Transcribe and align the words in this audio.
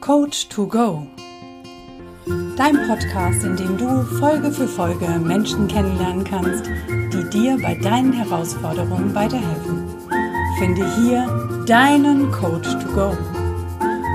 Coach 0.00 0.48
to 0.48 0.64
Go. 0.66 1.06
Dein 2.56 2.76
Podcast, 2.86 3.42
in 3.42 3.56
dem 3.56 3.76
du 3.76 4.02
Folge 4.20 4.50
für 4.52 4.68
Folge 4.68 5.06
Menschen 5.18 5.66
kennenlernen 5.66 6.22
kannst, 6.22 6.70
die 6.88 7.28
dir 7.30 7.58
bei 7.60 7.74
deinen 7.74 8.12
Herausforderungen 8.12 9.12
weiterhelfen. 9.14 9.88
Finde 10.58 10.86
hier 10.96 11.26
deinen 11.66 12.30
Coach 12.30 12.70
to 12.78 12.88
Go. 12.94 13.18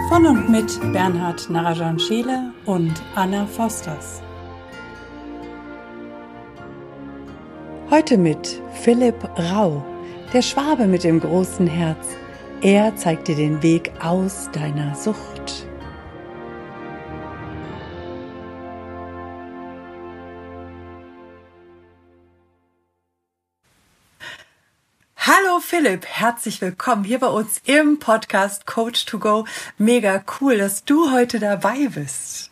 Von 0.07 0.25
und 0.25 0.49
mit 0.49 0.79
Bernhard 0.93 1.49
Narajan 1.49 1.99
Scheele 1.99 2.53
und 2.65 2.93
Anna 3.15 3.45
Fosters. 3.45 4.21
Heute 7.89 8.17
mit 8.17 8.61
Philipp 8.73 9.21
Rau, 9.37 9.83
der 10.33 10.41
Schwabe 10.41 10.87
mit 10.87 11.03
dem 11.03 11.19
großen 11.19 11.67
Herz. 11.67 12.07
Er 12.61 12.95
zeigt 12.95 13.27
dir 13.27 13.35
den 13.35 13.61
Weg 13.61 13.91
aus 14.01 14.49
deiner 14.53 14.95
Sucht. 14.95 15.67
Philipp, 25.65 26.05
herzlich 26.05 26.59
willkommen 26.61 27.05
hier 27.05 27.19
bei 27.19 27.27
uns 27.27 27.61
im 27.65 27.97
Podcast 27.97 28.67
Coach 28.67 29.05
to 29.05 29.17
Go. 29.17 29.45
Mega 29.77 30.21
cool, 30.39 30.57
dass 30.57 30.83
du 30.83 31.11
heute 31.11 31.39
dabei 31.39 31.87
bist. 31.87 32.51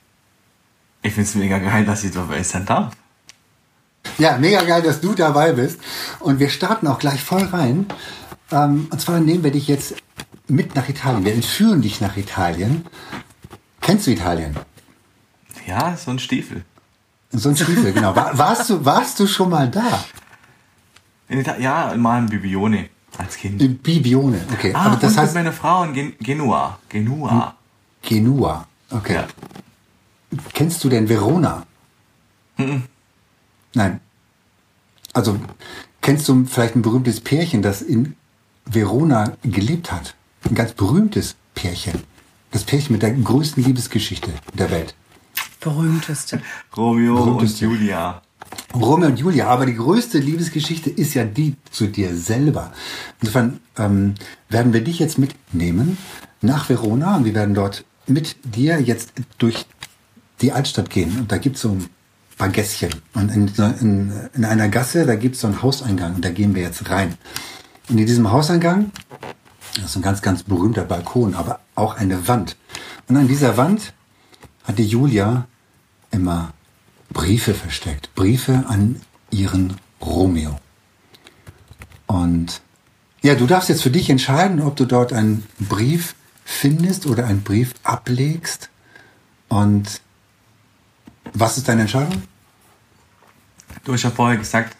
Ich 1.04 1.14
finde 1.14 1.30
es 1.30 1.36
mega 1.36 1.60
geil, 1.60 1.86
dass 1.86 2.06
ich 2.06 2.12
dabei 2.12 2.42
sein 2.42 2.66
darf. 2.66 2.94
Ja, 4.18 4.38
mega 4.38 4.64
geil, 4.64 4.82
dass 4.82 5.02
du 5.02 5.14
dabei 5.14 5.52
bist. 5.52 5.80
Und 6.20 6.40
wir 6.40 6.50
starten 6.50 6.88
auch 6.88 7.00
gleich 7.00 7.22
voll 7.22 7.44
rein. 7.44 7.86
Ähm, 8.50 8.88
und 8.90 9.02
zwar 9.02 9.20
nehmen 9.20 9.44
wir 9.44 9.52
dich 9.52 9.68
jetzt 9.68 9.96
mit 10.48 10.74
nach 10.76 10.88
Italien. 10.88 11.26
Wir 11.26 11.34
entführen 11.34 11.82
dich 11.82 12.00
nach 12.00 12.16
Italien. 12.16 12.86
Kennst 13.82 14.08
du 14.08 14.12
Italien? 14.12 14.56
Ja, 15.68 15.98
so 15.98 16.12
ein 16.12 16.20
Stiefel. 16.20 16.64
So 17.32 17.50
ein 17.50 17.58
Stiefel, 17.58 17.92
genau. 17.94 18.16
War, 18.16 18.38
warst, 18.38 18.70
du, 18.70 18.84
warst 18.86 19.20
du 19.20 19.28
schon 19.28 19.50
mal 19.50 19.70
da? 19.70 20.06
In 21.28 21.42
Ita 21.42 21.58
ja, 21.58 21.94
mal 21.98 22.20
in 22.20 22.28
Bibione 22.28 22.90
als 23.18 23.38
Kind. 23.38 23.62
In 23.62 23.78
Bibione, 23.78 24.46
okay. 24.54 24.74
Ah, 24.74 24.86
Aber 24.86 24.96
das 24.98 25.14
und 25.14 25.20
heißt 25.20 25.34
mit 25.36 25.44
meiner 25.44 25.54
Frau 25.56 25.84
in 25.84 25.94
Gen 25.94 26.14
Genua. 26.20 26.80
Genua. 26.90 27.56
Genua. 28.02 28.68
Okay. 28.90 29.16
Ja. 29.16 29.28
Kennst 30.54 30.84
du 30.84 30.90
denn 30.90 31.10
Verona? 31.10 31.66
Mhm. 32.58 32.84
Nein. 33.74 34.00
Also 35.14 35.40
kennst 36.02 36.28
du 36.28 36.46
vielleicht 36.46 36.76
ein 36.76 36.82
berühmtes 36.82 37.20
Pärchen, 37.20 37.62
das 37.62 37.82
in 37.82 38.16
Verona 38.66 39.34
gelebt 39.44 39.92
hat? 39.92 40.16
Ein 40.50 40.56
ganz 40.56 40.74
berühmtes 40.74 41.36
Pärchen. 41.54 42.04
Das 42.52 42.64
Pärchen 42.64 42.94
mit 42.94 43.02
der 43.04 43.12
größten 43.12 43.64
Liebesgeschichte 43.64 44.32
der 44.54 44.72
Welt. 44.72 44.96
Berühmteste. 45.60 46.42
Romeo 46.76 47.16
und 47.16 47.26
Berühmteste. 47.26 47.66
Julia. 47.66 48.22
Romeo 48.74 49.08
und 49.08 49.20
Julia, 49.20 49.48
aber 49.48 49.66
die 49.66 49.76
größte 49.76 50.18
Liebesgeschichte 50.18 50.90
ist 50.90 51.14
ja 51.14 51.26
die 51.26 51.56
zu 51.72 51.88
dir 51.88 52.16
selber. 52.16 52.72
Insofern 53.20 53.60
ähm, 53.78 54.16
werden 54.50 54.74
wir 54.74 54.82
dich 54.82 55.00
jetzt 55.00 55.18
mitnehmen 55.18 55.98
nach 56.42 56.70
Verona 56.70 57.18
und 57.18 57.26
wir 57.26 57.36
werden 57.36 57.54
dort 57.54 57.84
mit 58.08 58.38
dir 58.44 58.80
jetzt 58.80 59.14
durch 59.38 59.66
die 60.42 60.52
Altstadt 60.52 60.90
gehen. 60.90 61.20
Und 61.20 61.32
da 61.32 61.38
gibt's 61.38 61.62
so 61.62 61.70
ein 61.70 61.90
paar 62.38 62.50
Gässchen. 62.50 62.90
Und 63.14 63.30
in, 63.30 63.52
in, 63.82 64.14
in 64.34 64.46
einer 64.46 64.70
Gasse, 64.70 65.06
da 65.06 65.16
gibt's 65.16 65.42
so 65.42 65.48
einen 65.48 65.62
Hauseingang 65.62 66.16
und 66.16 66.26
da 66.26 66.32
gehen 66.32 66.56
wir 66.56 66.64
jetzt 66.64 66.90
rein. 66.90 67.18
Und 67.90 67.98
in 67.98 68.08
diesem 68.08 68.32
Hauseingang, 68.32 68.92
das 69.76 69.86
ist 69.86 69.96
ein 69.96 70.02
ganz, 70.02 70.22
ganz 70.22 70.44
berühmter 70.44 70.84
Balkon, 70.84 71.36
aber 71.36 71.60
auch 71.76 71.98
eine 71.98 72.28
Wand. 72.28 72.56
Und 73.08 73.18
an 73.18 73.28
dieser 73.28 73.58
Wand 73.58 73.94
hat 74.64 74.78
die 74.78 74.88
Julia 74.88 75.48
immer 76.12 76.54
Briefe 77.14 77.54
versteckt. 77.54 78.14
Briefe 78.16 78.66
an 78.68 79.02
ihren 79.30 79.78
Romeo. 80.02 80.60
Und 82.08 82.62
ja, 83.22 83.36
du 83.36 83.46
darfst 83.46 83.70
jetzt 83.70 83.84
für 83.84 83.92
dich 83.92 84.10
entscheiden, 84.10 84.62
ob 84.62 84.76
du 84.76 84.86
dort 84.86 85.14
einen 85.14 85.46
Brief 85.60 86.16
findest 86.44 87.06
oder 87.06 87.26
einen 87.28 87.44
Brief 87.44 87.74
ablegst. 87.84 88.70
Und 89.48 90.02
was 91.34 91.58
ist 91.58 91.68
deine 91.68 91.82
Entscheidung? 91.82 92.24
Du 93.84 93.94
hast 93.94 94.04
ja 94.04 94.12
vorher 94.12 94.38
gesagt, 94.38 94.76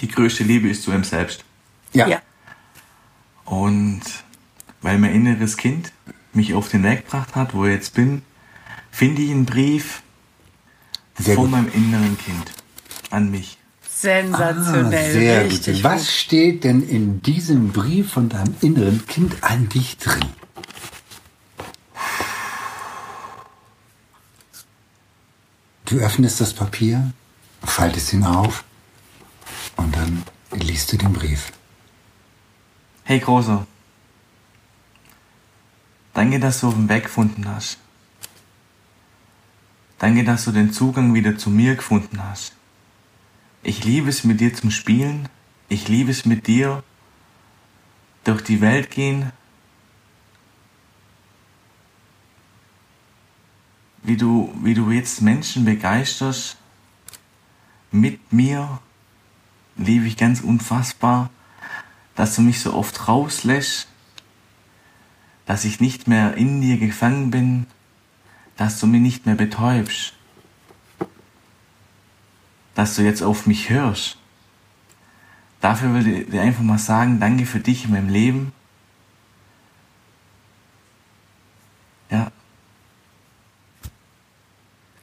die 0.00 0.08
größte 0.08 0.44
Liebe 0.44 0.68
ist 0.68 0.82
zu 0.82 0.92
ihm 0.92 1.04
selbst. 1.04 1.44
Ja. 1.92 2.20
Und 3.44 4.02
weil 4.80 4.98
mein 4.98 5.14
inneres 5.14 5.56
Kind 5.56 5.92
mich 6.32 6.54
auf 6.54 6.68
den 6.68 6.82
Weg 6.82 7.04
gebracht 7.04 7.36
hat, 7.36 7.54
wo 7.54 7.64
ich 7.64 7.72
jetzt 7.72 7.94
bin, 7.94 8.22
finde 8.90 9.22
ich 9.22 9.30
einen 9.30 9.46
Brief 9.46 10.02
Sehr 11.22 11.34
von 11.36 11.44
gut. 11.44 11.52
meinem 11.52 11.72
inneren 11.72 12.18
Kind 12.18 12.52
an 13.10 13.30
mich. 13.30 13.58
Sensationell. 13.88 15.10
Ah, 15.10 15.12
sehr 15.12 15.44
richtig. 15.44 15.76
gut. 15.76 15.84
Was 15.84 16.12
steht 16.12 16.64
denn 16.64 16.82
in 16.88 17.22
diesem 17.22 17.68
Brief 17.72 18.10
von 18.12 18.28
deinem 18.28 18.54
inneren 18.60 19.06
Kind 19.06 19.42
an 19.44 19.68
dich 19.68 19.98
drin? 19.98 20.24
Du 25.84 25.98
öffnest 25.98 26.40
das 26.40 26.54
Papier, 26.54 27.12
faltest 27.62 28.12
ihn 28.12 28.24
auf 28.24 28.64
und 29.76 29.94
dann 29.94 30.22
liest 30.52 30.92
du 30.92 30.96
den 30.96 31.12
Brief. 31.12 31.52
Hey 33.04 33.18
Großer, 33.20 33.66
danke, 36.14 36.40
dass 36.40 36.60
du 36.60 36.68
auf 36.68 36.74
den 36.74 36.88
Weg 36.88 37.04
gefunden 37.04 37.44
hast. 37.48 37.78
Danke, 40.02 40.24
dass 40.24 40.44
du 40.44 40.50
den 40.50 40.72
Zugang 40.72 41.14
wieder 41.14 41.38
zu 41.38 41.48
mir 41.48 41.76
gefunden 41.76 42.22
hast. 42.22 42.54
Ich 43.62 43.84
liebe 43.84 44.10
es 44.10 44.24
mit 44.24 44.40
dir 44.40 44.52
zum 44.52 44.70
Spielen. 44.70 45.28
Ich 45.68 45.88
liebe 45.88 46.10
es 46.10 46.26
mit 46.26 46.46
dir 46.46 46.82
durch 48.24 48.42
die 48.42 48.60
Welt 48.60 48.90
gehen. 48.90 49.32
Wie 54.02 54.16
du, 54.18 54.52
wie 54.62 54.74
du 54.74 54.90
jetzt 54.90 55.22
Menschen 55.22 55.64
begeisterst. 55.64 56.56
Mit 57.92 58.32
mir 58.32 58.80
liebe 59.76 60.06
ich 60.06 60.16
ganz 60.16 60.40
unfassbar 60.40 61.30
dass 62.14 62.36
du 62.36 62.42
mich 62.42 62.60
so 62.60 62.74
oft 62.74 63.08
rauslässt, 63.08 63.88
dass 65.46 65.64
ich 65.64 65.80
nicht 65.80 66.08
mehr 66.08 66.34
in 66.34 66.60
dir 66.60 66.78
gefangen 66.78 67.30
bin, 67.30 67.66
dass 68.62 68.78
du 68.78 68.86
mich 68.86 69.00
nicht 69.00 69.26
mehr 69.26 69.34
betäubst, 69.34 70.12
dass 72.76 72.94
du 72.94 73.02
jetzt 73.02 73.20
auf 73.20 73.48
mich 73.48 73.70
hörst. 73.70 74.18
Dafür 75.60 75.92
will 75.94 76.06
ich 76.06 76.30
dir 76.30 76.42
einfach 76.42 76.62
mal 76.62 76.78
sagen, 76.78 77.18
danke 77.18 77.44
für 77.44 77.58
dich 77.58 77.86
in 77.86 77.90
meinem 77.90 78.08
Leben. 78.08 78.52
Ja, 82.08 82.18
ja 82.18 82.30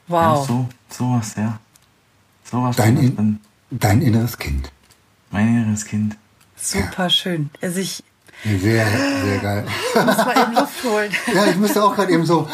Wow. 0.08 0.46
so, 0.46 0.68
sowas, 0.88 1.34
ja. 1.36 1.58
Sowas 2.44 2.76
Dein, 2.76 2.96
in, 2.96 3.14
drin. 3.14 3.40
dein 3.70 4.00
inneres 4.00 4.38
Kind. 4.38 4.72
Mein 5.30 5.48
inneres 5.48 5.84
Kind. 5.84 6.16
Super 6.56 7.10
schön. 7.10 7.50
Also 7.60 7.80
ich 7.80 8.02
Sehr, 8.42 8.58
sehr 8.88 9.38
geil. 9.40 9.66
muss 10.06 10.16
mal 10.16 10.38
eben 10.44 10.54
Luft 10.54 10.82
holen. 10.82 11.12
Ja, 11.34 11.44
ich 11.44 11.56
musste 11.56 11.84
auch 11.84 11.94
gerade 11.94 12.10
eben 12.10 12.24
so, 12.24 12.48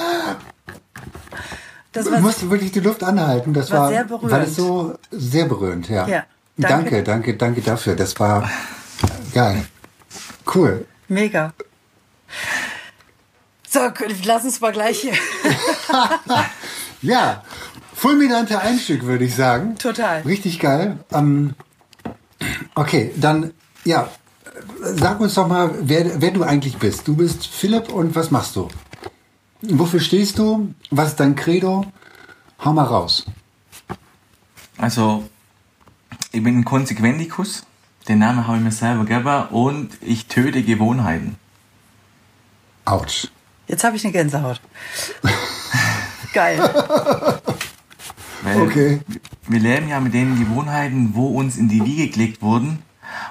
Das 1.97 2.07
ich 2.07 2.13
war 2.13 2.21
musste 2.21 2.51
wirklich 2.51 2.73
die 2.73 2.81
Luft 2.81 3.03
anhalten. 3.03 3.53
Das 3.55 3.71
War 3.71 3.81
war, 3.81 3.89
sehr 3.89 4.05
berührend. 4.05 4.31
war 4.33 4.41
das 4.41 4.55
so 4.57 4.95
sehr 5.11 5.47
berührend, 5.47 5.89
ja. 5.89 6.07
Ja, 6.07 6.25
Danke, 6.57 7.03
danke. 7.03 7.03
danke, 7.03 7.37
danke 7.37 7.61
dafür. 7.61 7.97
Das 7.97 8.19
war 8.19 8.49
geil. 9.35 9.65
Cool. 10.55 10.87
mega. 11.09 11.53
So, 13.69 13.81
lass 14.25 14.45
uns 14.45 14.61
mal 14.61 14.73
gleich 14.73 15.01
hier. 15.01 15.13
Ja, 17.03 17.43
fulminanter 17.95 18.63
Einstieg, 18.63 19.05
würde 19.05 19.25
ich 19.25 19.35
sagen. 19.35 19.77
Total. 19.77 20.23
Richtig 20.23 20.59
geil. 20.59 20.99
Ähm, 21.13 21.55
okay, 22.75 23.13
dann, 23.17 23.53
ja, 23.85 24.09
sag 24.81 25.21
uns 25.21 25.35
doch 25.35 25.47
mal, 25.47 25.71
wer, 25.83 26.21
wer 26.23 26.31
du 26.31 26.43
eigentlich 26.43 26.79
bist. 26.79 27.07
Du 27.07 27.15
bist 27.15 27.47
Philipp 27.47 27.93
und 27.93 28.15
was 28.17 28.31
machst 28.31 28.57
du? 28.57 28.69
Wofür 29.63 30.01
stehst 30.01 30.39
du? 30.39 30.75
Was 30.91 31.09
ist 31.09 31.21
dein 31.21 31.35
Credo? 31.37 31.87
Hau 32.65 32.73
mal 32.73 32.85
raus. 32.85 33.25
Also, 34.79 35.29
ich 36.33 36.43
bin 36.43 36.59
ein 36.59 36.65
Konsequentikus. 36.65 37.65
Den 38.09 38.19
Namen 38.21 38.47
habe 38.47 38.59
ich 38.59 38.63
mir 38.63 38.73
selber 38.73 39.05
gegeben 39.05 39.47
und 39.51 39.91
ich 40.01 40.27
töte 40.27 40.63
Gewohnheiten. 40.63 41.37
Autsch. 42.85 43.29
Jetzt 43.67 43.83
habe 43.83 43.97
ich 43.97 44.05
eine 44.05 44.13
Gänsehaut. 44.13 44.61
Geil. 46.33 46.59
Weil 48.43 48.61
Okay. 48.61 49.01
wir 49.49 49.59
leben 49.59 49.89
ja 49.89 49.99
mit 49.99 50.15
den 50.15 50.39
Gewohnheiten, 50.39 51.15
wo 51.15 51.27
uns 51.29 51.57
in 51.57 51.69
die 51.69 51.85
Wiege 51.85 52.09
gelegt 52.09 52.43
wurden, 52.43 52.83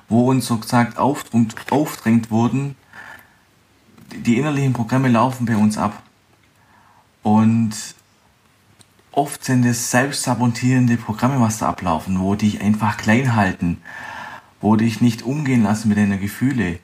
wo 0.09 0.29
uns 0.29 0.47
so 0.47 0.57
gesagt 0.57 0.97
aufdrängt, 0.97 1.55
aufdrängt 1.71 2.31
wurden, 2.31 2.75
die 4.13 4.37
innerlichen 4.37 4.73
Programme 4.73 5.07
laufen 5.07 5.45
bei 5.45 5.55
uns 5.55 5.77
ab. 5.77 6.01
Und 7.25 7.73
oft 9.11 9.43
sind 9.43 9.65
es 9.65 9.89
selbstsabotierende 9.89 10.95
Programme, 10.95 11.41
was 11.41 11.57
da 11.57 11.69
ablaufen, 11.69 12.19
wo 12.19 12.35
dich 12.35 12.61
einfach 12.61 12.97
klein 12.97 13.35
halten, 13.35 13.81
wo 14.61 14.75
dich 14.75 15.01
nicht 15.01 15.23
umgehen 15.23 15.63
lassen 15.63 15.89
mit 15.89 15.97
deinen 15.97 16.21
Gefühle. 16.21 16.77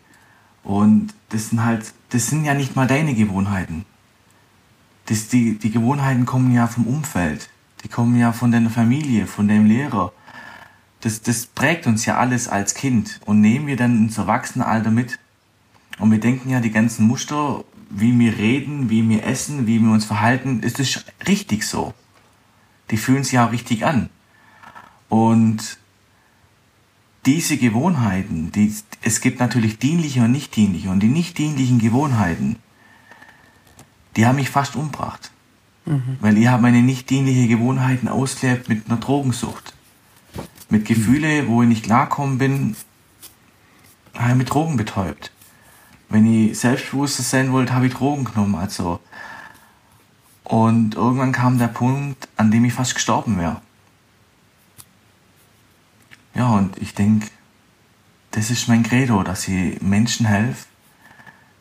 Und 0.64 1.14
das 1.30 1.50
sind 1.50 1.64
halt, 1.64 1.94
das 2.10 2.26
sind 2.26 2.44
ja 2.44 2.56
nicht 2.56 2.76
mal 2.76 2.88
deine 2.88 3.14
Gewohnheiten. 3.14 3.86
Das, 5.06 5.28
die, 5.28 5.60
die 5.60 5.70
Gewohnheiten 5.70 6.26
kommen 6.26 6.52
ja 6.52 6.66
vom 6.66 6.88
Umfeld. 6.88 7.48
Die 7.84 7.88
kommen 7.88 8.18
ja 8.18 8.32
von 8.32 8.52
deiner 8.52 8.72
Familie, 8.72 9.28
von 9.28 9.48
deinem 9.48 9.68
Lehrer. 9.68 10.12
Das, 11.02 11.22
das 11.22 11.46
prägt 11.46 11.86
uns 11.86 12.08
ja 12.08 12.18
alles 12.18 12.48
als 12.48 12.74
Kind 12.74 13.20
und 13.28 13.42
nehmen 13.42 13.68
wir 13.68 13.76
dann 13.76 13.96
ins 13.96 14.18
Erwachsenenalter 14.18 14.90
mit. 14.90 15.20
Und 16.00 16.10
wir 16.10 16.20
denken 16.20 16.50
ja, 16.50 16.62
die 16.62 16.72
ganzen 16.72 17.06
Muster, 17.06 17.64
wie 17.94 18.18
wir 18.18 18.38
reden, 18.38 18.90
wie 18.90 19.08
wir 19.08 19.26
essen, 19.26 19.68
wie 19.68 19.80
wir 19.80 19.92
uns 19.92 20.06
verhalten, 20.06 20.62
ist 20.62 20.80
das 20.80 21.04
richtig 21.28 21.64
so. 21.64 21.94
Die 22.90 22.98
fühlen 22.98 23.24
sich 23.24 23.34
ja 23.34 23.48
auch 23.48 23.52
richtig 23.52 23.86
an. 23.86 24.10
Und 25.10 25.78
diese 27.26 27.58
Gewohnheiten, 27.58 28.52
die, 28.52 28.74
es 29.02 29.22
gibt 29.22 29.40
natürlich 29.40 29.78
dienliche 29.78 30.24
und 30.24 30.32
nicht 30.32 30.56
dienliche. 30.56 30.90
Und 30.90 31.02
die 31.02 31.08
nicht 31.08 31.38
dienlichen 31.38 31.80
Gewohnheiten, 31.80 32.56
die 34.16 34.26
haben 34.26 34.38
mich 34.38 34.50
fast 34.50 34.76
umgebracht. 34.76 35.32
Mhm. 35.86 36.18
Weil 36.22 36.38
ich 36.38 36.48
habe 36.48 36.62
meine 36.62 36.82
nicht 36.82 37.10
dienliche 37.10 37.48
Gewohnheiten 37.48 38.08
ausgelebt 38.08 38.70
mit 38.70 38.88
einer 38.88 39.00
Drogensucht. 39.00 39.74
Mit 40.70 40.86
Gefühle, 40.86 41.48
wo 41.48 41.62
ich 41.62 41.68
nicht 41.68 41.84
klarkommen 41.84 42.38
bin, 42.38 42.76
habe 44.16 44.32
ich 44.32 44.38
mit 44.38 44.50
Drogen 44.50 44.78
betäubt. 44.78 45.32
Wenn 46.12 46.26
ich 46.26 46.60
selbstbewusster 46.60 47.24
sein 47.24 47.54
wollte, 47.54 47.74
habe 47.74 47.88
ich 47.88 47.94
Drogen 47.94 48.26
genommen. 48.26 48.56
Also. 48.56 49.00
Und 50.44 50.96
irgendwann 50.96 51.32
kam 51.32 51.58
der 51.58 51.70
Punkt, 51.70 52.28
an 52.36 52.52
dem 52.52 52.66
ich 52.66 52.74
fast 52.74 52.96
gestorben 52.96 53.38
wäre. 53.38 53.62
Ja, 56.36 56.50
und 56.50 56.78
ich 56.78 56.94
denke, 56.94 57.28
das 58.32 58.52
ist 58.52 58.68
mein 58.68 58.84
Credo, 58.84 59.24
dass 59.24 59.48
ich 59.48 59.82
Menschen 59.82 60.26
helfe, 60.26 60.66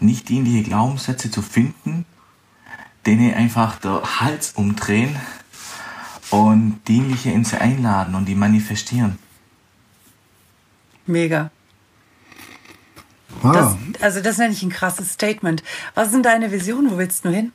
nicht 0.01 0.29
dienliche 0.29 0.65
Glaubenssätze 0.65 1.31
zu 1.31 1.43
finden, 1.43 2.05
denen 3.07 3.35
einfach 3.35 3.79
der 3.79 4.03
Hals 4.21 4.53
umdrehen 4.53 5.15
und 6.31 6.81
dienliche 6.89 7.31
in 7.31 7.45
sie 7.45 7.61
einladen 7.61 8.17
und 8.17 8.27
die 8.27 8.35
manifestieren. 8.35 9.19
Mega. 11.07 11.51
Wow. 13.43 13.53
Das, 13.53 14.03
also 14.03 14.21
das 14.21 14.39
nenne 14.39 14.53
ich 14.53 14.63
ein 14.63 14.71
krasses 14.71 15.13
Statement. 15.13 15.63
Was 15.95 16.11
sind 16.11 16.27
deine 16.27 16.53
Visionen? 16.53 16.91
Wo 16.91 16.99
willst 16.99 17.25
du 17.25 17.31
hin? 17.31 17.53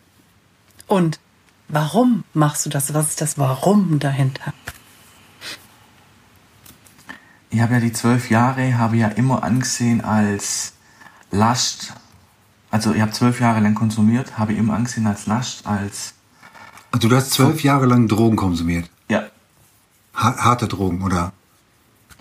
Und 0.87 1.19
warum 1.67 2.23
machst 2.33 2.65
du 2.65 2.69
das? 2.69 2.93
Was 2.93 3.09
ist 3.09 3.21
das 3.21 3.37
Warum 3.37 3.99
dahinter? 3.99 4.53
Ich 7.49 7.61
habe 7.61 7.75
ja 7.75 7.79
die 7.79 7.93
zwölf 7.93 8.29
Jahre, 8.29 8.77
habe 8.77 8.97
ja 8.97 9.07
immer 9.07 9.43
angesehen 9.43 10.01
als 10.01 10.73
Last. 11.31 11.93
Also 12.69 12.93
ich 12.93 13.01
habe 13.01 13.11
zwölf 13.11 13.39
Jahre 13.39 13.61
lang 13.61 13.75
konsumiert, 13.75 14.37
habe 14.37 14.53
immer 14.53 14.73
angesehen 14.73 15.07
als 15.07 15.25
Last, 15.25 15.65
als... 15.65 16.13
Also 16.91 17.07
du 17.07 17.15
hast 17.15 17.31
zwölf 17.31 17.63
Jahre 17.63 17.85
lang 17.85 18.07
Drogen 18.07 18.35
konsumiert? 18.35 18.89
Ja. 19.07 19.23
harte 20.13 20.67
Drogen, 20.67 21.01
oder? 21.01 21.31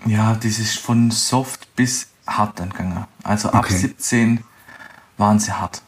Ja, 0.05 0.35
das 0.35 0.59
ist 0.59 0.77
von 0.77 1.11
soft 1.11 1.75
bis 1.75 2.07
hart 2.27 2.59
angegangen. 2.61 3.05
Also 3.23 3.49
ab 3.49 3.65
okay. 3.65 3.75
17 3.75 4.43
waren 5.17 5.39
sie 5.39 5.51
hart. 5.51 5.81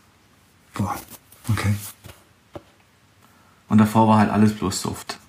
Boah, 0.74 0.96
okay. 1.50 1.76
Und 3.70 3.80
davor 3.80 4.08
war 4.08 4.20
halt 4.20 4.30
alles 4.30 4.56
bloß 4.56 4.82
soft. 4.82 5.20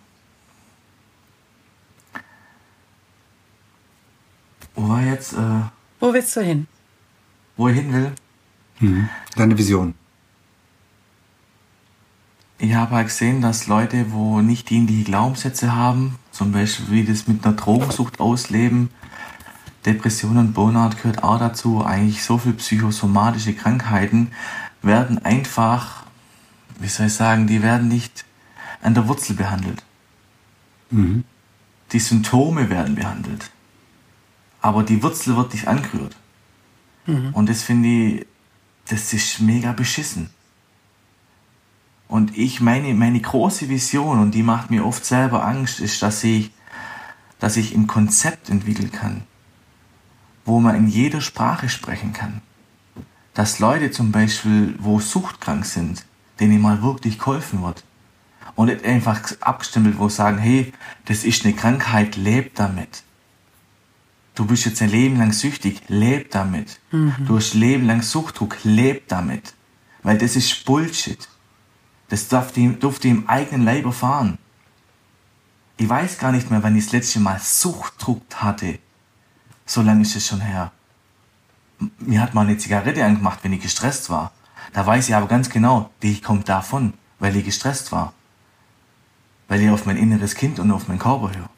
Wo 4.75 4.88
war 4.88 5.02
jetzt? 5.02 5.32
Äh, 5.32 5.62
wo 5.99 6.12
willst 6.12 6.37
du 6.37 6.40
hin? 6.40 6.69
Wo 7.56 7.69
ich 7.69 7.76
hin 7.76 7.93
will? 7.93 8.12
Mhm. 8.78 9.08
Deine 9.34 9.58
Vision. 9.58 9.94
Ich 12.61 12.75
habe 12.75 12.96
halt 12.96 13.06
gesehen, 13.06 13.40
dass 13.40 13.66
Leute, 13.66 14.12
wo 14.12 14.40
nicht 14.40 14.70
die 14.70 15.04
Glaubenssätze 15.04 15.75
haben, 15.75 16.19
zum 16.32 16.52
Beispiel 16.52 16.90
wie 16.90 17.04
das 17.04 17.28
mit 17.28 17.44
einer 17.44 17.54
Drogensucht 17.54 18.20
ausleben, 18.20 18.90
Depressionen, 19.86 20.52
Burnout 20.52 20.96
gehört 20.96 21.22
auch 21.22 21.38
dazu, 21.38 21.84
eigentlich 21.84 22.22
so 22.22 22.38
viel 22.38 22.52
psychosomatische 22.54 23.54
Krankheiten 23.54 24.32
werden 24.82 25.19
einfach, 25.25 26.04
wie 26.78 26.88
soll 26.88 27.06
ich 27.06 27.14
sagen, 27.14 27.46
die 27.46 27.62
werden 27.62 27.88
nicht 27.88 28.25
an 28.82 28.94
der 28.94 29.08
Wurzel 29.08 29.34
behandelt. 29.34 29.82
Mhm. 30.90 31.25
Die 31.92 32.00
Symptome 32.00 32.69
werden 32.70 32.94
behandelt 32.94 33.50
aber 34.60 34.82
die 34.82 35.02
Wurzel 35.02 35.36
wird 35.36 35.52
nicht 35.52 35.69
angerührt. 35.69 36.16
Mhm. 37.06 37.30
Und 37.32 37.48
das 37.48 37.62
finde 37.62 37.88
ich, 37.88 38.26
das 38.88 39.12
ist 39.12 39.40
mega 39.40 39.72
beschissen. 39.72 40.30
Und 42.08 42.36
ich 42.36 42.60
meine, 42.60 42.94
meine 42.94 43.20
große 43.20 43.69
Vision, 43.69 44.19
und 44.19 44.32
die 44.32 44.42
macht 44.42 44.70
mir 44.70 44.84
oft 44.84 45.04
selber 45.04 45.44
Angst, 45.44 45.80
ist, 45.80 46.02
dass 46.02 46.25
ich, 46.25 46.50
dass 47.38 47.56
ich 47.56 47.75
ein 47.75 47.86
Konzept 47.86 48.48
entwickeln 48.48 48.90
kann, 48.90 49.22
wo 50.48 50.58
man 50.60 50.74
in 50.74 50.88
jeder 50.88 51.20
Sprache 51.20 51.68
sprechen 51.68 52.12
kann. 52.12 52.40
Dass 53.34 53.60
Leute 53.60 53.92
zum 53.92 54.10
Beispiel, 54.10 54.74
wo 54.80 54.98
suchtkrank 54.98 55.64
sind, 55.64 56.04
denen 56.40 56.60
mal 56.60 56.82
wirklich 56.82 57.18
geholfen 57.18 57.62
wird. 57.62 57.84
Und 58.56 58.66
nicht 58.66 58.84
einfach 58.84 59.20
abgestempelt, 59.40 59.98
wo 59.98 60.08
sagen, 60.08 60.38
hey, 60.38 60.72
das 61.04 61.22
ist 61.22 61.44
eine 61.44 61.54
Krankheit, 61.54 62.16
lebt 62.16 62.58
damit 62.58 63.04
Du 64.38 64.46
bist 64.46 64.66
jetzt 64.66 64.80
ein 64.82 64.90
Leben 64.90 65.18
lang 65.18 65.32
süchtig, 65.32 65.82
leb 65.88 66.30
damit. 66.30 66.78
Mhm. 66.92 67.12
Du 67.26 67.36
hast 67.36 67.54
ein 67.54 67.58
Leben 67.58 67.86
lang 67.88 68.02
Suchtdruck, 68.02 68.58
leb 68.62 69.08
damit. 69.08 69.52
Weil 70.04 70.16
das 70.16 70.36
ist 70.36 70.64
Bullshit. 70.64 71.28
Das 72.08 72.28
durfte, 72.28 72.60
durfte 72.74 73.08
im 73.08 73.28
eigenen 73.28 73.64
Leib 73.64 73.84
erfahren. 73.84 74.38
Ich 75.76 75.88
weiß 75.88 76.18
gar 76.18 76.30
nicht 76.30 76.52
mehr, 76.52 76.62
wann 76.62 76.76
ich 76.76 76.84
das 76.84 76.92
letzte 76.92 77.18
Mal 77.18 77.40
Suchtdruck 77.40 78.22
hatte. 78.36 78.78
So 79.68 79.82
lange 79.82 80.00
ist 80.00 80.16
es 80.16 80.26
schon 80.26 80.40
her. 80.40 80.72
Mir 81.98 82.22
hat 82.22 82.32
mal 82.32 82.46
eine 82.46 82.56
Zigarette 82.56 83.04
angemacht, 83.04 83.40
wenn 83.42 83.52
ich 83.52 83.60
gestresst 83.60 84.08
war. 84.08 84.32
Da 84.72 84.86
weiß 84.86 85.08
ich 85.08 85.14
aber 85.14 85.28
ganz 85.28 85.50
genau, 85.50 85.90
die 86.02 86.20
kommt 86.20 86.48
davon, 86.48 86.94
weil 87.18 87.37
ich 87.37 87.44
gestresst 87.44 87.92
war. 87.92 88.14
Weil 89.46 89.60
ich 89.60 89.70
auf 89.70 89.84
mein 89.84 89.98
inneres 89.98 90.34
Kind 90.34 90.58
und 90.58 90.72
auf 90.72 90.88
meinen 90.88 90.98
Körper 90.98 91.32
höre. 91.34 91.50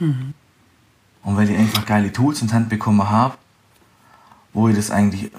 Mhm. 0.00 0.32
Und 1.24 1.36
weil 1.36 1.50
ich 1.50 1.58
einfach 1.58 1.84
geile 1.84 2.10
Tools 2.10 2.40
in 2.40 2.48
die 2.48 2.54
Hand 2.54 2.70
bekommen 2.70 3.08
habe, 3.08 3.36
wo 4.54 4.68
ich 4.68 4.76
das 4.76 4.90
eigentlich, 4.90 5.30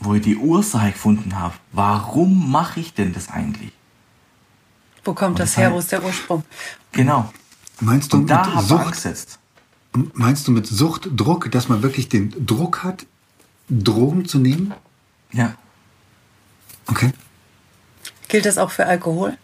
wo 0.00 0.14
ich 0.14 0.22
die 0.22 0.36
Ursache 0.36 0.92
gefunden 0.92 1.38
habe, 1.38 1.54
warum 1.72 2.50
mache 2.50 2.80
ich 2.80 2.94
denn 2.94 3.12
das 3.12 3.28
eigentlich? 3.28 3.72
Wo 5.04 5.12
kommt 5.12 5.38
das, 5.38 5.50
das 5.50 5.58
her? 5.58 5.72
Wo 5.72 5.78
ist 5.78 5.92
der 5.92 6.02
Ursprung? 6.02 6.44
Genau. 6.92 7.30
Meinst 7.80 8.10
du 8.12 8.16
Und 8.16 8.26
da 8.28 8.46
mit 8.46 8.64
Sucht, 8.64 8.86
angesetzt. 8.86 9.38
Meinst 10.14 10.46
du 10.46 10.52
mit 10.52 10.66
Suchtdruck, 10.66 11.50
dass 11.50 11.68
man 11.68 11.82
wirklich 11.82 12.08
den 12.08 12.46
Druck 12.46 12.84
hat, 12.84 13.06
Drogen 13.68 14.26
zu 14.26 14.38
nehmen? 14.38 14.74
Ja. 15.32 15.54
Okay. 16.86 17.12
Gilt 18.28 18.46
das 18.46 18.58
auch 18.58 18.70
für 18.70 18.86
Alkohol? 18.86 19.36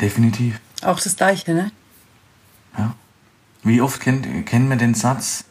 Definitiv. 0.00 0.60
Auch 0.82 1.00
das 1.00 1.16
gleiche, 1.16 1.52
ne? 1.52 1.70
Ja. 2.76 2.94
Wie 3.62 3.80
oft 3.80 4.00
kennt, 4.00 4.46
kennen 4.46 4.68
wir 4.68 4.76
den 4.76 4.94
Satz, 4.94 5.44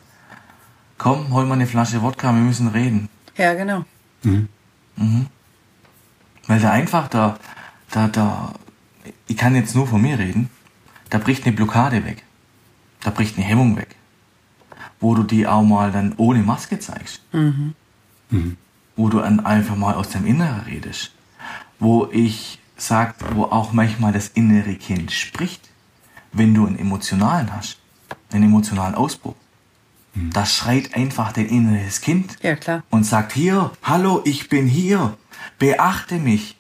komm, 0.98 1.32
hol 1.32 1.46
mal 1.46 1.56
eine 1.56 1.68
Flasche 1.68 2.02
Wodka, 2.02 2.34
wir 2.34 2.42
müssen 2.42 2.68
reden. 2.68 3.10
Ja, 3.38 3.54
genau. 3.54 3.86
Mhm. 4.24 4.50
Mhm. 4.96 5.28
Weil 6.48 6.60
da 6.60 6.72
einfach, 6.72 7.08
da, 7.08 7.40
da, 7.92 8.08
da, 8.08 8.54
ich 9.28 9.38
kann 9.38 9.56
jetzt 9.56 9.76
nur 9.76 9.88
von 9.88 10.02
mir 10.02 10.20
reden, 10.20 10.50
da 11.10 11.18
bricht 11.18 11.46
eine 11.46 11.56
Blockade 11.56 12.06
weg. 12.06 12.24
Da 13.04 13.12
bricht 13.12 13.38
eine 13.38 13.46
Hemmung 13.46 13.76
weg. 13.78 13.96
Wo 15.00 15.16
du 15.16 15.24
die 15.24 15.48
auch 15.48 15.64
mal 15.64 15.92
dann 15.92 16.14
ohne 16.18 16.40
Maske 16.44 16.80
zeigst. 16.80 17.22
Mhm. 17.34 17.74
Mhm. 18.30 18.58
Wo 18.96 19.10
du 19.10 19.20
dann 19.20 19.46
einfach 19.46 19.76
mal 19.76 19.96
aus 19.96 20.10
dem 20.10 20.26
Inneren 20.26 20.62
redest. 20.62 21.12
Wo 21.80 22.08
ich 22.12 22.60
sag, 22.78 23.16
wo 23.36 23.44
auch 23.44 23.74
manchmal 23.74 24.14
das 24.14 24.30
innere 24.30 24.76
Kind 24.76 25.12
spricht, 25.12 25.70
wenn 26.32 26.54
du 26.54 26.66
einen 26.66 26.80
emotionalen 26.80 27.54
hast 27.54 27.78
einen 28.34 28.46
emotionalen 28.46 28.96
Ausbruch. 28.96 29.36
Mhm. 30.14 30.32
Das 30.32 30.56
schreit 30.56 30.96
einfach 30.96 31.32
dein 31.32 31.48
inneres 31.48 32.02
Kind 32.02 32.38
ja, 32.42 32.56
klar. 32.56 32.84
und 32.90 33.04
sagt, 33.06 33.34
hier, 33.34 33.72
hallo, 33.84 34.22
ich 34.26 34.50
bin 34.50 34.68
hier, 34.68 35.18
beachte 35.60 36.16
mich. 36.16 36.58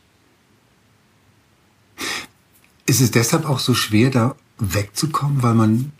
Ist 2.86 3.02
es 3.02 3.12
deshalb 3.12 3.46
auch 3.46 3.60
so 3.60 3.74
schwer, 3.74 4.10
da 4.10 4.36
wegzukommen, 4.58 5.42
weil 5.42 5.54
man 5.54 5.93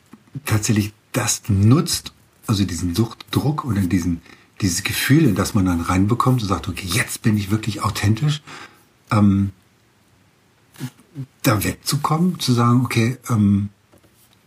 tatsächlich 0.46 0.94
das 1.12 1.44
nutzt, 1.48 2.14
also 2.48 2.66
diesen 2.66 2.96
Suchtdruck 2.96 3.66
oder 3.66 3.82
diesen, 3.82 4.22
dieses 4.62 4.84
Gefühl, 4.84 5.26
in 5.26 5.36
das 5.36 5.54
man 5.54 5.66
dann 5.66 5.82
reinbekommt 5.82 6.42
und 6.42 6.48
sagt, 6.48 6.68
okay, 6.68 6.88
jetzt 6.88 7.22
bin 7.22 7.38
ich 7.38 7.52
wirklich 7.52 7.84
authentisch. 7.84 8.42
Ähm, 9.12 9.52
da 11.44 11.64
wegzukommen, 11.64 12.40
zu 12.40 12.54
sagen, 12.54 12.82
okay, 12.84 13.18
ähm, 13.30 13.70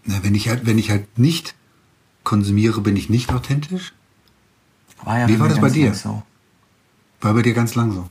na, 0.04 0.22
wenn 0.22 0.34
ich 0.34 0.48
halt, 0.48 0.66
wenn 0.66 0.78
ich 0.78 0.90
halt 0.90 1.18
nicht 1.18 1.54
konsumiere, 2.24 2.80
bin 2.80 2.96
ich 2.96 3.08
nicht 3.08 3.32
authentisch? 3.32 3.92
War 5.02 5.20
ja 5.20 5.28
Wie 5.28 5.38
war 5.38 5.48
das 5.48 5.60
bei 5.60 5.70
dir? 5.70 5.94
So. 5.94 6.22
War 7.20 7.34
bei 7.34 7.42
dir 7.42 7.54
ganz 7.54 7.74
lang 7.74 7.92
so. 7.92 8.08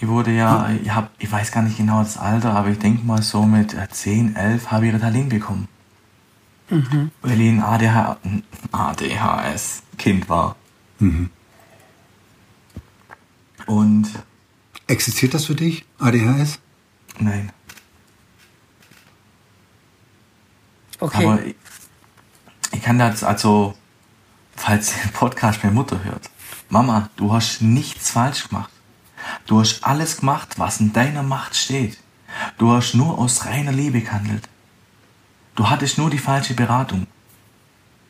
Ich 0.00 0.08
wurde 0.08 0.32
ja, 0.32 0.70
ich 0.82 0.90
hab, 0.90 1.10
ich 1.18 1.30
weiß 1.30 1.52
gar 1.52 1.62
nicht 1.62 1.76
genau 1.76 2.02
das 2.02 2.18
Alter, 2.18 2.54
aber 2.54 2.68
ich 2.68 2.78
denke 2.78 3.06
mal 3.06 3.22
so 3.22 3.44
mit 3.44 3.74
äh, 3.74 3.88
10, 3.88 4.34
11 4.34 4.70
habe 4.70 4.88
ich 4.88 4.94
Ritalin 4.94 5.28
bekommen. 5.28 5.68
Weil 6.68 7.40
ich 7.40 7.48
ein 7.48 7.60
ADH, 7.62 8.18
ADHS-Kind 8.72 10.28
war. 10.28 10.56
Und 13.66 14.08
Existiert 14.86 15.32
das 15.34 15.46
für 15.46 15.54
dich, 15.54 15.84
ADHS? 15.98 16.58
nein, 17.18 17.50
Okay. 21.00 21.24
aber 21.26 21.44
ich, 21.44 21.56
ich 22.72 22.82
kann 22.82 22.98
das, 22.98 23.24
also, 23.24 23.74
falls 24.56 24.92
der 24.94 25.08
Podcast 25.08 25.62
meine 25.62 25.74
Mutter 25.74 26.02
hört, 26.04 26.30
Mama, 26.68 27.08
du 27.16 27.32
hast 27.32 27.62
nichts 27.62 28.10
falsch 28.10 28.48
gemacht. 28.48 28.70
Du 29.46 29.60
hast 29.60 29.84
alles 29.84 30.18
gemacht, 30.18 30.58
was 30.58 30.80
in 30.80 30.92
deiner 30.92 31.22
Macht 31.22 31.56
steht. 31.56 31.98
Du 32.58 32.72
hast 32.72 32.94
nur 32.94 33.18
aus 33.18 33.44
reiner 33.46 33.72
Liebe 33.72 34.00
gehandelt. 34.00 34.48
Du 35.56 35.68
hattest 35.70 35.98
nur 35.98 36.10
die 36.10 36.18
falsche 36.18 36.54
Beratung. 36.54 37.06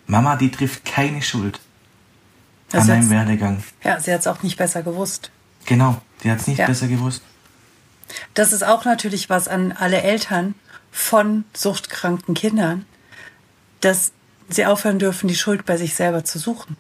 Mama, 0.07 0.37
die 0.37 0.51
trifft 0.51 0.85
keine 0.85 1.23
Schuld 1.23 1.61
Das 2.71 2.83
an 2.83 2.89
deinem 2.89 3.11
Werdegang. 3.11 3.63
ja, 3.83 4.01
sie 4.01 4.13
hat 4.13 4.21
es 4.21 4.27
auch 4.27 4.43
nicht 4.43 4.57
besser 4.57 4.83
gewusst. 4.83 5.31
Genau, 5.67 6.01
die 6.23 6.31
hat 6.31 6.41
es 6.41 6.47
nicht 6.47 6.59
Ja. 6.59 6.67
besser 6.67 6.89
gewusst. 6.89 7.23
Das 8.35 8.53
ist 8.53 8.63
auch 8.65 8.85
natürlich 8.85 9.31
was 9.31 9.49
an 9.49 9.73
alle 9.73 10.03
Eltern 10.03 10.55
von 10.93 11.45
suchtkranken 11.55 12.35
Kindern, 12.35 12.85
dass 13.81 14.13
sie 14.49 14.67
aufhören 14.67 14.99
dürfen, 14.99 15.27
die 15.29 15.35
Schuld 15.37 15.65
bei 15.65 15.77
sich 15.77 15.95
selber 15.95 16.25
zu 16.25 16.39
suchen. 16.39 16.77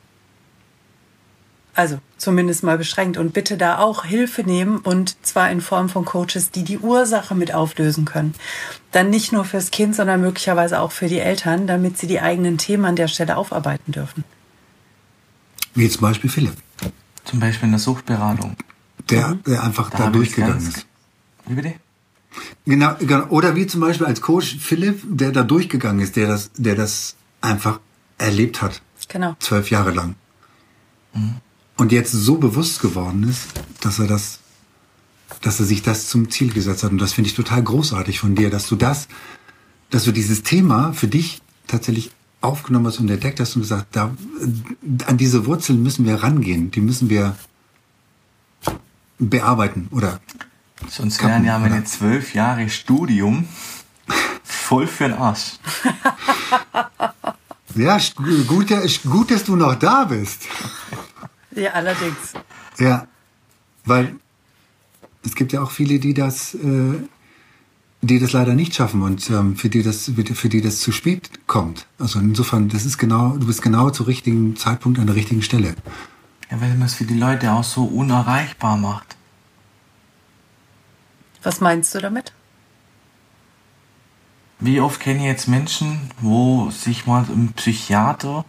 Also 1.77 1.99
zumindest 2.19 2.63
mal 2.63 2.79
beschränkt 2.79 3.17
und 3.17 3.33
bitte 3.33 3.57
da 3.57 3.79
auch 3.79 4.05
Hilfe 4.05 4.43
nehmen 4.43 4.79
und 4.79 5.17
zwar 5.27 5.51
in 5.51 5.61
Form 5.61 5.89
von 5.89 6.05
Coaches, 6.05 6.53
die 6.53 6.63
die 6.63 6.79
Ursache 6.79 7.35
mit 7.35 7.53
auflösen 7.53 8.05
können. 8.05 8.35
Dann 8.93 9.11
nicht 9.11 9.33
nur 9.33 9.45
fürs 9.45 9.73
Kind, 9.73 9.97
sondern 9.97 10.21
möglicherweise 10.21 10.81
auch 10.81 10.93
für 10.93 11.09
die 11.09 11.19
Eltern, 11.19 11.67
damit 11.67 11.99
sie 11.99 12.07
die 12.07 12.21
eigenen 12.21 12.59
Themen 12.59 12.85
an 12.85 12.95
der 12.95 13.09
Stelle 13.09 13.37
aufarbeiten 13.37 13.91
dürfen. 13.91 14.23
Wie 15.75 15.89
zum 15.89 16.03
Beispiel 16.03 16.31
Philipp, 16.31 16.55
Zum 17.25 17.41
Beispiel 17.41 17.67
in 17.67 17.73
der 17.73 17.81
Suchtberatung. 17.81 18.57
der, 19.11 19.35
der 19.45 19.65
einfach 19.65 19.91
da, 19.91 20.07
ich 20.07 20.13
durchgegangen 20.13 20.59
ist. 20.59 20.87
Wie 21.47 21.55
bitte? 21.55 21.75
Genau, 22.65 22.95
genau. 23.01 23.27
Oder 23.27 23.57
wie 23.57 23.67
zum 23.67 23.81
Beispiel 23.81 24.07
als 24.07 24.21
Coach 24.21 24.57
Philipp, 24.61 25.03
der 25.05 25.33
da 25.33 25.43
durchgegangen 25.43 26.01
ist, 26.01 26.15
der 26.17 26.29
das, 26.29 26.51
der 26.57 26.77
das 26.77 27.17
einfach 27.41 27.81
erlebt 28.19 28.63
hat. 28.63 28.81
Genau. 29.09 29.37
Zwölf 29.41 29.71
Jahre 29.71 29.91
lang. 29.91 30.15
Und 31.77 31.93
jetzt 31.93 32.13
so 32.13 32.37
bewusst 32.37 32.81
geworden 32.81 33.25
ist, 33.29 33.49
dass 33.81 33.99
er 33.99 34.07
das, 34.07 34.39
dass 35.43 35.59
er 35.59 35.67
sich 35.67 35.83
das 35.83 36.09
zum 36.09 36.31
Ziel 36.31 36.53
gesetzt 36.53 36.85
hat. 36.85 36.93
Und 36.93 36.99
das 36.99 37.13
finde 37.13 37.29
ich 37.29 37.37
total 37.37 37.63
großartig 37.63 38.21
von 38.21 38.35
dir, 38.35 38.51
dass 38.51 38.69
du 38.69 38.77
das, 38.77 39.09
dass 39.91 40.05
du 40.05 40.13
dieses 40.13 40.43
Thema 40.43 40.93
für 40.93 41.09
dich 41.09 41.43
tatsächlich 41.67 42.13
aufgenommen 42.41 42.87
hast 42.87 43.01
und 43.01 43.11
entdeckt 43.11 43.41
hast 43.41 43.57
und 43.57 43.63
gesagt, 43.63 43.89
da, 43.93 44.15
an 45.07 45.17
diese 45.17 45.47
Wurzeln 45.47 45.83
müssen 45.83 46.05
wir 46.05 46.23
rangehen. 46.23 46.71
Die 46.71 46.81
müssen 46.81 47.09
wir 47.09 47.37
bearbeiten 49.19 49.89
oder 49.91 50.21
Sonst 50.89 51.19
Kappen, 51.19 51.33
wären 51.33 51.45
ja 51.45 51.59
meine 51.59 51.77
oder? 51.77 51.85
zwölf 51.85 52.35
Jahre 52.35 52.69
Studium 52.69 53.49
voll 54.43 54.87
für 54.87 55.09
den 55.09 55.15
Arsch. 55.15 55.59
Ja, 57.75 57.99
gut, 58.47 58.69
gut, 59.11 59.31
dass 59.31 59.45
du 59.45 59.57
noch 59.57 59.75
da 59.75 60.05
bist. 60.05 60.43
Ja, 61.55 61.71
allerdings. 61.73 62.35
Ja, 62.79 63.07
weil 63.85 64.17
es 65.25 65.35
gibt 65.35 65.53
ja 65.53 65.63
auch 65.63 65.71
viele, 65.71 65.99
die 65.99 66.15
das, 66.15 66.55
äh, 66.55 66.95
die 68.03 68.19
das 68.19 68.33
leider 68.33 68.55
nicht 68.55 68.75
schaffen 68.75 69.03
und 69.03 69.31
ähm, 69.31 69.57
für 69.57 69.69
die 69.69 69.83
das, 69.83 70.11
für 70.35 70.49
die 70.49 70.61
das 70.61 70.81
zu 70.81 70.93
spät 70.93 71.31
kommt. 71.47 71.87
Also 71.99 72.19
insofern, 72.19 72.69
das 72.69 72.85
ist 72.85 72.99
genau, 72.99 73.37
du 73.37 73.47
bist 73.47 73.63
genau 73.63 73.91
zur 73.91 74.07
richtigen 74.07 74.57
Zeitpunkt 74.57 74.99
an 74.99 75.07
der 75.07 75.17
richtigen 75.17 75.43
Stelle. 75.43 75.75
Ja, 76.51 76.61
weil 76.61 76.75
man 76.75 76.83
es 76.83 76.95
für 76.95 77.05
die 77.05 77.19
Leute 77.19 77.53
auch 77.53 77.65
so 77.65 77.85
unerreichbar 77.85 78.77
macht. 78.77 79.17
Was 81.43 81.61
meinst 81.61 81.95
du 81.95 82.01
damit? 82.01 82.33
Wie 84.61 84.81
oft 84.81 85.01
kenne 85.01 85.21
ich 85.21 85.27
jetzt 85.27 85.49
Menschen, 85.49 86.11
wo 86.21 86.71
sich 86.71 87.07
mal 87.07 87.25
ein 87.25 87.53
Psychiater 87.55 88.45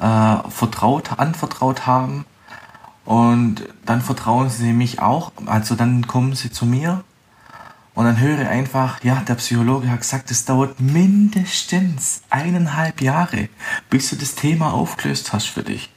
äh, 0.00 0.50
vertraut, 0.50 1.18
anvertraut 1.18 1.86
haben 1.86 2.24
und 3.04 3.68
dann 3.84 4.02
vertrauen 4.02 4.50
sie 4.50 4.72
mich 4.72 5.00
auch, 5.00 5.32
also 5.46 5.74
dann 5.74 6.06
kommen 6.06 6.34
sie 6.34 6.50
zu 6.50 6.66
mir 6.66 7.04
und 7.94 8.04
dann 8.04 8.18
höre 8.18 8.48
einfach, 8.48 9.02
ja, 9.04 9.16
der 9.16 9.34
Psychologe 9.34 9.90
hat 9.90 10.00
gesagt, 10.00 10.30
es 10.30 10.44
dauert 10.44 10.80
mindestens 10.80 12.22
eineinhalb 12.30 13.00
Jahre, 13.00 13.48
bis 13.90 14.10
du 14.10 14.16
das 14.16 14.34
Thema 14.34 14.72
aufgelöst 14.72 15.32
hast 15.32 15.46
für 15.46 15.62
dich. 15.62 15.92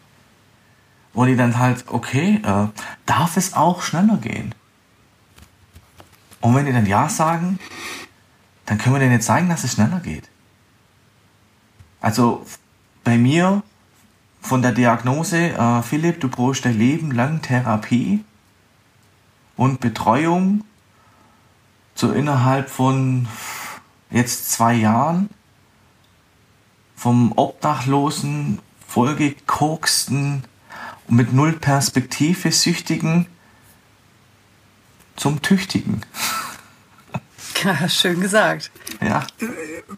Und 1.14 1.28
ich 1.28 1.38
dann 1.38 1.60
halt, 1.60 1.86
okay, 1.88 2.42
äh, 2.44 2.68
darf 3.06 3.38
es 3.38 3.54
auch 3.54 3.84
schneller 3.84 4.18
gehen? 4.18 4.56
Und 6.42 6.56
wenn 6.56 6.66
die 6.66 6.74
dann 6.74 6.88
Ja 6.88 7.08
sagen, 7.08 7.60
dann 8.66 8.80
können 8.80 8.96
wir 8.96 9.00
denen 9.00 9.14
jetzt 9.14 9.28
zeigen, 9.28 9.48
dass 9.48 9.64
es 9.64 9.74
schneller 9.74 10.00
geht. 10.00 10.28
Also 12.02 12.46
bei 13.04 13.18
mir 13.18 13.64
von 14.44 14.62
der 14.62 14.74
Diagnose, 14.74 15.54
äh, 15.54 15.82
Philipp, 15.82 16.20
du 16.20 16.28
brauchst 16.28 16.66
dein 16.66 16.78
Leben 16.78 17.12
lang 17.12 17.42
Therapie 17.42 18.24
und 19.56 19.80
Betreuung 19.80 20.66
so 21.96 22.12
innerhalb 22.12 22.70
von 22.70 23.28
jetzt 24.12 24.52
zwei 24.52 24.74
Jahren 24.74 25.30
vom 26.96 27.32
Obdachlosen, 27.36 28.60
vollgekoksten 28.86 30.44
und 31.08 31.16
mit 31.16 31.34
null 31.34 31.54
Perspektive 31.54 32.52
Süchtigen 32.52 33.28
zum 35.16 35.42
Tüchtigen. 35.42 36.02
Ja, 37.64 37.88
schön 37.88 38.20
gesagt. 38.20 38.72
Ja. 39.02 39.26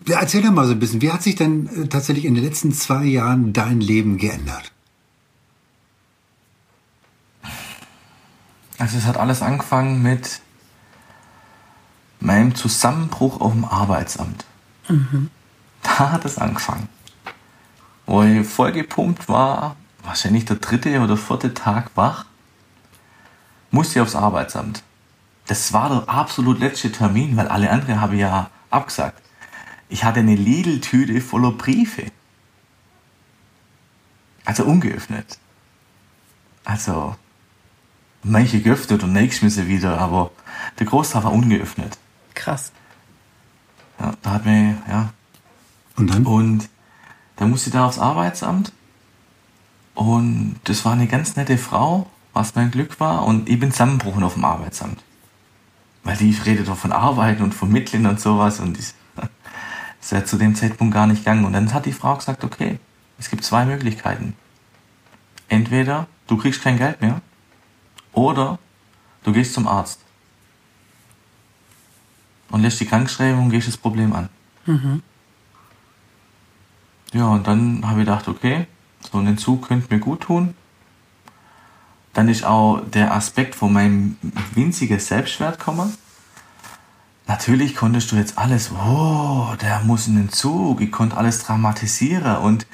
Erzähl 0.07 0.41
doch 0.41 0.51
mal 0.51 0.65
so 0.65 0.73
ein 0.73 0.79
bisschen, 0.79 1.01
wie 1.01 1.11
hat 1.11 1.23
sich 1.23 1.35
denn 1.35 1.67
äh, 1.67 1.87
tatsächlich 1.87 2.25
in 2.25 2.35
den 2.35 2.43
letzten 2.43 2.73
zwei 2.73 3.03
Jahren 3.05 3.53
dein 3.53 3.81
Leben 3.81 4.17
geändert? 4.17 4.71
Also 8.77 8.97
es 8.97 9.05
hat 9.05 9.17
alles 9.17 9.41
angefangen 9.41 10.01
mit 10.01 10.41
meinem 12.19 12.55
Zusammenbruch 12.55 13.39
auf 13.39 13.53
dem 13.53 13.65
Arbeitsamt. 13.65 14.45
Da 15.81 16.11
hat 16.11 16.25
es 16.25 16.37
angefangen. 16.37 16.89
Wo 18.05 18.21
ich 18.23 18.47
voll 18.47 18.71
gepumpt 18.73 19.29
war, 19.29 19.75
wahrscheinlich 20.03 20.45
der 20.45 20.57
dritte 20.57 20.99
oder 20.99 21.17
vierte 21.17 21.53
Tag 21.53 21.91
wach, 21.95 22.25
musste 23.71 23.99
ich 23.99 24.01
aufs 24.01 24.15
Arbeitsamt. 24.15 24.83
Das 25.47 25.73
war 25.73 25.89
der 25.89 26.09
absolut 26.09 26.59
letzte 26.59 26.91
Termin, 26.91 27.37
weil 27.37 27.47
alle 27.47 27.69
anderen 27.69 28.01
habe 28.01 28.15
ich 28.15 28.21
ja 28.21 28.49
abgesagt. 28.69 29.21
Ich 29.89 30.03
hatte 30.03 30.19
eine 30.19 30.35
Lidl-Tüte 30.35 31.21
voller 31.21 31.51
Briefe. 31.51 32.11
Also 34.43 34.63
ungeöffnet. 34.63 35.37
Also, 36.63 37.15
manche 38.23 38.61
geöffnet 38.61 39.03
und 39.03 39.13
nächstes 39.13 39.67
wieder, 39.67 39.99
aber 39.99 40.31
der 40.79 40.87
Großteil 40.87 41.23
war 41.23 41.31
ungeöffnet. 41.31 41.97
Krass. 42.33 42.71
Ja, 43.99 44.13
da 44.21 44.31
hat 44.31 44.45
mir, 44.45 44.77
ja. 44.89 45.13
Und 45.95 46.13
dann? 46.13 46.25
Und 46.25 46.69
da 47.35 47.45
musste 47.45 47.69
ich 47.69 47.73
da 47.73 47.85
aufs 47.85 47.99
Arbeitsamt. 47.99 48.71
Und 49.93 50.59
das 50.65 50.83
war 50.83 50.93
eine 50.93 51.07
ganz 51.07 51.35
nette 51.35 51.57
Frau, 51.57 52.09
was 52.33 52.55
mein 52.55 52.71
Glück 52.71 52.99
war. 52.99 53.25
Und 53.25 53.47
ich 53.47 53.59
bin 53.59 53.71
zusammengebrochen 53.71 54.23
auf 54.23 54.33
dem 54.33 54.43
Arbeitsamt. 54.43 55.01
Weil 56.05 56.15
die 56.15 56.31
redet 56.31 56.69
doch 56.69 56.77
von 56.77 56.93
Arbeiten 56.93 57.43
und 57.43 57.53
Vermitteln 57.53 58.05
und 58.05 58.21
sowas. 58.21 58.61
Und 58.61 58.77
das 58.77 58.93
ist 59.99 60.11
ja 60.11 60.23
zu 60.23 60.37
dem 60.37 60.55
Zeitpunkt 60.55 60.93
gar 60.93 61.07
nicht 61.07 61.25
gegangen. 61.25 61.43
Und 61.43 61.53
dann 61.53 61.73
hat 61.73 61.85
die 61.85 61.91
Frau 61.91 62.15
gesagt, 62.15 62.43
okay, 62.43 62.79
es 63.17 63.29
gibt 63.29 63.43
zwei 63.43 63.65
Möglichkeiten. 63.65 64.35
Entweder 65.49 66.07
du 66.27 66.37
kriegst 66.37 66.61
kein 66.61 66.77
Geld 66.77 67.01
mehr 67.01 67.21
oder 68.13 68.59
du 69.23 69.33
gehst 69.33 69.53
zum 69.53 69.67
Arzt 69.67 69.99
und 72.49 72.61
lässt 72.61 72.79
die 72.79 72.85
Krankschreibung 72.85 73.45
und 73.45 73.49
gehst 73.49 73.67
das 73.67 73.77
Problem 73.77 74.13
an. 74.13 74.29
Ja, 77.13 77.27
und 77.27 77.47
dann 77.47 77.85
habe 77.87 78.01
ich 78.01 78.05
gedacht, 78.05 78.27
okay, 78.27 78.67
so 78.99 79.17
ein 79.17 79.27
Entzug 79.27 79.67
könnte 79.67 79.93
mir 79.93 79.99
gut 79.99 80.21
tun. 80.21 80.53
Dann 82.15 82.29
ist 82.29 82.45
auch 82.45 82.81
der 82.89 83.13
Aspekt 83.13 83.55
von 83.55 83.73
meinem 83.73 84.17
winzigen 84.55 84.99
Selbstwert 84.99 85.59
gekommen. 85.59 85.93
natürlich 87.27 87.75
konntest 87.75 88.11
du 88.11 88.15
jetzt 88.15 88.37
alles, 88.37 88.71
oh, 88.71 89.49
der 89.61 89.81
muss 89.81 90.07
in 90.07 90.15
den 90.15 90.29
Zug, 90.29 90.81
ich 90.81 90.91
konnte 90.91 91.17
alles 91.17 91.43
dramatisieren 91.43 92.37
und 92.37 92.65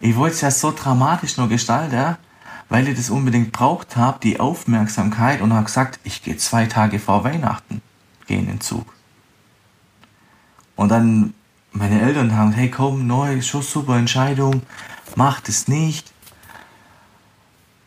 ich 0.00 0.16
wollte 0.16 0.34
es 0.36 0.40
ja 0.40 0.50
so 0.50 0.72
dramatisch 0.72 1.36
nur 1.36 1.48
gestalten, 1.48 2.16
weil 2.70 2.88
ich 2.88 2.96
das 2.96 3.10
unbedingt 3.10 3.52
braucht 3.52 3.96
habe, 3.96 4.18
die 4.22 4.40
Aufmerksamkeit 4.40 5.42
und 5.42 5.52
habe 5.52 5.66
gesagt, 5.66 6.00
ich 6.04 6.22
gehe 6.22 6.38
zwei 6.38 6.66
Tage 6.66 6.98
vor 6.98 7.22
Weihnachten, 7.22 7.82
gehe 8.26 8.38
in 8.38 8.46
den 8.46 8.60
Zug. 8.62 8.86
Und 10.74 10.88
dann 10.88 11.34
meine 11.72 12.00
Eltern 12.00 12.34
haben, 12.34 12.52
hey 12.52 12.70
komm, 12.70 13.06
neu, 13.06 13.42
schon 13.42 13.60
super 13.60 13.98
Entscheidung, 13.98 14.62
mach 15.16 15.40
das 15.40 15.68
nicht. 15.68 16.10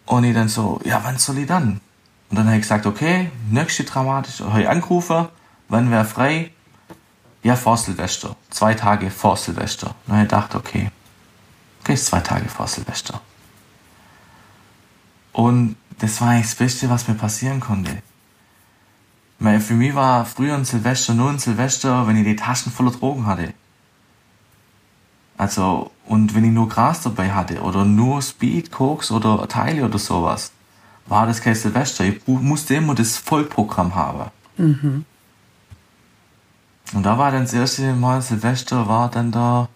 Und 0.05 0.23
ich 0.23 0.33
dann 0.33 0.49
so, 0.49 0.79
ja, 0.83 1.01
wann 1.03 1.17
soll 1.17 1.39
ich 1.39 1.47
dann? 1.47 1.79
Und 2.29 2.37
dann 2.37 2.47
habe 2.47 2.55
ich 2.55 2.63
gesagt, 2.63 2.85
okay, 2.85 3.31
nächste 3.49 3.83
dramatisch, 3.83 4.41
ich 4.41 4.67
angerufen, 4.67 5.27
wann 5.69 5.91
wäre 5.91 6.05
frei? 6.05 6.51
Ja, 7.43 7.55
vor 7.55 7.77
Silvester. 7.77 8.35
Zwei 8.49 8.73
Tage 8.73 9.11
vor 9.11 9.37
Silvester. 9.37 9.95
Dann 10.05 10.15
habe 10.15 10.25
ich 10.25 10.29
gedacht, 10.29 10.55
okay, 10.55 10.91
okay, 11.81 11.95
zwei 11.95 12.21
Tage 12.21 12.47
vor 12.47 12.67
Silvester. 12.67 13.21
Und 15.33 15.75
das 15.99 16.21
war 16.21 16.29
eigentlich 16.29 16.47
das 16.47 16.55
Beste, 16.55 16.89
was 16.89 17.07
mir 17.07 17.15
passieren 17.15 17.59
konnte. 17.59 18.01
Weil 19.39 19.59
für 19.59 19.73
mich 19.73 19.93
war 19.93 20.25
früher 20.25 20.55
ein 20.55 20.65
Silvester 20.65 21.13
nur 21.13 21.29
ein 21.29 21.39
Silvester, 21.39 22.07
wenn 22.07 22.17
ich 22.17 22.23
die 22.23 22.35
Taschen 22.35 22.71
voller 22.71 22.91
Drogen 22.91 23.25
hatte. 23.25 23.53
Also, 25.37 25.91
und 26.05 26.35
wenn 26.35 26.43
ich 26.43 26.51
nur 26.51 26.69
Gras 26.69 27.01
dabei 27.01 27.31
hatte 27.31 27.61
oder 27.61 27.85
nur 27.85 28.21
Speed, 28.21 28.71
Koks 28.71 29.11
oder 29.11 29.47
Teile 29.47 29.85
oder 29.85 29.99
sowas, 29.99 30.51
war 31.05 31.27
das 31.27 31.41
kein 31.41 31.55
Silvester. 31.55 32.05
Ich 32.05 32.25
musste 32.27 32.75
immer 32.75 32.95
das 32.95 33.17
Vollprogramm 33.17 33.95
haben. 33.95 34.31
Mhm. 34.57 35.05
Und 36.93 37.03
da 37.03 37.17
war 37.17 37.31
dann 37.31 37.43
das 37.43 37.53
erste 37.53 37.93
Mal 37.93 38.21
Silvester, 38.21 38.87
war 38.87 39.09
dann 39.09 39.31
da 39.31 39.69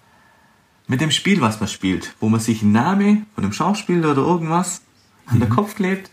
mit 0.87 1.01
dem 1.01 1.11
Spiel, 1.11 1.41
was 1.41 1.59
man 1.59 1.67
spielt, 1.67 2.15
wo 2.19 2.29
man 2.29 2.39
sich 2.39 2.61
einen 2.61 2.71
Namen 2.73 3.25
von 3.33 3.43
einem 3.43 3.53
Schauspieler 3.53 4.11
oder 4.11 4.21
irgendwas 4.21 4.81
mhm. 5.25 5.33
an 5.33 5.39
den 5.39 5.49
Kopf 5.49 5.75
klebt 5.75 6.11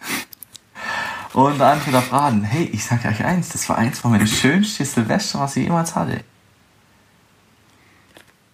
und 1.35 1.59
der 1.59 1.73
andere 1.73 1.91
darf 1.91 2.13
raten, 2.13 2.45
hey, 2.45 2.71
ich 2.73 2.85
sag 2.85 3.05
euch 3.05 3.25
eins, 3.25 3.49
das 3.49 3.69
war 3.69 3.77
eins 3.77 3.99
von 3.99 4.13
meinen 4.13 4.27
schönsten 4.29 4.85
Silvester, 4.85 5.41
was 5.41 5.57
ich 5.57 5.65
jemals 5.65 5.97
hatte. 5.97 6.23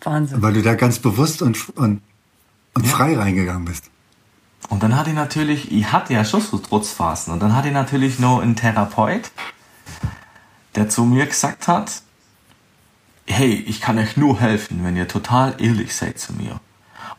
Wahnsinn. 0.02 0.42
Weil 0.42 0.54
du 0.54 0.62
da 0.62 0.75
ganz 0.75 0.99
bewusst 0.99 1.42
und, 1.42 1.69
und, 1.76 2.02
und 2.75 2.87
ja. 2.87 2.90
frei 2.90 3.16
reingegangen 3.16 3.64
bist. 3.64 3.90
Und 4.69 4.83
dann 4.83 4.97
hatte 4.97 5.11
ich 5.11 5.16
natürlich, 5.16 5.73
ich 5.73 5.90
hatte 5.90 6.12
ja 6.12 6.25
schon 6.25 6.40
so 6.40 6.59
Trotzphasen, 6.59 7.33
und 7.33 7.40
dann 7.40 7.57
hatte 7.57 7.69
ich 7.69 7.75
natürlich 7.75 8.19
noch 8.19 8.40
einen 8.40 8.57
Therapeut, 8.57 9.30
der 10.75 10.88
zu 10.88 11.04
mir 11.04 11.26
gesagt 11.26 11.66
hat, 11.66 12.02
hey, 13.26 13.54
ich 13.66 13.80
kann 13.80 13.99
euch 13.99 14.16
nur 14.16 14.38
helfen, 14.40 14.85
wenn 14.85 14.97
ihr 14.97 15.09
total 15.09 15.54
ehrlich 15.59 15.95
seid 15.95 16.19
zu 16.19 16.33
mir. 16.35 16.61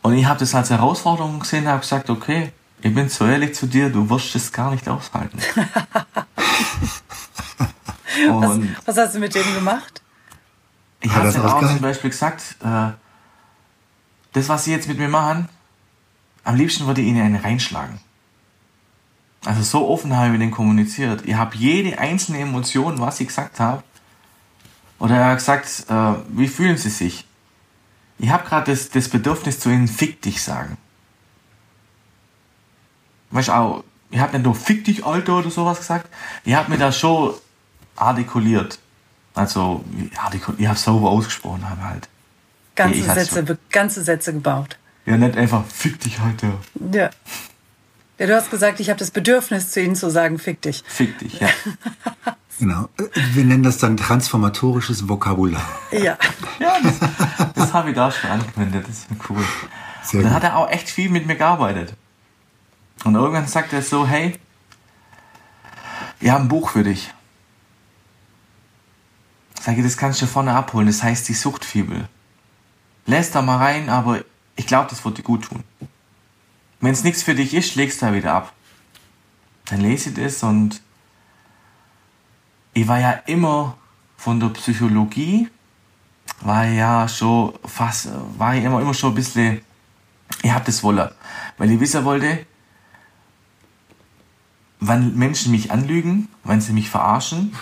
Und 0.02 0.14
ich 0.14 0.26
habe 0.26 0.40
das 0.40 0.54
als 0.54 0.70
Herausforderung 0.70 1.40
gesehen, 1.40 1.66
habe 1.66 1.80
gesagt, 1.80 2.10
okay, 2.10 2.52
ich 2.82 2.94
bin 2.94 3.08
so 3.08 3.24
ehrlich 3.24 3.54
zu 3.54 3.66
dir, 3.66 3.90
du 3.90 4.10
wirst 4.10 4.34
es 4.34 4.52
gar 4.52 4.70
nicht 4.72 4.88
aushalten. 4.88 5.38
was, 8.28 8.60
was, 8.84 8.96
hast 8.96 9.14
du 9.14 9.20
mit 9.20 9.34
dem 9.34 9.54
gemacht? 9.54 10.01
Ich 11.02 11.12
habe 11.12 11.54
auch 11.54 11.60
zum 11.60 11.80
Beispiel 11.80 12.10
gesagt, 12.10 12.56
äh, 12.62 12.90
das, 14.32 14.48
was 14.48 14.64
sie 14.64 14.70
jetzt 14.70 14.88
mit 14.88 14.98
mir 14.98 15.08
machen, 15.08 15.48
am 16.44 16.56
liebsten 16.56 16.86
würde 16.86 17.00
ich 17.00 17.08
ihnen 17.08 17.22
einen 17.22 17.36
reinschlagen. 17.36 18.00
Also 19.44 19.62
so 19.62 19.88
offen 19.88 20.16
habe 20.16 20.26
ich 20.26 20.32
mit 20.32 20.40
denen 20.40 20.52
kommuniziert. 20.52 21.22
Ich 21.26 21.34
habe 21.34 21.56
jede 21.56 21.98
einzelne 21.98 22.38
Emotion, 22.38 23.00
was 23.00 23.20
ich 23.20 23.28
gesagt 23.28 23.58
habe. 23.58 23.82
Oder 25.00 25.16
er 25.16 25.26
hat 25.30 25.38
gesagt, 25.38 25.86
äh, 25.88 26.14
wie 26.28 26.46
fühlen 26.46 26.76
sie 26.76 26.90
sich? 26.90 27.26
Ich 28.18 28.30
habe 28.30 28.48
gerade 28.48 28.70
das, 28.70 28.90
das 28.90 29.08
Bedürfnis 29.08 29.58
zu 29.58 29.68
ihnen, 29.68 29.88
fick 29.88 30.22
dich 30.22 30.42
sagen. 30.42 30.76
Weißt 33.32 33.48
du 33.48 33.52
auch, 33.52 33.84
ich 34.10 34.20
habe 34.20 34.34
nicht 34.34 34.44
nur 34.44 34.54
fick 34.54 34.84
dich, 34.84 35.04
Alter, 35.04 35.38
oder 35.38 35.50
sowas 35.50 35.78
gesagt. 35.78 36.08
Ich 36.44 36.54
habe 36.54 36.70
mir 36.70 36.78
da 36.78 36.92
schon 36.92 37.34
artikuliert. 37.96 38.78
Also, 39.34 39.84
artikul 40.16 40.54
ich 40.58 40.66
habe 40.66 40.78
sauber 40.78 41.10
ausgesprochen 41.10 41.68
haben 41.68 41.82
halt. 41.82 42.08
Ganze 42.74 43.00
ja, 43.00 43.14
Sätze, 43.14 43.58
ganze 43.70 44.02
Sätze 44.02 44.32
gebaut. 44.32 44.76
Ja, 45.04 45.16
nicht 45.16 45.36
einfach 45.36 45.64
fick 45.66 46.00
dich, 46.00 46.18
Alter. 46.20 46.58
Ja. 46.92 47.10
Ja, 48.18 48.26
du 48.26 48.36
hast 48.36 48.50
gesagt, 48.50 48.78
ich 48.78 48.88
habe 48.88 48.98
das 48.98 49.10
Bedürfnis 49.10 49.70
zu 49.70 49.80
ihnen 49.80 49.96
zu 49.96 50.10
sagen, 50.10 50.38
fick 50.38 50.62
dich. 50.62 50.84
Fick 50.86 51.18
dich, 51.18 51.40
ja. 51.40 51.48
genau. 52.58 52.88
Wir 53.14 53.44
nennen 53.44 53.62
das 53.62 53.78
dann 53.78 53.96
transformatorisches 53.96 55.08
Vokabular. 55.08 55.66
Ja. 55.90 56.16
ja, 56.60 56.76
das, 56.82 57.00
das 57.54 57.72
habe 57.72 57.90
ich 57.90 57.96
da 57.96 58.10
schon 58.10 58.30
angewendet. 58.30 58.86
Das 58.86 58.98
ist 58.98 59.06
cool. 59.28 59.42
Sehr 60.02 60.18
und 60.18 60.24
dann 60.24 60.34
gut. 60.34 60.42
hat 60.42 60.44
er 60.44 60.56
auch 60.56 60.70
echt 60.70 60.88
viel 60.88 61.10
mit 61.10 61.26
mir 61.26 61.36
gearbeitet. 61.36 61.94
Und 63.04 63.14
irgendwann 63.14 63.48
sagt 63.48 63.72
er 63.72 63.82
so, 63.82 64.06
hey, 64.06 64.38
wir 66.20 66.32
haben 66.32 66.44
ein 66.44 66.48
Buch 66.48 66.70
für 66.70 66.84
dich. 66.84 67.12
Sag 69.64 69.78
ich, 69.78 69.84
das 69.84 69.96
kannst 69.96 70.20
du 70.20 70.26
vorne 70.26 70.56
abholen, 70.56 70.88
das 70.88 71.04
heißt 71.04 71.28
die 71.28 71.34
Suchtfibel. 71.34 72.08
Lässt 73.06 73.36
da 73.36 73.42
mal 73.42 73.58
rein, 73.58 73.88
aber 73.90 74.24
ich 74.56 74.66
glaube, 74.66 74.90
das 74.90 75.04
wird 75.04 75.18
dir 75.18 75.22
gut 75.22 75.44
tun. 75.44 75.62
Wenn 76.80 76.90
es 76.90 77.04
nichts 77.04 77.22
für 77.22 77.36
dich 77.36 77.54
ist, 77.54 77.76
legst 77.76 78.02
du 78.02 78.06
da 78.06 78.12
wieder 78.12 78.34
ab. 78.34 78.52
Dann 79.66 79.80
lese 79.80 80.08
ich 80.08 80.16
das 80.16 80.42
und 80.42 80.82
ich 82.74 82.88
war 82.88 82.98
ja 82.98 83.12
immer 83.26 83.76
von 84.16 84.40
der 84.40 84.48
Psychologie, 84.48 85.48
war 86.40 86.64
ja 86.64 87.06
schon 87.06 87.56
fast, 87.64 88.08
war 88.36 88.56
ich 88.56 88.64
immer, 88.64 88.80
immer 88.80 88.94
schon 88.94 89.12
ein 89.12 89.14
bisschen, 89.14 89.60
ich 90.42 90.50
hab 90.50 90.64
das 90.64 90.82
wollen, 90.82 91.08
weil 91.56 91.70
ich 91.70 91.78
wissen 91.78 92.04
wollte, 92.04 92.46
wann 94.80 95.14
Menschen 95.14 95.52
mich 95.52 95.70
anlügen, 95.70 96.26
wann 96.42 96.60
sie 96.60 96.72
mich 96.72 96.90
verarschen. 96.90 97.54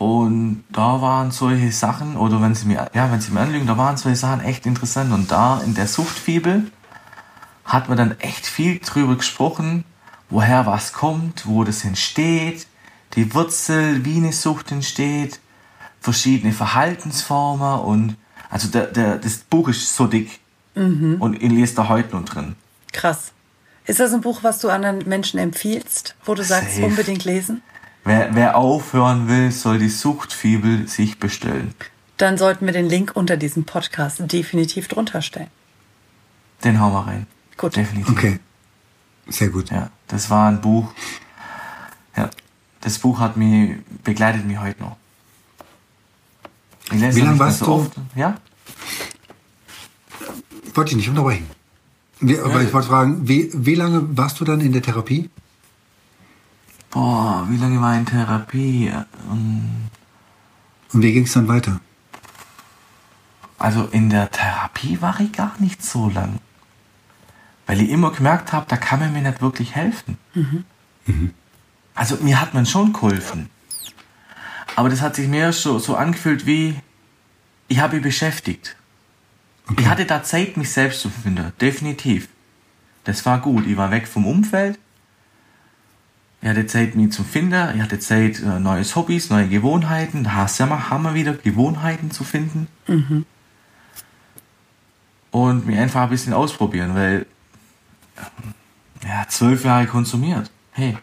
Und 0.00 0.64
da 0.70 1.02
waren 1.02 1.30
solche 1.30 1.70
Sachen, 1.72 2.16
oder 2.16 2.40
wenn 2.40 2.54
sie 2.54 2.66
mir, 2.66 2.90
ja, 2.94 3.12
wenn 3.12 3.20
sie 3.20 3.32
mir 3.32 3.40
anlügen, 3.40 3.66
da 3.66 3.76
waren 3.76 3.98
solche 3.98 4.16
Sachen 4.16 4.40
echt 4.40 4.64
interessant. 4.64 5.12
Und 5.12 5.30
da 5.30 5.60
in 5.60 5.74
der 5.74 5.86
Suchtfibel 5.86 6.70
hat 7.66 7.90
man 7.90 7.98
dann 7.98 8.18
echt 8.18 8.46
viel 8.46 8.78
drüber 8.78 9.16
gesprochen, 9.16 9.84
woher 10.30 10.64
was 10.64 10.94
kommt, 10.94 11.46
wo 11.46 11.64
das 11.64 11.84
entsteht, 11.84 12.66
die 13.12 13.34
Wurzel, 13.34 14.02
wie 14.06 14.16
eine 14.16 14.32
Sucht 14.32 14.72
entsteht, 14.72 15.38
verschiedene 16.00 16.54
Verhaltensformen 16.54 17.80
und 17.80 18.16
also 18.48 18.68
der, 18.68 18.86
der, 18.86 19.18
das 19.18 19.36
Buch 19.36 19.68
ist 19.68 19.94
so 19.94 20.06
dick 20.06 20.40
mhm. 20.76 21.16
und 21.20 21.34
ich 21.34 21.50
lese 21.50 21.74
da 21.74 21.88
heute 21.90 22.16
noch 22.16 22.24
drin. 22.24 22.56
Krass. 22.92 23.32
Ist 23.84 24.00
das 24.00 24.14
ein 24.14 24.22
Buch, 24.22 24.38
was 24.44 24.60
du 24.60 24.70
anderen 24.70 25.06
Menschen 25.06 25.38
empfiehlst, 25.38 26.16
wo 26.24 26.34
du 26.34 26.42
sagst, 26.42 26.76
Safe. 26.76 26.86
unbedingt 26.86 27.26
lesen? 27.26 27.60
Wer, 28.04 28.34
wer 28.34 28.56
aufhören 28.56 29.28
will, 29.28 29.52
soll 29.52 29.78
die 29.78 29.88
Suchtfibel 29.88 30.88
sich 30.88 31.18
bestellen. 31.18 31.74
Dann 32.16 32.38
sollten 32.38 32.66
wir 32.66 32.72
den 32.72 32.88
Link 32.88 33.12
unter 33.14 33.36
diesem 33.36 33.64
Podcast 33.64 34.20
definitiv 34.32 34.88
drunter 34.88 35.22
stellen. 35.22 35.50
Den 36.64 36.80
hauen 36.80 36.92
wir 36.92 37.06
rein. 37.06 37.26
Gut. 37.56 37.76
Definitiv. 37.76 38.16
Okay. 38.16 38.40
Sehr 39.28 39.48
gut. 39.48 39.70
Ja, 39.70 39.90
das 40.08 40.30
war 40.30 40.48
ein 40.48 40.60
Buch. 40.60 40.92
Ja, 42.16 42.30
das 42.80 42.98
Buch 42.98 43.18
hat 43.20 43.36
mich, 43.36 43.76
begleitet 44.02 44.44
mich 44.44 44.58
heute 44.58 44.82
noch. 44.82 44.96
Wie 46.90 47.20
lange 47.20 47.38
warst 47.38 47.60
so 47.60 47.64
du? 47.64 47.72
Oft. 47.72 47.92
Ja? 48.16 48.36
Wollte 50.74 50.90
ich 50.90 50.96
nicht 50.96 51.08
unterbrechen. 51.08 51.46
Wie, 52.20 52.38
aber 52.38 52.60
ich 52.62 52.72
wollte 52.72 52.88
fragen, 52.88 53.28
wie, 53.28 53.50
wie 53.54 53.74
lange 53.74 54.16
warst 54.16 54.40
du 54.40 54.44
dann 54.44 54.60
in 54.60 54.72
der 54.72 54.82
Therapie? 54.82 55.30
Boah, 56.90 57.46
wie 57.48 57.56
lange 57.56 57.80
war 57.80 57.92
ich 57.94 58.00
in 58.00 58.06
Therapie? 58.06 58.92
Um, 59.30 59.88
Und 60.92 61.02
wie 61.02 61.12
ging 61.12 61.24
es 61.24 61.32
dann 61.32 61.48
weiter? 61.48 61.80
Also 63.58 63.84
in 63.92 64.10
der 64.10 64.30
Therapie 64.30 65.00
war 65.00 65.20
ich 65.20 65.32
gar 65.32 65.54
nicht 65.60 65.84
so 65.84 66.08
lang. 66.08 66.40
Weil 67.66 67.80
ich 67.82 67.90
immer 67.90 68.10
gemerkt 68.10 68.52
habe, 68.52 68.66
da 68.68 68.76
kann 68.76 68.98
man 68.98 69.12
mir 69.12 69.22
nicht 69.22 69.40
wirklich 69.40 69.74
helfen. 69.74 70.18
Mhm. 70.34 70.64
Mhm. 71.06 71.34
Also 71.94 72.16
mir 72.16 72.40
hat 72.40 72.54
man 72.54 72.66
schon 72.66 72.92
geholfen. 72.92 73.50
Aber 74.74 74.88
das 74.88 75.00
hat 75.00 75.14
sich 75.14 75.28
mehr 75.28 75.52
so, 75.52 75.78
so 75.78 75.94
angefühlt 75.94 76.46
wie, 76.46 76.74
ich 77.68 77.78
habe 77.78 77.96
mich 77.96 78.02
beschäftigt. 78.02 78.76
Okay. 79.68 79.82
Ich 79.82 79.88
hatte 79.88 80.06
da 80.06 80.22
Zeit, 80.24 80.56
mich 80.56 80.72
selbst 80.72 81.02
zu 81.02 81.10
finden, 81.10 81.52
definitiv. 81.60 82.28
Das 83.04 83.24
war 83.26 83.40
gut. 83.40 83.66
Ich 83.66 83.76
war 83.76 83.90
weg 83.90 84.08
vom 84.08 84.26
Umfeld. 84.26 84.78
Ich 86.42 86.48
hatte 86.48 86.66
Zeit, 86.66 86.94
mich 86.94 87.12
zu 87.12 87.22
finden. 87.22 87.76
Ich 87.76 87.82
hatte 87.82 87.98
Zeit, 87.98 88.40
äh, 88.40 88.60
neues 88.60 88.96
Hobbys, 88.96 89.30
neue 89.30 89.48
Gewohnheiten. 89.48 90.24
Da 90.24 90.32
hast 90.32 90.58
du 90.58 90.64
ja 90.64 90.68
mal 90.68 90.90
Hammer 90.90 91.14
wieder, 91.14 91.34
Gewohnheiten 91.34 92.10
zu 92.10 92.24
finden. 92.24 92.66
Mhm. 92.86 93.26
Und 95.30 95.66
mich 95.66 95.78
einfach 95.78 96.02
ein 96.02 96.10
bisschen 96.10 96.32
ausprobieren, 96.32 96.94
weil, 96.94 97.26
ja, 99.04 99.26
zwölf 99.28 99.64
Jahre 99.64 99.86
konsumiert. 99.86 100.50
Hey, 100.72 100.96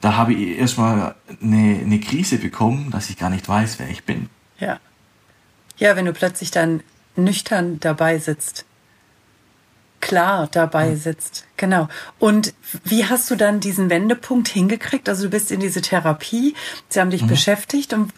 da 0.00 0.16
habe 0.16 0.34
ich 0.34 0.58
erstmal 0.58 1.14
eine, 1.42 1.80
eine 1.80 2.00
Krise 2.00 2.38
bekommen, 2.38 2.90
dass 2.90 3.10
ich 3.10 3.16
gar 3.16 3.30
nicht 3.30 3.48
weiß, 3.48 3.78
wer 3.78 3.88
ich 3.88 4.04
bin. 4.04 4.28
Ja. 4.58 4.78
Ja, 5.78 5.96
wenn 5.96 6.06
du 6.06 6.12
plötzlich 6.12 6.50
dann 6.50 6.82
nüchtern 7.16 7.80
dabei 7.80 8.18
sitzt. 8.18 8.65
Klar 10.06 10.46
dabei 10.52 10.94
sitzt. 10.94 11.46
Genau. 11.56 11.88
Und 12.20 12.54
wie 12.84 13.06
hast 13.06 13.28
du 13.28 13.34
dann 13.34 13.58
diesen 13.58 13.90
Wendepunkt 13.90 14.46
hingekriegt? 14.46 15.08
Also 15.08 15.24
du 15.24 15.30
bist 15.30 15.50
in 15.50 15.58
diese 15.58 15.82
Therapie, 15.82 16.54
sie 16.88 17.00
haben 17.00 17.10
dich 17.10 17.22
mhm. 17.22 17.26
beschäftigt 17.26 17.92
und 17.92 18.12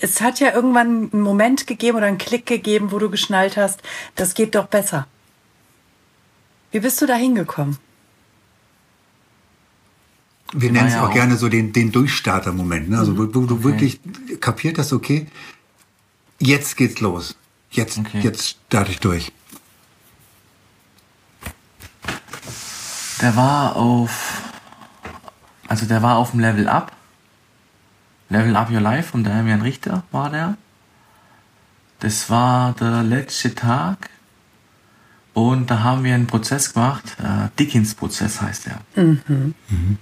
es 0.00 0.20
hat 0.20 0.40
ja 0.40 0.52
irgendwann 0.52 1.08
einen 1.12 1.22
Moment 1.22 1.68
gegeben 1.68 1.98
oder 1.98 2.06
einen 2.06 2.18
Klick 2.18 2.46
gegeben, 2.46 2.90
wo 2.90 2.98
du 2.98 3.10
geschnallt 3.10 3.56
hast, 3.56 3.80
das 4.16 4.34
geht 4.34 4.56
doch 4.56 4.66
besser. 4.66 5.06
Wie 6.72 6.80
bist 6.80 7.00
du 7.00 7.06
da 7.06 7.14
hingekommen? 7.14 7.78
Wir 10.52 10.72
nennen 10.72 10.88
es 10.88 10.96
auch, 10.96 11.10
auch, 11.10 11.12
gerne 11.12 11.36
so 11.36 11.48
den, 11.48 11.72
den 11.72 11.92
Durchstarter-Moment. 11.92 12.90
Ne? 12.90 12.98
Also, 12.98 13.16
wo, 13.16 13.22
wo 13.22 13.46
du 13.46 13.54
okay. 13.54 13.62
wirklich 13.62 14.00
kapiert 14.40 14.78
hast, 14.78 14.92
okay, 14.92 15.28
jetzt 16.40 16.76
geht's 16.76 16.98
los. 16.98 17.36
Jetzt, 17.70 17.98
okay. 17.98 18.18
jetzt 18.20 18.56
starte 18.66 18.90
ich 18.90 18.98
durch. 18.98 19.30
Der 23.20 23.36
war 23.36 23.76
auf, 23.76 24.42
also 25.68 25.86
der 25.86 26.02
war 26.02 26.16
auf 26.16 26.30
dem 26.30 26.40
Level 26.40 26.68
Up. 26.68 26.92
Level 28.30 28.56
Up 28.56 28.70
Your 28.70 28.80
Life 28.80 29.10
von 29.10 29.24
Damian 29.24 29.60
Richter 29.62 30.04
war 30.10 30.30
der. 30.30 30.56
Das 31.98 32.30
war 32.30 32.72
der 32.74 33.02
letzte 33.02 33.54
Tag. 33.54 34.08
Und 35.34 35.70
da 35.70 35.80
haben 35.80 36.02
wir 36.02 36.14
einen 36.14 36.26
Prozess 36.26 36.72
gemacht. 36.72 37.16
Äh, 37.22 37.48
Dickens-Prozess 37.58 38.40
heißt 38.40 38.66
der. 38.66 38.80
Mhm. 39.02 39.54
Mhm. 39.68 39.98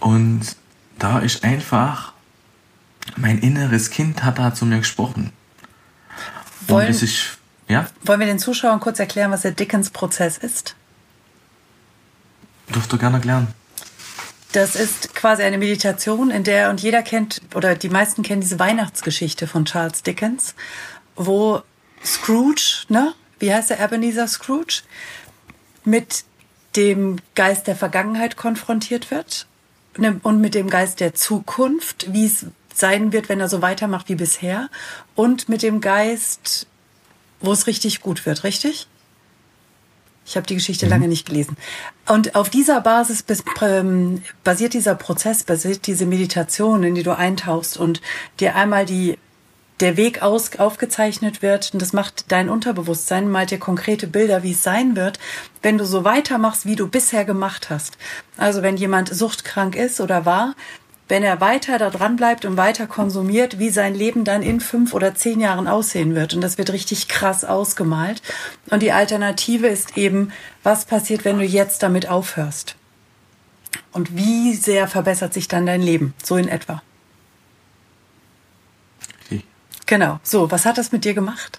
Und 0.00 0.56
da 0.98 1.18
ist 1.18 1.44
einfach, 1.44 2.12
mein 3.16 3.38
inneres 3.38 3.90
Kind 3.90 4.24
hat 4.24 4.38
da 4.38 4.54
zu 4.54 4.64
mir 4.64 4.78
gesprochen. 4.78 5.32
Wollen, 6.66 6.86
Und 6.86 6.94
das 6.94 7.02
ist, 7.02 7.38
ja? 7.68 7.86
Wollen 8.02 8.20
wir 8.20 8.26
den 8.26 8.38
Zuschauern 8.38 8.80
kurz 8.80 8.98
erklären, 8.98 9.30
was 9.30 9.42
der 9.42 9.52
Dickens-Prozess 9.52 10.38
ist? 10.38 10.74
Dürft 12.74 12.92
du 12.92 12.98
gerne 12.98 13.16
erklären. 13.16 13.48
Das 14.52 14.74
ist 14.74 15.14
quasi 15.14 15.42
eine 15.42 15.58
Meditation, 15.58 16.30
in 16.30 16.42
der, 16.42 16.70
und 16.70 16.80
jeder 16.80 17.02
kennt, 17.02 17.40
oder 17.54 17.76
die 17.76 17.88
meisten 17.88 18.22
kennen 18.22 18.40
diese 18.40 18.58
Weihnachtsgeschichte 18.58 19.46
von 19.46 19.64
Charles 19.64 20.02
Dickens, 20.02 20.54
wo 21.14 21.62
Scrooge, 22.04 22.84
ne? 22.88 23.14
Wie 23.38 23.54
heißt 23.54 23.70
der 23.70 23.80
Ebenezer 23.80 24.26
Scrooge? 24.26 24.82
Mit 25.84 26.24
dem 26.76 27.18
Geist 27.34 27.66
der 27.66 27.76
Vergangenheit 27.76 28.36
konfrontiert 28.36 29.10
wird 29.10 29.46
ne, 29.96 30.20
und 30.22 30.40
mit 30.40 30.54
dem 30.54 30.68
Geist 30.68 31.00
der 31.00 31.14
Zukunft, 31.14 32.12
wie 32.12 32.26
es 32.26 32.46
sein 32.74 33.12
wird, 33.12 33.28
wenn 33.28 33.40
er 33.40 33.48
so 33.48 33.62
weitermacht 33.62 34.08
wie 34.08 34.14
bisher, 34.14 34.68
und 35.14 35.48
mit 35.48 35.62
dem 35.62 35.80
Geist, 35.80 36.66
wo 37.40 37.52
es 37.52 37.66
richtig 37.66 38.00
gut 38.00 38.26
wird, 38.26 38.44
richtig? 38.44 38.88
Ich 40.26 40.36
habe 40.36 40.46
die 40.46 40.54
Geschichte 40.54 40.86
mhm. 40.86 40.90
lange 40.90 41.08
nicht 41.08 41.26
gelesen. 41.26 41.56
Und 42.08 42.34
auf 42.34 42.50
dieser 42.50 42.80
Basis 42.80 43.24
ähm, 43.62 44.22
basiert 44.44 44.74
dieser 44.74 44.94
Prozess, 44.94 45.42
basiert 45.44 45.86
diese 45.86 46.06
Meditation, 46.06 46.82
in 46.82 46.94
die 46.94 47.02
du 47.02 47.16
eintauchst 47.16 47.76
und 47.76 48.00
dir 48.38 48.54
einmal 48.54 48.86
die 48.86 49.18
der 49.80 49.96
Weg 49.96 50.22
aus, 50.22 50.58
aufgezeichnet 50.58 51.42
wird 51.42 51.70
und 51.72 51.80
das 51.80 51.92
macht 51.92 52.30
dein 52.30 52.50
Unterbewusstsein, 52.50 53.30
malt 53.30 53.50
dir 53.50 53.58
konkrete 53.58 54.06
Bilder, 54.06 54.42
wie 54.42 54.52
es 54.52 54.62
sein 54.62 54.94
wird, 54.94 55.18
wenn 55.62 55.78
du 55.78 55.86
so 55.86 56.04
weitermachst, 56.04 56.66
wie 56.66 56.76
du 56.76 56.86
bisher 56.86 57.24
gemacht 57.24 57.70
hast. 57.70 57.96
Also 58.36 58.62
wenn 58.62 58.76
jemand 58.76 59.12
suchtkrank 59.14 59.74
ist 59.74 60.00
oder 60.00 60.26
war, 60.26 60.54
wenn 61.10 61.24
er 61.24 61.40
weiter 61.40 61.76
da 61.76 61.90
dran 61.90 62.14
bleibt 62.14 62.44
und 62.44 62.56
weiter 62.56 62.86
konsumiert, 62.86 63.58
wie 63.58 63.70
sein 63.70 63.94
Leben 63.96 64.24
dann 64.24 64.42
in 64.42 64.60
fünf 64.60 64.94
oder 64.94 65.14
zehn 65.14 65.40
Jahren 65.40 65.66
aussehen 65.66 66.14
wird. 66.14 66.34
Und 66.34 66.40
das 66.40 66.56
wird 66.56 66.72
richtig 66.72 67.08
krass 67.08 67.44
ausgemalt. 67.44 68.22
Und 68.70 68.80
die 68.80 68.92
Alternative 68.92 69.66
ist 69.66 69.98
eben, 69.98 70.30
was 70.62 70.84
passiert, 70.84 71.24
wenn 71.24 71.38
du 71.38 71.44
jetzt 71.44 71.82
damit 71.82 72.08
aufhörst? 72.08 72.76
Und 73.90 74.16
wie 74.16 74.54
sehr 74.54 74.86
verbessert 74.86 75.34
sich 75.34 75.48
dann 75.48 75.66
dein 75.66 75.82
Leben? 75.82 76.14
So 76.22 76.36
in 76.36 76.46
etwa. 76.46 76.80
Okay. 79.26 79.42
Genau. 79.86 80.20
So, 80.22 80.48
was 80.52 80.64
hat 80.64 80.78
das 80.78 80.92
mit 80.92 81.04
dir 81.04 81.14
gemacht? 81.14 81.58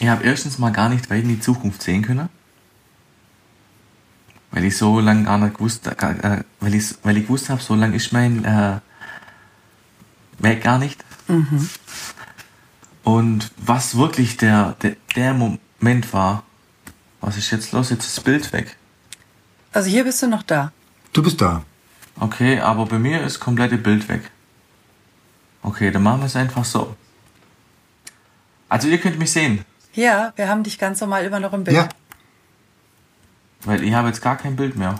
Ich 0.00 0.08
habe 0.08 0.24
erstens 0.24 0.58
mal 0.58 0.70
gar 0.70 0.88
nicht 0.88 1.10
weit 1.10 1.22
in 1.22 1.28
die 1.28 1.40
Zukunft 1.40 1.82
sehen 1.82 2.00
können 2.00 2.30
weil 4.54 4.64
ich 4.64 4.76
so 4.76 5.00
lange 5.00 5.24
gar 5.24 5.36
nicht 5.38 5.56
gewusst, 5.56 5.88
äh, 5.88 6.44
weil 6.60 6.74
ich, 6.74 6.94
weil 7.02 7.16
ich 7.16 7.24
gewusst 7.24 7.50
habe, 7.50 7.60
so 7.60 7.74
lange 7.74 7.96
ist 7.96 8.12
mein 8.12 8.44
äh, 8.44 8.78
Weg 10.38 10.62
gar 10.62 10.78
nicht. 10.78 11.04
Mhm. 11.26 11.68
Und 13.02 13.50
was 13.56 13.96
wirklich 13.96 14.36
der, 14.36 14.76
der, 14.80 14.94
der 15.16 15.34
Moment 15.34 16.12
war, 16.12 16.44
was 17.20 17.36
ist 17.36 17.50
jetzt 17.50 17.72
los? 17.72 17.90
Jetzt 17.90 18.06
ist 18.06 18.18
das 18.18 18.24
Bild 18.24 18.52
weg. 18.52 18.76
Also 19.72 19.90
hier 19.90 20.04
bist 20.04 20.22
du 20.22 20.28
noch 20.28 20.44
da. 20.44 20.70
Du 21.12 21.22
bist 21.22 21.40
da. 21.40 21.64
Okay, 22.20 22.60
aber 22.60 22.86
bei 22.86 23.00
mir 23.00 23.22
ist 23.22 23.40
komplette 23.40 23.76
Bild 23.76 24.08
weg. 24.08 24.30
Okay, 25.62 25.90
dann 25.90 26.04
machen 26.04 26.20
wir 26.20 26.26
es 26.26 26.36
einfach 26.36 26.64
so. 26.64 26.94
Also 28.68 28.86
ihr 28.86 28.98
könnt 28.98 29.18
mich 29.18 29.32
sehen. 29.32 29.64
Ja, 29.94 30.32
wir 30.36 30.48
haben 30.48 30.62
dich 30.62 30.78
ganz 30.78 31.00
normal 31.00 31.24
immer 31.24 31.40
noch 31.40 31.52
im 31.52 31.64
Bild. 31.64 31.76
Ja. 31.76 31.88
Weil 33.64 33.82
ich 33.82 33.94
habe 33.94 34.08
jetzt 34.08 34.22
gar 34.22 34.36
kein 34.36 34.56
Bild 34.56 34.76
mehr. 34.76 34.98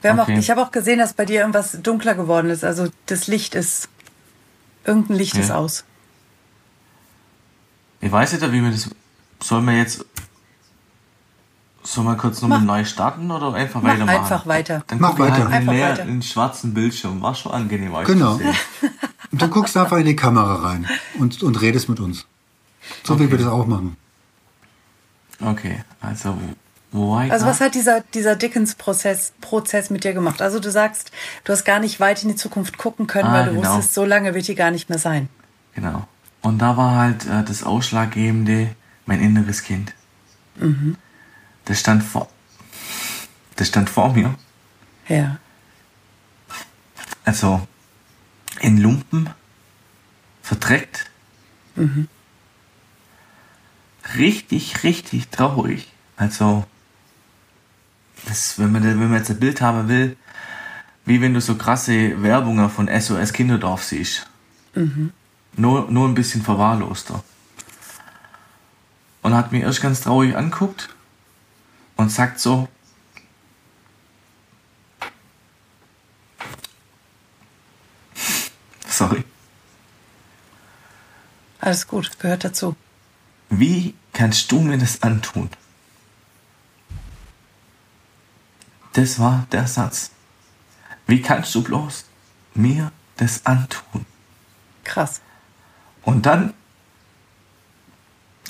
Wir 0.00 0.10
haben 0.10 0.20
okay. 0.20 0.34
auch, 0.34 0.38
ich 0.38 0.50
habe 0.50 0.62
auch 0.62 0.70
gesehen, 0.70 0.98
dass 0.98 1.12
bei 1.12 1.26
dir 1.26 1.40
irgendwas 1.40 1.78
dunkler 1.82 2.14
geworden 2.14 2.50
ist. 2.50 2.64
Also 2.64 2.88
das 3.06 3.26
Licht 3.26 3.54
ist. 3.54 3.88
Irgendein 4.84 5.16
Licht 5.16 5.34
ja. 5.34 5.40
ist 5.40 5.50
aus. 5.50 5.84
Ich 8.00 8.10
weiß 8.10 8.32
nicht, 8.32 8.52
wie 8.52 8.62
wir 8.62 8.70
das. 8.70 8.88
Sollen 9.42 9.64
wir 9.66 9.76
jetzt. 9.76 10.04
Sollen 11.82 12.06
wir 12.06 12.16
kurz 12.16 12.40
nochmal 12.40 12.60
neu 12.60 12.84
starten 12.84 13.30
oder 13.30 13.54
einfach 13.54 13.82
Mach 13.82 13.90
weitermachen? 13.90 14.18
Einfach 14.18 14.46
weiter. 14.46 14.84
Dann 14.86 15.00
Mach 15.00 15.18
weiter. 15.18 15.44
Halt 15.44 15.52
einfach 15.52 15.72
leer, 15.72 15.90
weiter. 15.90 16.02
einen 16.02 16.22
schwarzen 16.22 16.74
Bildschirm. 16.74 17.20
War 17.22 17.34
schon 17.34 17.52
angenehm 17.52 17.94
euch 17.94 18.06
Genau. 18.06 18.34
und 19.32 19.42
dann 19.42 19.50
guckst 19.50 19.76
du 19.76 19.80
einfach 19.80 19.96
in 19.96 20.06
die 20.06 20.16
Kamera 20.16 20.56
rein 20.56 20.86
und, 21.18 21.42
und 21.42 21.60
redest 21.60 21.88
mit 21.88 22.00
uns. 22.00 22.26
So 23.02 23.14
okay. 23.14 23.24
wie 23.24 23.30
wir 23.30 23.38
das 23.38 23.46
auch 23.46 23.66
machen. 23.66 23.96
Okay, 25.40 25.82
also 26.00 26.36
also 26.92 27.46
was 27.46 27.60
hat 27.60 27.74
dieser, 27.74 28.00
dieser 28.00 28.34
Dickens-Prozess 28.34 29.32
Prozess 29.40 29.90
mit 29.90 30.02
dir 30.02 30.12
gemacht? 30.12 30.42
Also 30.42 30.58
du 30.58 30.70
sagst, 30.70 31.12
du 31.44 31.52
hast 31.52 31.64
gar 31.64 31.78
nicht 31.78 32.00
weit 32.00 32.22
in 32.22 32.30
die 32.30 32.36
Zukunft 32.36 32.78
gucken 32.78 33.06
können, 33.06 33.28
ah, 33.28 33.34
weil 33.34 33.44
du 33.46 33.54
genau. 33.54 33.76
wusstest, 33.76 33.94
so 33.94 34.04
lange 34.04 34.34
wird 34.34 34.48
die 34.48 34.56
gar 34.56 34.72
nicht 34.72 34.88
mehr 34.88 34.98
sein. 34.98 35.28
Genau. 35.74 36.08
Und 36.42 36.58
da 36.58 36.76
war 36.76 36.96
halt 36.96 37.26
äh, 37.26 37.44
das 37.44 37.62
Ausschlaggebende 37.62 38.74
mein 39.06 39.20
inneres 39.20 39.62
Kind. 39.62 39.94
Mhm. 40.56 40.96
Das 41.64 41.78
stand 41.80 42.02
vor, 42.02 42.28
das 43.56 43.68
stand 43.68 43.88
vor 43.88 44.12
mir. 44.12 44.34
Ja. 45.08 45.38
Also 47.24 47.66
in 48.60 48.78
Lumpen, 48.78 49.30
verdreckt. 50.42 51.10
Mhm. 51.76 52.08
Richtig, 54.16 54.82
richtig 54.82 55.28
traurig. 55.28 55.92
Also 56.16 56.64
das, 58.26 58.58
wenn, 58.58 58.72
man, 58.72 58.82
wenn 58.82 58.98
man 58.98 59.14
jetzt 59.14 59.30
ein 59.30 59.40
Bild 59.40 59.60
haben 59.60 59.88
will, 59.88 60.16
wie 61.04 61.20
wenn 61.20 61.34
du 61.34 61.40
so 61.40 61.56
krasse 61.56 62.22
Werbungen 62.22 62.70
von 62.70 62.88
SOS 62.88 63.32
Kinderdorf 63.32 63.82
siehst. 63.84 64.26
Mhm. 64.74 65.12
Nur, 65.56 65.90
nur 65.90 66.08
ein 66.08 66.14
bisschen 66.14 66.42
verwahrloster. 66.42 67.24
Und 69.22 69.34
hat 69.34 69.52
mir 69.52 69.62
erst 69.62 69.82
ganz 69.82 70.00
traurig 70.00 70.36
anguckt 70.36 70.88
und 71.96 72.10
sagt 72.10 72.40
so, 72.40 72.68
sorry. 78.88 79.24
Alles 81.60 81.86
gut, 81.86 82.18
gehört 82.18 82.44
dazu. 82.44 82.74
Wie 83.50 83.94
kannst 84.12 84.50
du 84.52 84.60
mir 84.60 84.78
das 84.78 85.02
antun? 85.02 85.50
Das 88.92 89.18
war 89.18 89.46
der 89.52 89.66
Satz. 89.66 90.10
Wie 91.06 91.22
kannst 91.22 91.54
du 91.54 91.62
bloß 91.62 92.04
mir 92.54 92.92
das 93.16 93.46
antun? 93.46 94.06
Krass. 94.84 95.20
Und 96.02 96.26
dann 96.26 96.54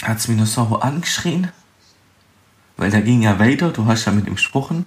hat 0.03 0.19
es 0.19 0.29
mich 0.29 0.37
nur 0.37 0.47
so 0.47 0.81
angeschrien, 0.81 1.51
weil 2.77 2.91
der 2.91 3.03
ging 3.03 3.23
ja 3.23 3.39
weiter, 3.39 3.71
du 3.71 3.87
hast 3.87 4.07
ja 4.07 4.13
mit 4.13 4.27
ihm 4.27 4.37
gesprochen. 4.37 4.87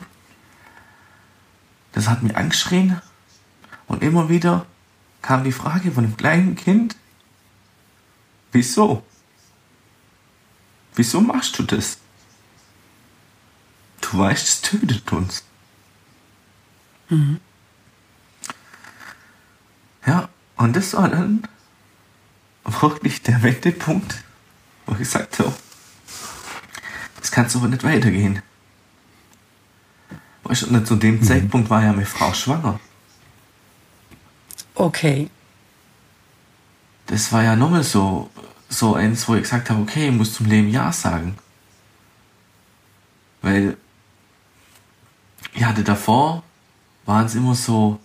Das 1.91 2.07
hat 2.07 2.23
mich 2.23 2.35
angeschrien 2.35 3.01
und 3.87 4.01
immer 4.01 4.29
wieder 4.29 4.65
kam 5.21 5.43
die 5.43 5.51
Frage 5.51 5.91
von 5.91 6.03
dem 6.03 6.17
kleinen 6.17 6.55
Kind, 6.55 6.95
wieso? 8.51 9.03
Wieso 10.95 11.21
machst 11.21 11.57
du 11.57 11.63
das? 11.63 11.99
Du 14.13 14.19
weißt, 14.19 14.47
es 14.47 14.61
tötet 14.61 15.11
uns. 15.11 15.43
Mhm. 17.09 17.39
Und 20.55 20.75
das 20.75 20.93
war 20.93 21.09
dann 21.09 21.43
wirklich 22.63 23.21
der 23.23 23.43
Wendepunkt, 23.43 24.23
wo 24.85 24.93
ich 24.93 24.99
gesagt 24.99 25.39
habe, 25.39 25.53
das 27.19 27.31
kann 27.31 27.49
so 27.49 27.59
nicht 27.65 27.83
weitergehen. 27.83 28.41
Weißt 30.43 30.61
du, 30.61 30.67
und 30.67 30.87
zu 30.87 30.95
dem 30.95 31.15
mhm. 31.15 31.23
Zeitpunkt 31.23 31.69
war 31.69 31.83
ja 31.83 31.91
meine 31.91 32.05
Frau 32.05 32.33
schwanger. 32.33 32.79
Okay. 34.75 35.29
Das 37.07 37.31
war 37.33 37.43
ja 37.43 37.55
nochmal 37.55 37.83
so, 37.83 38.29
so 38.69 38.93
eins, 38.93 39.27
wo 39.27 39.35
ich 39.35 39.41
gesagt 39.41 39.69
habe, 39.69 39.81
okay, 39.81 40.07
ich 40.07 40.13
muss 40.13 40.35
zum 40.35 40.45
Leben 40.45 40.69
Ja 40.69 40.93
sagen. 40.93 41.35
Weil 43.41 43.75
ich 45.53 45.63
hatte 45.63 45.83
davor, 45.83 46.43
waren 47.05 47.25
es 47.25 47.35
immer 47.35 47.55
so, 47.55 47.99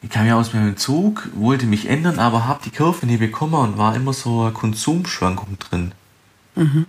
ich 0.00 0.10
kam 0.10 0.26
ja 0.26 0.36
aus 0.36 0.52
meinem 0.52 0.76
Zug, 0.76 1.28
wollte 1.34 1.66
mich 1.66 1.88
ändern, 1.88 2.18
aber 2.18 2.46
habe 2.46 2.60
die 2.64 2.70
Kurve 2.70 3.06
nie 3.06 3.18
bekommen 3.18 3.54
und 3.54 3.78
war 3.78 3.94
immer 3.94 4.12
so 4.12 4.42
eine 4.42 4.52
Konsumschwankung 4.52 5.58
drin. 5.58 5.92
Mhm. 6.56 6.86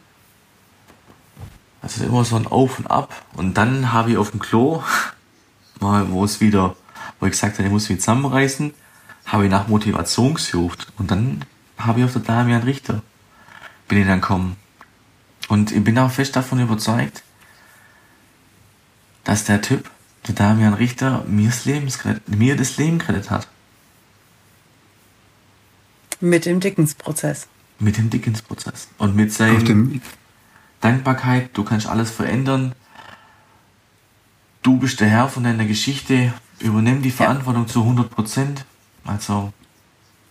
Also 1.82 2.06
immer 2.06 2.24
so 2.24 2.38
ein 2.38 2.48
Auf 2.48 2.80
und 2.80 2.88
Ab. 2.88 3.14
Und 3.34 3.58
dann 3.58 3.92
habe 3.92 4.12
ich 4.12 4.18
auf 4.18 4.32
dem 4.32 4.40
Klo, 4.40 4.82
mal 5.80 6.10
wo 6.12 6.24
es 6.24 6.42
wieder, 6.42 6.76
wo 7.20 7.26
ich 7.26 7.34
gesagt 7.34 7.58
habe, 7.58 7.68
ich 7.68 7.72
muss 7.72 7.90
mich 7.90 8.00
zusammenreißen, 8.00 8.74
habe 9.26 9.46
ich 9.46 9.52
nach 9.52 9.68
Motivation 9.68 10.34
gesucht. 10.34 10.92
Und 10.98 11.12
dann 11.12 11.46
habe 11.78 12.00
ich 12.00 12.06
auf 12.06 12.14
der 12.14 12.22
Damian 12.22 12.64
Richter, 12.64 13.02
bin 13.88 14.00
ich 14.00 14.08
dann 14.08 14.22
gekommen. 14.22 14.56
Und 15.50 15.72
ich 15.72 15.84
bin 15.84 16.00
auch 16.00 16.10
fest 16.10 16.36
davon 16.36 16.60
überzeugt, 16.60 17.22
dass 19.24 19.46
der 19.46 19.62
Typ, 19.62 19.90
der 20.28 20.36
Damian 20.36 20.74
Richter, 20.74 21.24
mir 21.28 21.50
das, 21.50 21.66
Lebens 21.66 22.00
mir 22.28 22.56
das 22.56 22.78
Leben 22.78 23.00
gerettet 23.00 23.30
hat. 23.30 23.48
Mit 26.20 26.46
dem 26.46 26.60
Dickens-Prozess. 26.60 27.48
Mit 27.80 27.98
dem 27.98 28.10
Dickens-Prozess. 28.10 28.88
Und 28.98 29.16
mit 29.16 29.34
seinem 29.34 30.02
Dankbarkeit, 30.80 31.50
du 31.54 31.64
kannst 31.64 31.88
alles 31.88 32.12
verändern. 32.12 32.74
Du 34.62 34.78
bist 34.78 35.00
der 35.02 35.10
Herr 35.10 35.28
von 35.28 35.44
deiner 35.44 35.66
Geschichte, 35.66 36.34
übernimm 36.60 37.02
die 37.02 37.12
Verantwortung 37.12 37.64
ja. 37.64 37.68
zu 37.68 37.82
100 37.82 38.10
Prozent. 38.10 38.66
Also, 39.04 39.52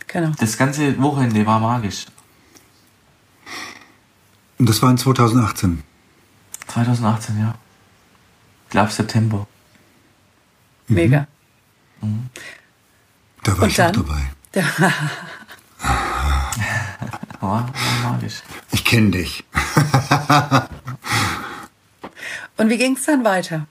genau. 0.07 0.33
das 0.39 0.57
ganze 0.57 1.01
Wochenende 1.03 1.45
war 1.45 1.61
magisch. 1.61 2.07
Und 4.59 4.69
das 4.69 4.81
war 4.81 4.91
in 4.91 4.97
2018? 4.97 5.83
2018, 6.69 7.39
ja. 7.39 7.55
Ich 8.73 8.75
glaube 8.75 8.91
September. 8.91 9.47
Mega. 10.89 11.27
Mhm. 12.01 12.31
Da 13.43 13.53
war 13.53 13.65
Und 13.65 13.69
ich 13.69 13.77
dann? 13.77 13.91
auch 13.91 14.03
dabei. 14.03 14.23
war, 17.41 17.69
war 17.69 17.73
magisch. 18.03 18.41
Ich 18.71 18.83
kenne 18.83 19.11
dich. 19.11 19.45
Und 22.57 22.71
wie 22.71 22.79
ging 22.79 22.97
es 22.97 23.05
dann 23.05 23.25
weiter? 23.25 23.67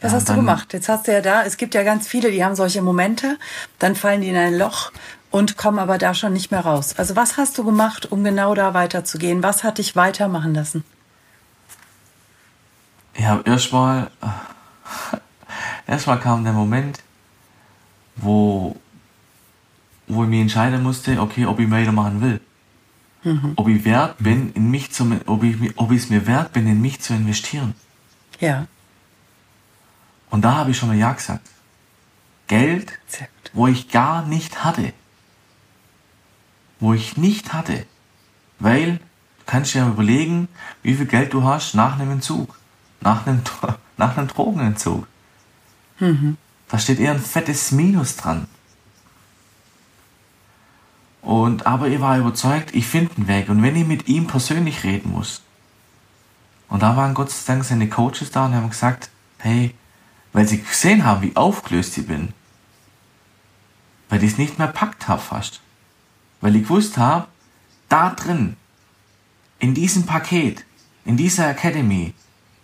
Was 0.00 0.10
ja, 0.10 0.16
hast 0.18 0.28
du 0.30 0.34
gemacht? 0.34 0.72
Jetzt 0.72 0.88
hast 0.88 1.06
du 1.06 1.12
ja 1.12 1.20
da, 1.20 1.44
es 1.44 1.58
gibt 1.58 1.74
ja 1.74 1.84
ganz 1.84 2.08
viele, 2.08 2.32
die 2.32 2.44
haben 2.44 2.56
solche 2.56 2.82
Momente, 2.82 3.38
dann 3.78 3.94
fallen 3.94 4.22
die 4.22 4.28
in 4.28 4.36
ein 4.36 4.58
Loch 4.58 4.90
und 5.30 5.56
kommen 5.56 5.78
aber 5.78 5.98
da 5.98 6.14
schon 6.14 6.32
nicht 6.32 6.50
mehr 6.50 6.62
raus. 6.62 6.96
Also 6.98 7.14
was 7.14 7.36
hast 7.36 7.56
du 7.58 7.64
gemacht, 7.64 8.10
um 8.10 8.24
genau 8.24 8.56
da 8.56 8.74
weiterzugehen? 8.74 9.44
Was 9.44 9.62
hat 9.62 9.78
dich 9.78 9.94
weitermachen 9.94 10.52
lassen? 10.52 10.82
Ja, 13.18 13.40
erstmal, 13.44 14.10
erstmal 15.86 16.20
kam 16.20 16.44
der 16.44 16.52
Moment, 16.52 17.02
wo, 18.16 18.76
wo 20.06 20.24
ich 20.24 20.28
mich 20.28 20.40
entscheiden 20.40 20.82
musste, 20.82 21.20
okay, 21.20 21.46
ob 21.46 21.58
ich 21.58 21.70
weitermachen 21.70 22.20
will. 22.20 22.40
Mhm. 23.24 23.52
Ob 23.56 23.68
ich 23.68 23.84
wert 23.84 24.16
bin, 24.18 24.52
in 24.54 24.70
mich 24.70 24.92
zu, 24.92 25.20
ob 25.26 25.44
ich, 25.44 25.56
ob 25.76 25.92
ich 25.92 26.02
es 26.02 26.10
mir 26.10 26.26
wert 26.26 26.52
bin, 26.52 26.66
in 26.66 26.80
mich 26.80 27.00
zu 27.00 27.14
investieren. 27.14 27.74
Ja. 28.40 28.66
Und 30.30 30.42
da 30.42 30.56
habe 30.56 30.70
ich 30.70 30.78
schon 30.78 30.88
mal 30.88 30.96
Ja 30.96 31.12
gesagt. 31.12 31.48
Geld, 32.48 32.98
wo 33.52 33.68
ich 33.68 33.88
gar 33.88 34.26
nicht 34.26 34.64
hatte. 34.64 34.92
Wo 36.80 36.92
ich 36.92 37.16
nicht 37.16 37.52
hatte. 37.52 37.86
Weil, 38.58 38.96
du 38.96 39.44
kannst 39.46 39.74
dir 39.74 39.80
ja 39.80 39.88
überlegen, 39.88 40.48
wie 40.82 40.94
viel 40.94 41.06
Geld 41.06 41.32
du 41.32 41.44
hast 41.44 41.74
nach 41.74 41.98
einem 41.98 42.10
Entzug. 42.10 42.56
Nach 43.02 43.26
einem, 43.26 43.42
nach 43.96 44.16
einem 44.16 44.28
Drogenentzug. 44.28 45.06
Mhm. 45.98 46.36
Da 46.68 46.78
steht 46.78 47.00
eher 47.00 47.12
ein 47.12 47.20
fettes 47.20 47.72
Minus 47.72 48.16
dran. 48.16 48.46
Und, 51.20 51.66
aber 51.66 51.88
ich 51.88 52.00
war 52.00 52.18
überzeugt, 52.18 52.74
ich 52.74 52.86
finde 52.86 53.14
einen 53.16 53.28
Weg. 53.28 53.48
Und 53.48 53.62
wenn 53.62 53.76
ich 53.76 53.86
mit 53.86 54.08
ihm 54.08 54.26
persönlich 54.26 54.82
reden 54.82 55.12
muss, 55.12 55.42
und 56.68 56.82
da 56.82 56.96
waren 56.96 57.14
Gott 57.14 57.30
sei 57.30 57.52
Dank 57.52 57.64
seine 57.64 57.88
Coaches 57.88 58.30
da 58.30 58.46
und 58.46 58.54
haben 58.54 58.70
gesagt, 58.70 59.10
hey, 59.38 59.74
weil 60.32 60.48
sie 60.48 60.62
gesehen 60.62 61.04
haben, 61.04 61.22
wie 61.22 61.36
aufgelöst 61.36 61.98
ich 61.98 62.06
bin, 62.06 62.32
weil 64.08 64.24
ich 64.24 64.32
es 64.32 64.38
nicht 64.38 64.58
mehr 64.58 64.68
packt 64.68 65.06
habe 65.06 65.20
fast, 65.20 65.60
weil 66.40 66.56
ich 66.56 66.62
gewusst 66.62 66.96
habe, 66.96 67.26
da 67.88 68.10
drin, 68.10 68.56
in 69.58 69.74
diesem 69.74 70.06
Paket, 70.06 70.64
in 71.04 71.16
dieser 71.16 71.50
Academy, 71.50 72.14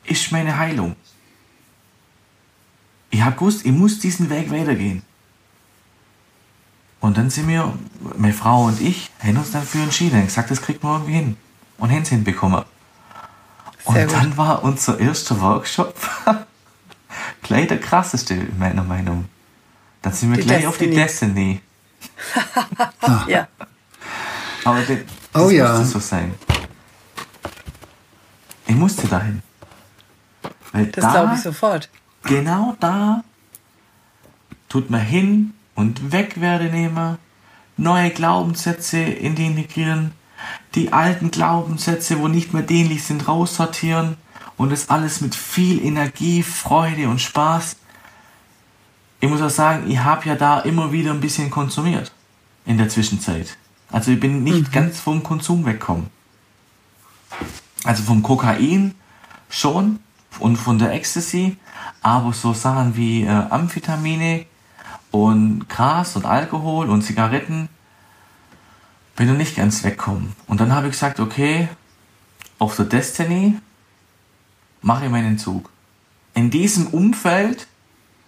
ist 0.08 0.32
meine 0.32 0.56
Heilung. 0.58 0.96
Ich 3.10 3.22
habe 3.22 3.36
gewusst, 3.36 3.64
ich 3.64 3.72
muss 3.72 3.98
diesen 3.98 4.30
Weg 4.30 4.50
weitergehen. 4.50 5.02
Und 7.00 7.16
dann 7.16 7.30
sind 7.30 7.48
wir, 7.48 7.72
meine 8.16 8.34
Frau 8.34 8.64
und 8.64 8.80
ich, 8.80 9.10
haben 9.22 9.36
uns 9.36 9.52
dafür 9.52 9.84
entschieden, 9.84 10.24
gesagt, 10.24 10.50
das 10.50 10.60
kriegt 10.60 10.82
man 10.82 10.94
irgendwie 10.94 11.12
hin. 11.12 11.36
Und 11.78 11.90
haben 11.90 12.02
es 12.02 12.08
hinbekommen. 12.08 12.64
Und 13.84 13.94
Sehr 13.94 14.06
dann 14.06 14.30
gut. 14.30 14.36
war 14.36 14.64
unser 14.64 14.98
erster 14.98 15.40
Workshop 15.40 15.94
gleich 17.42 17.68
der 17.68 17.80
krasseste, 17.80 18.34
in 18.34 18.58
meiner 18.58 18.82
Meinung. 18.82 19.26
Dann 20.02 20.12
sind 20.12 20.30
wir 20.30 20.38
die 20.38 20.42
gleich 20.42 20.62
Destiny. 20.62 20.68
auf 20.68 20.78
die 20.78 20.90
Destiny. 20.90 21.60
ja. 23.28 23.48
Aber 24.64 24.80
das, 24.80 24.98
das 25.32 25.42
oh, 25.42 25.50
ja. 25.50 25.78
musste 25.78 25.86
so 25.86 25.98
sein. 26.00 26.34
Ich 28.66 28.74
musste 28.74 29.06
dahin. 29.06 29.42
Weil 30.72 30.86
das 30.86 31.04
da, 31.04 31.10
glaube 31.12 31.34
ich 31.34 31.40
sofort. 31.40 31.88
Genau 32.24 32.76
da 32.80 33.22
tut 34.68 34.90
man 34.90 35.00
hin 35.00 35.54
und 35.74 36.12
weg 36.12 36.40
werde 36.40 36.66
nehmen, 36.66 37.18
neue 37.76 38.10
Glaubenssätze 38.10 38.98
in 38.98 39.34
die 39.34 39.46
integrieren, 39.46 40.12
die 40.74 40.92
alten 40.92 41.30
Glaubenssätze, 41.30 42.18
wo 42.18 42.28
nicht 42.28 42.52
mehr 42.52 42.62
dienlich 42.62 43.04
sind, 43.04 43.28
raussortieren 43.28 44.16
und 44.56 44.70
das 44.70 44.90
alles 44.90 45.20
mit 45.20 45.34
viel 45.34 45.82
Energie, 45.84 46.42
Freude 46.42 47.08
und 47.08 47.20
Spaß. 47.20 47.76
Ich 49.20 49.28
muss 49.28 49.40
auch 49.40 49.50
sagen, 49.50 49.90
ich 49.90 49.98
habe 49.98 50.28
ja 50.28 50.34
da 50.34 50.60
immer 50.60 50.92
wieder 50.92 51.12
ein 51.12 51.20
bisschen 51.20 51.50
konsumiert 51.50 52.12
in 52.66 52.78
der 52.78 52.88
Zwischenzeit. 52.88 53.56
Also 53.90 54.10
ich 54.10 54.20
bin 54.20 54.44
nicht 54.44 54.68
mhm. 54.68 54.72
ganz 54.72 55.00
vom 55.00 55.22
Konsum 55.22 55.64
weggekommen. 55.64 56.08
Also 57.84 58.02
vom 58.02 58.22
Kokain 58.22 58.94
schon 59.48 60.00
und 60.38 60.56
von 60.56 60.78
der 60.78 60.92
Ecstasy, 60.92 61.56
aber 62.02 62.32
so 62.32 62.52
Sachen 62.52 62.96
wie 62.96 63.24
äh, 63.24 63.28
Amphetamine, 63.28 64.46
und 65.10 65.68
Gras 65.68 66.16
und 66.16 66.26
Alkohol 66.26 66.90
und 66.90 67.02
Zigaretten 67.02 67.68
bin 69.16 69.30
ich 69.30 69.38
nicht 69.38 69.56
ganz 69.56 69.82
wegkommen. 69.84 70.34
Und 70.46 70.60
dann 70.60 70.72
habe 70.72 70.86
ich 70.86 70.92
gesagt, 70.92 71.20
okay, 71.20 71.68
auf 72.58 72.76
der 72.76 72.84
Destiny 72.84 73.58
mache 74.82 75.06
ich 75.06 75.10
meinen 75.10 75.38
Zug. 75.38 75.70
In 76.34 76.50
diesem 76.50 76.88
Umfeld, 76.88 77.66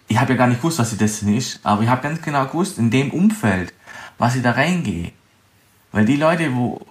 ich 0.07 0.19
habe 0.19 0.33
ja 0.33 0.37
gar 0.37 0.47
nicht 0.47 0.61
gewusst, 0.61 0.79
was 0.79 0.89
die 0.89 0.97
Destiny 0.97 1.37
ist, 1.37 1.59
aber 1.63 1.83
ich 1.83 1.89
habe 1.89 2.01
ganz 2.01 2.21
genau 2.21 2.45
gewusst, 2.45 2.77
in 2.77 2.89
dem 2.89 3.11
Umfeld, 3.11 3.73
was 4.17 4.35
ich 4.35 4.41
da 4.41 4.51
reingehe. 4.51 5.11
Weil 5.91 6.05
die 6.05 6.17
Leute, 6.17 6.53
wo 6.55 6.85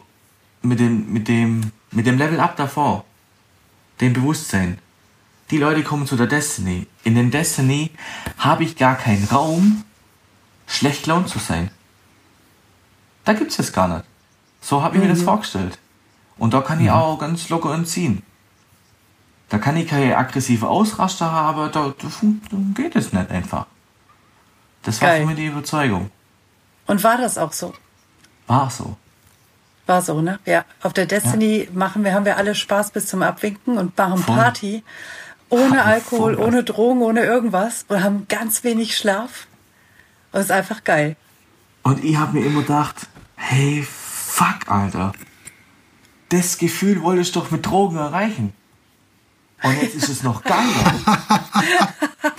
mit 0.62 0.78
dem, 0.80 1.12
mit 1.12 1.28
dem, 1.28 1.72
mit 1.90 2.06
dem 2.06 2.16
Level 2.16 2.40
up 2.40 2.56
davor, 2.56 3.04
dem 4.00 4.12
Bewusstsein, 4.12 4.78
die 5.50 5.58
Leute 5.58 5.82
kommen 5.82 6.06
zu 6.06 6.16
der 6.16 6.26
Destiny. 6.26 6.86
In 7.02 7.14
den 7.14 7.30
Destiny 7.30 7.90
habe 8.38 8.64
ich 8.64 8.76
gar 8.76 8.96
keinen 8.96 9.24
Raum, 9.24 9.84
schlecht 10.66 11.04
gelaunt 11.04 11.28
zu 11.28 11.38
sein. 11.38 11.70
Da 13.24 13.32
gibt's 13.32 13.58
es 13.58 13.72
gar 13.72 13.88
nicht. 13.88 14.04
So 14.60 14.82
habe 14.82 14.96
ich 14.96 15.02
mhm. 15.02 15.08
mir 15.08 15.14
das 15.14 15.22
mhm. 15.22 15.26
vorgestellt. 15.26 15.78
Und 16.38 16.54
da 16.54 16.60
kann 16.60 16.80
ich 16.80 16.86
mhm. 16.86 16.92
auch 16.92 17.18
ganz 17.18 17.48
locker 17.48 17.74
entziehen. 17.74 18.22
Da 19.48 19.58
kann 19.58 19.76
ich 19.76 19.88
keine 19.88 20.16
aggressive 20.16 20.68
Ausraster 20.68 21.30
haben, 21.30 21.70
da, 21.72 21.92
da, 21.98 22.08
da 22.10 22.56
geht 22.74 22.94
es 22.94 23.12
nicht 23.12 23.30
einfach. 23.30 23.66
Das 24.82 25.00
Geil. 25.00 25.10
war 25.10 25.18
für 25.18 25.26
mich 25.26 25.36
die 25.36 25.46
Überzeugung. 25.46 26.10
Und 26.86 27.02
war 27.02 27.18
das 27.18 27.36
auch 27.36 27.52
so? 27.52 27.74
War 28.46 28.70
so. 28.70 28.96
War 29.86 30.02
so, 30.02 30.20
ne? 30.20 30.38
Ja. 30.46 30.64
Auf 30.82 30.92
der 30.92 31.06
Destiny 31.06 31.64
ja. 31.64 31.70
machen 31.72 32.04
wir, 32.04 32.14
haben 32.14 32.24
wir 32.24 32.36
alle 32.36 32.54
Spaß 32.54 32.92
bis 32.92 33.08
zum 33.08 33.22
Abwinken 33.22 33.76
und 33.76 33.96
machen 33.98 34.18
Voll. 34.18 34.36
Party. 34.36 34.84
Ohne 35.50 35.84
Alkohol, 35.84 36.36
ohne 36.36 36.64
Drogen, 36.64 37.02
ohne 37.02 37.22
irgendwas 37.24 37.84
und 37.88 38.02
haben 38.02 38.26
ganz 38.28 38.64
wenig 38.64 38.96
Schlaf. 38.96 39.46
Das 40.32 40.44
ist 40.46 40.50
einfach 40.52 40.84
geil. 40.84 41.16
Und 41.82 42.04
ich 42.04 42.16
habe 42.16 42.38
mir 42.38 42.46
immer 42.46 42.60
gedacht, 42.62 43.08
hey, 43.36 43.86
fuck, 43.90 44.68
Alter. 44.68 45.12
Das 46.28 46.56
Gefühl 46.58 47.02
wollte 47.02 47.22
ich 47.22 47.32
doch 47.32 47.50
mit 47.50 47.66
Drogen 47.66 47.96
erreichen. 47.96 48.52
Und 49.62 49.82
jetzt 49.82 49.94
ist 49.96 50.08
es 50.08 50.22
noch 50.22 50.42
geiler. 50.44 50.94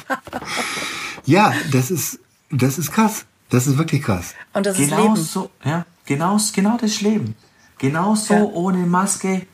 Ja, 1.26 1.54
das 1.72 1.92
ist, 1.92 2.20
das 2.50 2.78
ist 2.78 2.92
krass. 2.92 3.26
Das 3.50 3.68
ist 3.68 3.78
wirklich 3.78 4.02
krass. 4.02 4.34
Und 4.54 4.66
das 4.66 4.80
ist 4.80 4.90
Genau 4.90 5.04
Leben. 5.04 5.16
so, 5.18 5.52
ja, 5.64 5.86
genau, 6.06 6.38
genau 6.54 6.78
das 6.78 6.92
ist 6.92 7.02
Leben. 7.02 7.36
Genau 7.78 8.16
so 8.16 8.34
Ja. 8.34 8.42
ohne 8.44 8.80
Maske, 8.80 9.46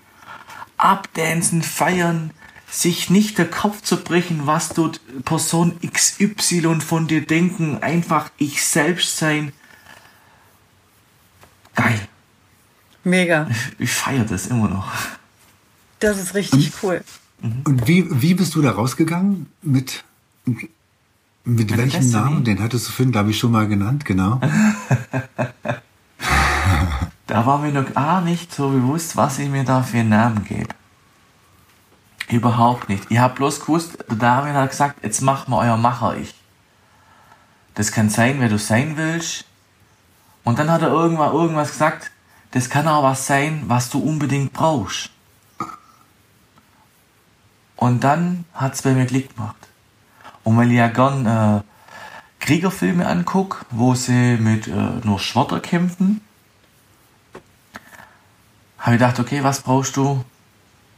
abdancen, 0.77 1.61
feiern, 1.63 2.31
sich 2.69 3.09
nicht 3.09 3.37
der 3.37 3.49
Kopf 3.49 3.81
zu 3.81 3.97
brechen, 3.97 4.45
was 4.45 4.69
tut 4.69 4.99
Person 5.23 5.79
XY 5.81 6.81
von 6.81 7.07
dir 7.07 7.25
denken, 7.25 7.81
einfach 7.81 8.29
ich 8.37 8.65
selbst 8.65 9.17
sein. 9.17 9.53
Geil. 11.75 11.99
Mega. 13.03 13.47
Ich 13.79 13.91
feiere 13.91 14.25
das 14.25 14.47
immer 14.47 14.67
noch. 14.67 14.91
Das 15.99 16.19
ist 16.19 16.33
richtig 16.33 16.71
cool. 16.83 17.03
Und 17.41 17.87
wie, 17.87 18.05
wie 18.21 18.33
bist 18.33 18.55
du 18.55 18.61
da 18.61 18.71
rausgegangen? 18.71 19.47
Mit, 19.61 20.03
mit 21.43 21.77
welchem 21.77 22.01
Destiny? 22.01 22.11
Namen? 22.11 22.43
Den 22.43 22.61
hattest 22.61 22.87
du 22.87 22.91
vorhin, 22.91 23.11
glaube 23.11 23.31
ich, 23.31 23.39
schon 23.39 23.51
mal 23.51 23.67
genannt, 23.67 24.05
genau. 24.05 24.41
Da 27.27 27.45
war 27.45 27.59
mir 27.59 27.73
noch 27.73 27.93
gar 27.93 28.21
nicht 28.21 28.55
so 28.55 28.69
bewusst, 28.69 29.17
was 29.17 29.37
ich 29.37 29.49
mir 29.49 29.65
da 29.65 29.83
für 29.83 29.97
einen 29.97 30.09
Namen 30.09 30.45
gebe. 30.45 30.69
Überhaupt 32.29 32.89
nicht. 32.89 33.05
Ich 33.09 33.19
habe 33.19 33.35
bloß 33.35 33.61
gewusst, 33.61 33.97
der 34.09 34.17
David 34.17 34.53
hat 34.53 34.69
gesagt, 34.69 35.03
jetzt 35.03 35.21
machen 35.21 35.51
wir 35.51 35.59
euer 35.59 35.77
Macher-Ich. 35.77 36.35
Das 37.75 37.91
kann 37.91 38.09
sein, 38.09 38.39
wer 38.39 38.49
du 38.49 38.57
sein 38.57 38.97
willst. 38.97 39.45
Und 40.43 40.59
dann 40.59 40.71
hat 40.71 40.81
er 40.81 40.89
irgendwann 40.89 41.33
irgendwas 41.33 41.71
gesagt, 41.71 42.11
das 42.51 42.69
kann 42.69 42.87
auch 42.87 43.03
was 43.03 43.27
sein, 43.27 43.63
was 43.67 43.89
du 43.89 43.99
unbedingt 43.99 44.51
brauchst. 44.51 45.09
Und 47.75 48.03
dann 48.03 48.45
hat's 48.53 48.81
bei 48.81 48.93
mir 48.93 49.05
Klick 49.05 49.35
gemacht. 49.35 49.55
Und 50.43 50.57
weil 50.57 50.71
ich 50.71 50.77
ja 50.77 50.87
gern 50.87 51.25
äh, 51.25 51.61
Kriegerfilme 52.39 53.05
anguck, 53.05 53.65
wo 53.69 53.93
sie 53.93 54.37
mit 54.37 54.67
äh, 54.67 54.71
nur 55.03 55.19
Schwerter 55.19 55.59
kämpfen, 55.59 56.21
habe 58.79 58.95
ich 58.95 58.99
gedacht, 58.99 59.19
okay, 59.19 59.43
was 59.43 59.61
brauchst 59.61 59.95
du? 59.97 60.23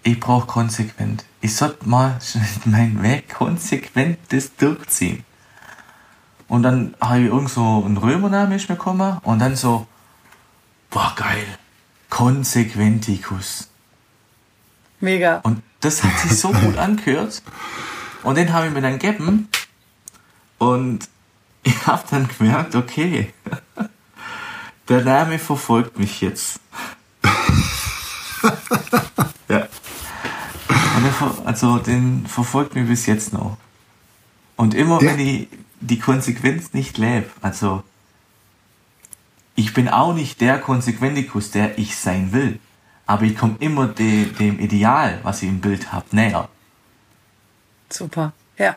Ich 0.10 0.19
brauche 0.19 0.48
konsequent. 0.48 1.24
Ich 1.39 1.56
sollte 1.56 1.88
mal 1.88 2.17
meinen 2.65 3.04
Weg 3.04 3.30
konsequent 3.30 4.17
das 4.30 4.56
durchziehen. 4.56 5.24
Und 6.48 6.63
dann 6.63 6.95
habe 7.00 7.19
ich 7.19 7.28
irgend 7.28 7.52
so 7.52 7.84
einen 7.86 7.95
Römernamen 7.95 8.54
ist 8.54 8.69
mir 8.69 8.76
gekommen 8.76 9.19
und 9.22 9.38
dann 9.38 9.56
so, 9.56 9.86
boah, 10.89 11.13
geil, 11.15 11.45
Konsequentikus. 12.10 13.69
Mega. 15.00 15.41
Und 15.43 15.62
das 15.80 16.04
hat 16.04 16.17
sich 16.17 16.39
so 16.39 16.52
gut 16.54 16.78
angehört. 16.80 17.43
Und 18.24 18.36
den 18.36 18.52
habe 18.52 18.65
ich 18.65 18.74
mir 18.74 18.82
dann 18.82 18.98
gegeben. 18.98 19.48
Und 20.58 21.08
ich 21.62 21.86
habe 21.86 22.04
dann 22.10 22.28
gemerkt, 22.36 22.74
okay, 22.74 23.32
der 24.89 25.04
Name 25.04 25.38
verfolgt 25.38 26.00
mich 26.00 26.22
jetzt. 26.22 26.60
Also 31.45 31.77
den 31.77 32.25
verfolgt 32.27 32.75
mich 32.75 32.88
bis 32.88 33.05
jetzt 33.05 33.34
noch. 33.34 33.58
Und 34.55 34.73
immer 34.73 35.01
Ja. 35.01 35.12
wenn 35.12 35.19
ich 35.19 35.47
die 35.82 35.99
Konsequenz 35.99 36.73
nicht 36.73 36.97
lebe, 36.97 37.29
also 37.41 37.84
ich 39.55 39.73
bin 39.73 39.89
auch 39.89 40.13
nicht 40.13 40.41
der 40.41 40.60
Konsequentikus, 40.60 41.51
der 41.51 41.77
ich 41.77 41.95
sein 41.97 42.32
will. 42.34 42.60
Aber 43.05 43.23
ich 43.23 43.36
komme 43.36 43.55
immer 43.60 43.88
de, 43.88 44.25
dem 44.25 44.60
Ideal, 44.60 45.19
was 45.23 45.41
ich 45.41 45.49
im 45.49 45.60
Bild 45.62 45.91
habe, 45.91 46.05
näher. 46.12 46.47
Super. 47.89 48.34
Ja. 48.58 48.75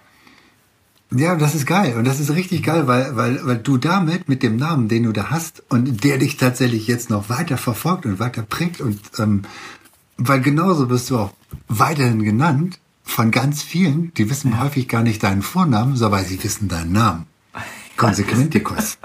Ja, 1.15 1.37
das 1.37 1.55
ist 1.55 1.67
geil. 1.67 1.97
Und 1.99 2.05
das 2.07 2.19
ist 2.21 2.31
richtig 2.31 2.63
geil, 2.63 2.87
weil, 2.87 3.15
weil, 3.17 3.45
weil 3.45 3.59
du 3.59 3.77
damit, 3.77 4.29
mit 4.29 4.43
dem 4.43 4.57
Namen, 4.57 4.89
den 4.89 5.03
du 5.03 5.13
da 5.13 5.29
hast 5.31 5.63
und 5.69 6.03
der 6.05 6.17
dich 6.17 6.39
tatsächlich 6.39 6.87
jetzt 6.87 7.11
noch 7.11 7.29
weiter 7.29 7.59
verfolgt 7.59 8.07
und 8.07 8.19
weiter 8.19 8.43
prägt 8.43 8.81
und 8.81 8.99
ähm, 9.19 9.43
weil 10.17 10.41
genauso 10.41 10.89
wirst 10.91 11.11
du 11.11 11.19
auch 11.19 11.33
weiterhin 11.69 12.23
genannt 12.23 12.79
von 13.05 13.31
ganz 13.31 13.63
vielen, 13.63 14.15
die 14.15 14.31
wissen 14.31 14.61
häufig 14.61 14.89
gar 14.89 15.03
nicht 15.03 15.23
deinen 15.23 15.43
Vornamen, 15.43 15.97
so 15.97 16.07
aber 16.07 16.23
sie 16.23 16.43
wissen 16.43 16.69
deinen 16.69 16.93
Namen. 16.93 17.27
Konsequentikus. 17.97 18.99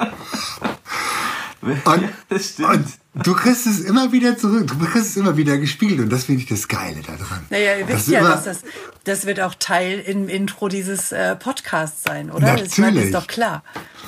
Und, 1.61 1.85
ja, 1.85 2.09
das 2.29 2.49
stimmt. 2.49 2.69
und 2.69 3.27
du 3.27 3.33
kriegst 3.33 3.67
es 3.67 3.79
immer 3.79 4.11
wieder 4.11 4.37
zurück, 4.37 4.67
du 4.67 4.77
kriegst 4.85 5.09
es 5.09 5.17
immer 5.17 5.35
wieder 5.37 5.57
gespielt 5.57 5.99
und 5.99 6.09
das 6.09 6.25
finde 6.25 6.43
ich 6.43 6.47
das 6.47 6.67
Geile 6.67 7.01
daran. 7.01 7.45
Naja, 7.49 7.77
ihr 7.77 7.85
Das 7.85 7.97
wisst 7.97 8.07
ja, 8.09 8.21
dass 8.21 8.43
das, 8.43 8.59
das 9.03 9.25
wird 9.25 9.39
auch 9.41 9.55
Teil 9.55 9.99
im 9.99 10.29
Intro 10.29 10.67
dieses 10.69 11.11
äh, 11.11 11.35
Podcasts 11.35 12.03
sein, 12.03 12.31
oder? 12.31 12.55
Das 12.55 12.77
meine, 12.77 12.91
Natürlich. 12.91 13.05
ist 13.05 13.15
doch 13.15 13.27
klar. 13.27 13.63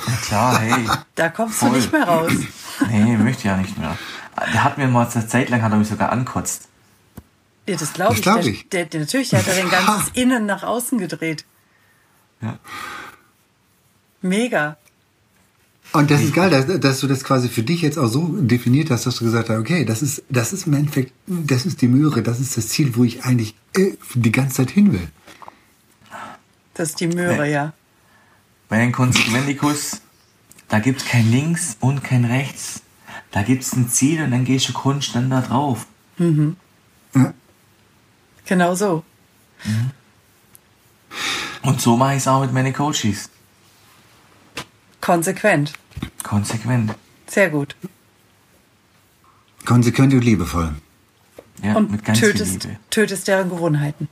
Ja, 0.08 0.14
klar, 0.22 0.60
hey. 0.60 0.88
Da 1.16 1.30
kommst 1.30 1.60
Voll. 1.60 1.72
du 1.72 1.76
nicht 1.76 1.92
mehr 1.92 2.04
raus. 2.04 2.32
Nee, 2.90 3.18
möchte 3.18 3.40
ich 3.40 3.46
ja 3.46 3.58
nicht 3.58 3.78
mehr. 3.78 3.98
Der 4.54 4.64
hat 4.64 4.78
mir 4.78 4.88
mal 4.88 5.08
eine 5.08 5.28
Zeit 5.28 5.50
lang 5.50 5.62
hat 5.62 5.72
er 5.72 5.78
mich 5.78 5.90
sogar 5.90 6.12
ankotzt. 6.12 6.70
Ja, 7.70 7.78
das 7.78 7.94
glaube 7.94 8.16
ich. 8.16 8.22
glaub 8.22 8.42
Der, 8.42 8.52
ich. 8.52 8.70
Der, 8.70 8.86
der, 8.86 9.00
natürlich, 9.02 9.30
der 9.30 9.40
hat 9.40 9.48
er 9.48 9.56
den 9.56 9.70
ganzes 9.70 10.10
Innen 10.14 10.46
nach 10.46 10.64
außen 10.64 10.98
gedreht. 10.98 11.46
Ja. 12.42 12.58
Mega. 14.22 14.78
Und 15.92 16.12
das 16.12 16.22
ist 16.22 16.34
geil, 16.34 16.50
dass, 16.50 16.68
dass 16.80 17.00
du 17.00 17.08
das 17.08 17.24
quasi 17.24 17.50
für 17.50 17.64
dich 17.64 17.82
jetzt 17.82 17.98
auch 17.98 18.08
so 18.08 18.28
definiert 18.40 18.92
hast, 18.92 19.06
dass 19.06 19.16
du 19.18 19.26
gesagt 19.26 19.50
hast, 19.50 19.58
okay, 19.58 19.86
das 19.86 20.02
ist, 20.04 20.24
das 20.30 20.54
ist 20.54 20.68
im 20.68 20.74
Endeffekt, 20.74 21.14
das 21.26 21.66
ist 21.66 21.82
die 21.82 21.88
Möhre, 21.88 22.22
das 22.22 22.40
ist 22.40 22.58
das 22.58 22.68
Ziel, 22.68 22.96
wo 22.96 23.04
ich 23.04 23.24
eigentlich 23.24 23.56
äh, 23.76 23.94
die 24.14 24.32
ganze 24.32 24.58
Zeit 24.58 24.70
hin 24.72 24.94
will. 24.94 25.08
Das 26.76 26.90
ist 26.90 27.00
die 27.00 27.08
Möhre, 27.08 27.44
Nee. 27.44 27.52
ja. 27.54 27.74
Bei 28.68 28.78
den 28.78 28.92
Konsequentikus, 28.92 30.02
da 30.68 30.80
gibt's 30.80 31.06
kein 31.06 31.30
Links 31.32 31.76
und 31.80 32.04
kein 32.04 32.24
Rechts. 32.26 32.82
Da 33.32 33.42
gibt's 33.42 33.74
ein 33.74 33.90
Ziel 33.90 34.22
und 34.24 34.32
dann 34.32 34.46
gehst 34.46 34.70
du 34.70 34.74
konstant 34.74 35.32
da 35.32 35.42
drauf. 35.42 35.88
Genau 38.50 38.74
so. 38.74 39.04
Und 41.62 41.80
so 41.80 41.96
mache 41.96 42.14
ich 42.14 42.18
es 42.18 42.28
auch 42.28 42.42
mit 42.42 42.52
meinen 42.52 42.74
Coaches. 42.74 43.30
Konsequent. 45.02 45.74
Konsequent. 46.24 46.96
Sehr 47.28 47.52
gut. 47.52 47.76
Konsequent 49.66 50.14
und 50.16 50.22
liebevoll. 50.24 50.74
Ja, 51.62 51.76
Und 51.76 51.92
mit 51.92 52.04
ganz 52.04 52.18
viel 52.20 52.32
tötest, 52.32 52.64
Liebe. 52.64 52.78
tötest 52.90 53.28
deren 53.28 53.50
Gewohnheiten. 53.52 54.08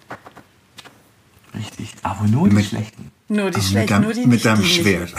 Richtig. 1.56 1.96
Aber 2.04 2.26
nur 2.28 2.48
die 2.50 2.56
Mit- 2.56 2.66
schlechten. 2.68 3.12
Nur 3.30 3.50
die 3.50 3.58
mit 3.58 3.66
schlechten, 3.68 3.90
deinem, 3.90 4.04
nur 4.04 4.14
die 4.14 4.26
mit 4.28 4.46
deinem 4.46 4.62
die. 4.62 4.70
Schwert. 4.70 5.14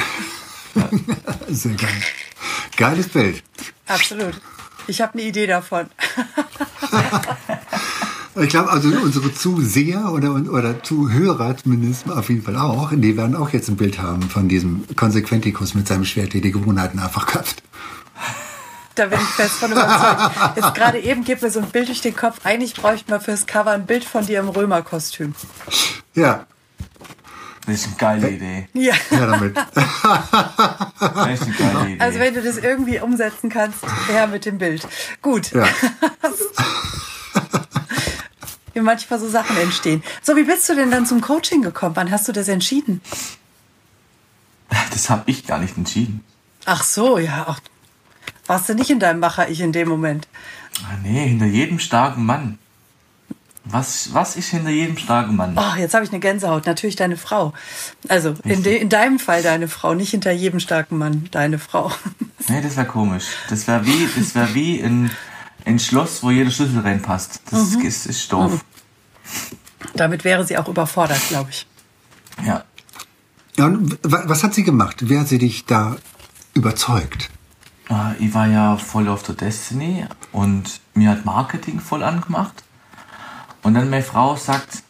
Sehr 1.49 1.75
geil. 1.75 2.03
Geiles 2.77 3.09
Bild. 3.09 3.43
Absolut. 3.89 4.41
Ich 4.87 5.01
habe 5.01 5.15
eine 5.15 5.23
Idee 5.23 5.47
davon. 5.49 5.87
Ich 8.41 8.51
glaube, 8.51 8.71
also 8.71 8.89
unsere 8.89 9.33
Zuseher 9.35 10.13
oder, 10.13 10.33
oder 10.35 10.83
Zuhörer 10.83 11.57
zumindest 11.57 12.11
auf 12.11 12.29
jeden 12.29 12.43
Fall 12.43 12.57
auch, 12.57 12.93
die 12.95 13.17
werden 13.17 13.35
auch 13.35 13.51
jetzt 13.51 13.69
ein 13.69 13.77
Bild 13.77 14.01
haben 14.01 14.23
von 14.23 14.49
diesem 14.49 14.85
Konsequentikus 14.97 15.75
mit 15.75 15.89
seinem 15.89 16.05
Schwert, 16.05 16.35
der 16.35 16.41
die 16.41 16.53
Gewohnheiten 16.53 16.99
einfach 16.99 17.27
köpft. 17.27 17.63
Da 18.95 19.07
bin 19.07 19.19
ich 19.21 19.27
fest 19.29 19.55
von 19.55 19.71
überzeugt. 19.73 20.57
Jetzt 20.57 20.75
gerade 20.75 20.99
eben 20.99 21.25
geht 21.25 21.41
mir 21.41 21.51
so 21.51 21.61
ein 21.61 21.71
Bild 21.71 21.89
durch 21.89 22.01
den 22.01 22.17
Kopf. 22.17 22.41
Eigentlich 22.45 22.75
bräuchte 22.75 23.11
man 23.11 23.21
fürs 23.21 23.47
Cover 23.47 23.71
ein 23.71 23.87
Bild 23.87 24.05
von 24.05 24.27
dir 24.27 24.41
im 24.41 24.49
Römerkostüm. 24.49 25.35
Ja, 26.15 26.47
Das 27.67 27.75
ist 27.77 27.87
eine 27.87 27.97
geile 27.97 28.31
Idee. 28.31 28.69
Ja. 28.73 28.95
ja 29.11 29.27
damit. 29.27 29.57
Das 31.01 31.41
ist 31.41 31.43
eine 31.43 31.55
geile 31.55 31.91
Idee. 31.91 32.01
Also 32.01 32.19
wenn 32.19 32.35
du 32.35 32.43
das 32.43 32.59
irgendwie 32.59 32.99
umsetzen 32.99 33.51
kannst, 33.51 33.79
her 34.09 34.27
mit 34.27 34.45
dem 34.47 34.59
Bild. 34.59 34.87
Gut. 35.23 35.53
Ja. 35.53 35.69
Wie 38.79 38.83
manchmal 38.83 39.19
so 39.19 39.29
Sachen 39.29 39.57
entstehen. 39.57 40.05
So, 40.23 40.37
wie 40.37 40.45
bist 40.45 40.69
du 40.69 40.77
denn 40.77 40.93
dann 40.93 41.05
zum 41.05 41.21
Coaching 41.21 41.63
gekommen? 41.63 41.97
Wann 41.97 42.13
hast 42.13 42.29
du 42.29 42.33
das 42.33 42.47
entschieden? 42.47 43.01
das 44.93 45.11
habe 45.11 45.25
ich 45.27 45.47
gar 45.49 45.59
nicht 45.59 45.77
entschieden. 45.77 46.23
Ach 46.65 46.85
so, 46.85 47.19
ja. 47.19 47.47
Ach, 47.49 47.61
warst 48.47 48.69
du 48.69 48.75
nicht 48.75 48.91
in 48.91 49.01
deinem 49.01 49.19
Macher-Ich 49.19 49.61
in 49.61 49.73
dem 49.73 49.89
Moment? 49.89 50.29
Ah, 50.85 50.97
nee, 51.03 51.27
hinter 51.27 51.47
jedem 51.47 51.81
starken 51.81 52.25
Mann. 52.25 52.59
Was, 53.65 54.15
was 54.15 54.37
ist 54.37 54.51
hinter 54.51 54.71
jedem 54.71 54.97
starken 54.97 55.35
Mann? 55.35 55.59
Oh, 55.59 55.77
jetzt 55.77 55.95
habe 55.95 56.05
ich 56.05 56.13
eine 56.13 56.21
Gänsehaut. 56.21 56.67
Natürlich 56.67 56.95
deine 56.95 57.17
Frau. 57.17 57.53
Also 58.07 58.35
in, 58.45 58.63
de, 58.63 58.77
in 58.79 58.89
deinem 58.89 59.19
Fall 59.19 59.43
deine 59.43 59.67
Frau, 59.67 59.95
nicht 59.95 60.11
hinter 60.11 60.31
jedem 60.31 60.61
starken 60.61 60.99
Mann 60.99 61.27
deine 61.33 61.59
Frau. 61.59 61.91
Nee, 62.47 62.63
das 62.63 62.77
wäre 62.77 62.87
komisch. 62.87 63.27
Das 63.51 63.67
wäre 63.67 63.85
wie, 63.85 64.09
das 64.17 64.35
wär 64.37 64.55
wie 64.55 64.81
ein, 64.81 65.11
ein 65.69 65.79
Schloss, 65.79 66.23
wo 66.23 66.31
jeder 66.31 66.51
Schlüssel 66.51 66.81
reinpasst. 66.81 67.43
Das 67.51 67.73
Mhm. 67.73 67.83
ist, 67.83 68.07
ist 68.07 68.33
doof. 68.33 68.65
Damit 69.95 70.25
wäre 70.25 70.45
sie 70.47 70.57
auch 70.57 70.67
überfordert, 70.69 71.21
glaube 71.29 71.51
ich. 71.51 71.67
Ja. 72.45 72.65
Ja, 73.57 73.67
und 73.67 73.99
was 74.03 74.43
hat 74.45 74.55
sie 74.55 74.63
gemacht? 74.65 74.97
Wer 75.01 75.21
hat 75.21 75.29
sie 75.29 75.39
dich 75.39 75.67
da 75.67 75.97
überzeugt? 76.55 77.29
Äh, 77.91 78.17
Ich 78.25 78.33
war 78.35 78.47
ja 78.47 78.77
voll 78.77 79.09
auf 79.09 79.23
der 79.25 79.35
Destiny 79.35 80.07
und 80.33 80.81
mir 80.95 81.11
hat 81.11 81.25
Marketing 81.25 81.81
voll 81.81 82.03
angemacht. 82.03 82.63
Und 83.63 83.75
dann 83.75 83.91
meine 83.91 84.05
Frau 84.05 84.37
sagt, 84.37 84.83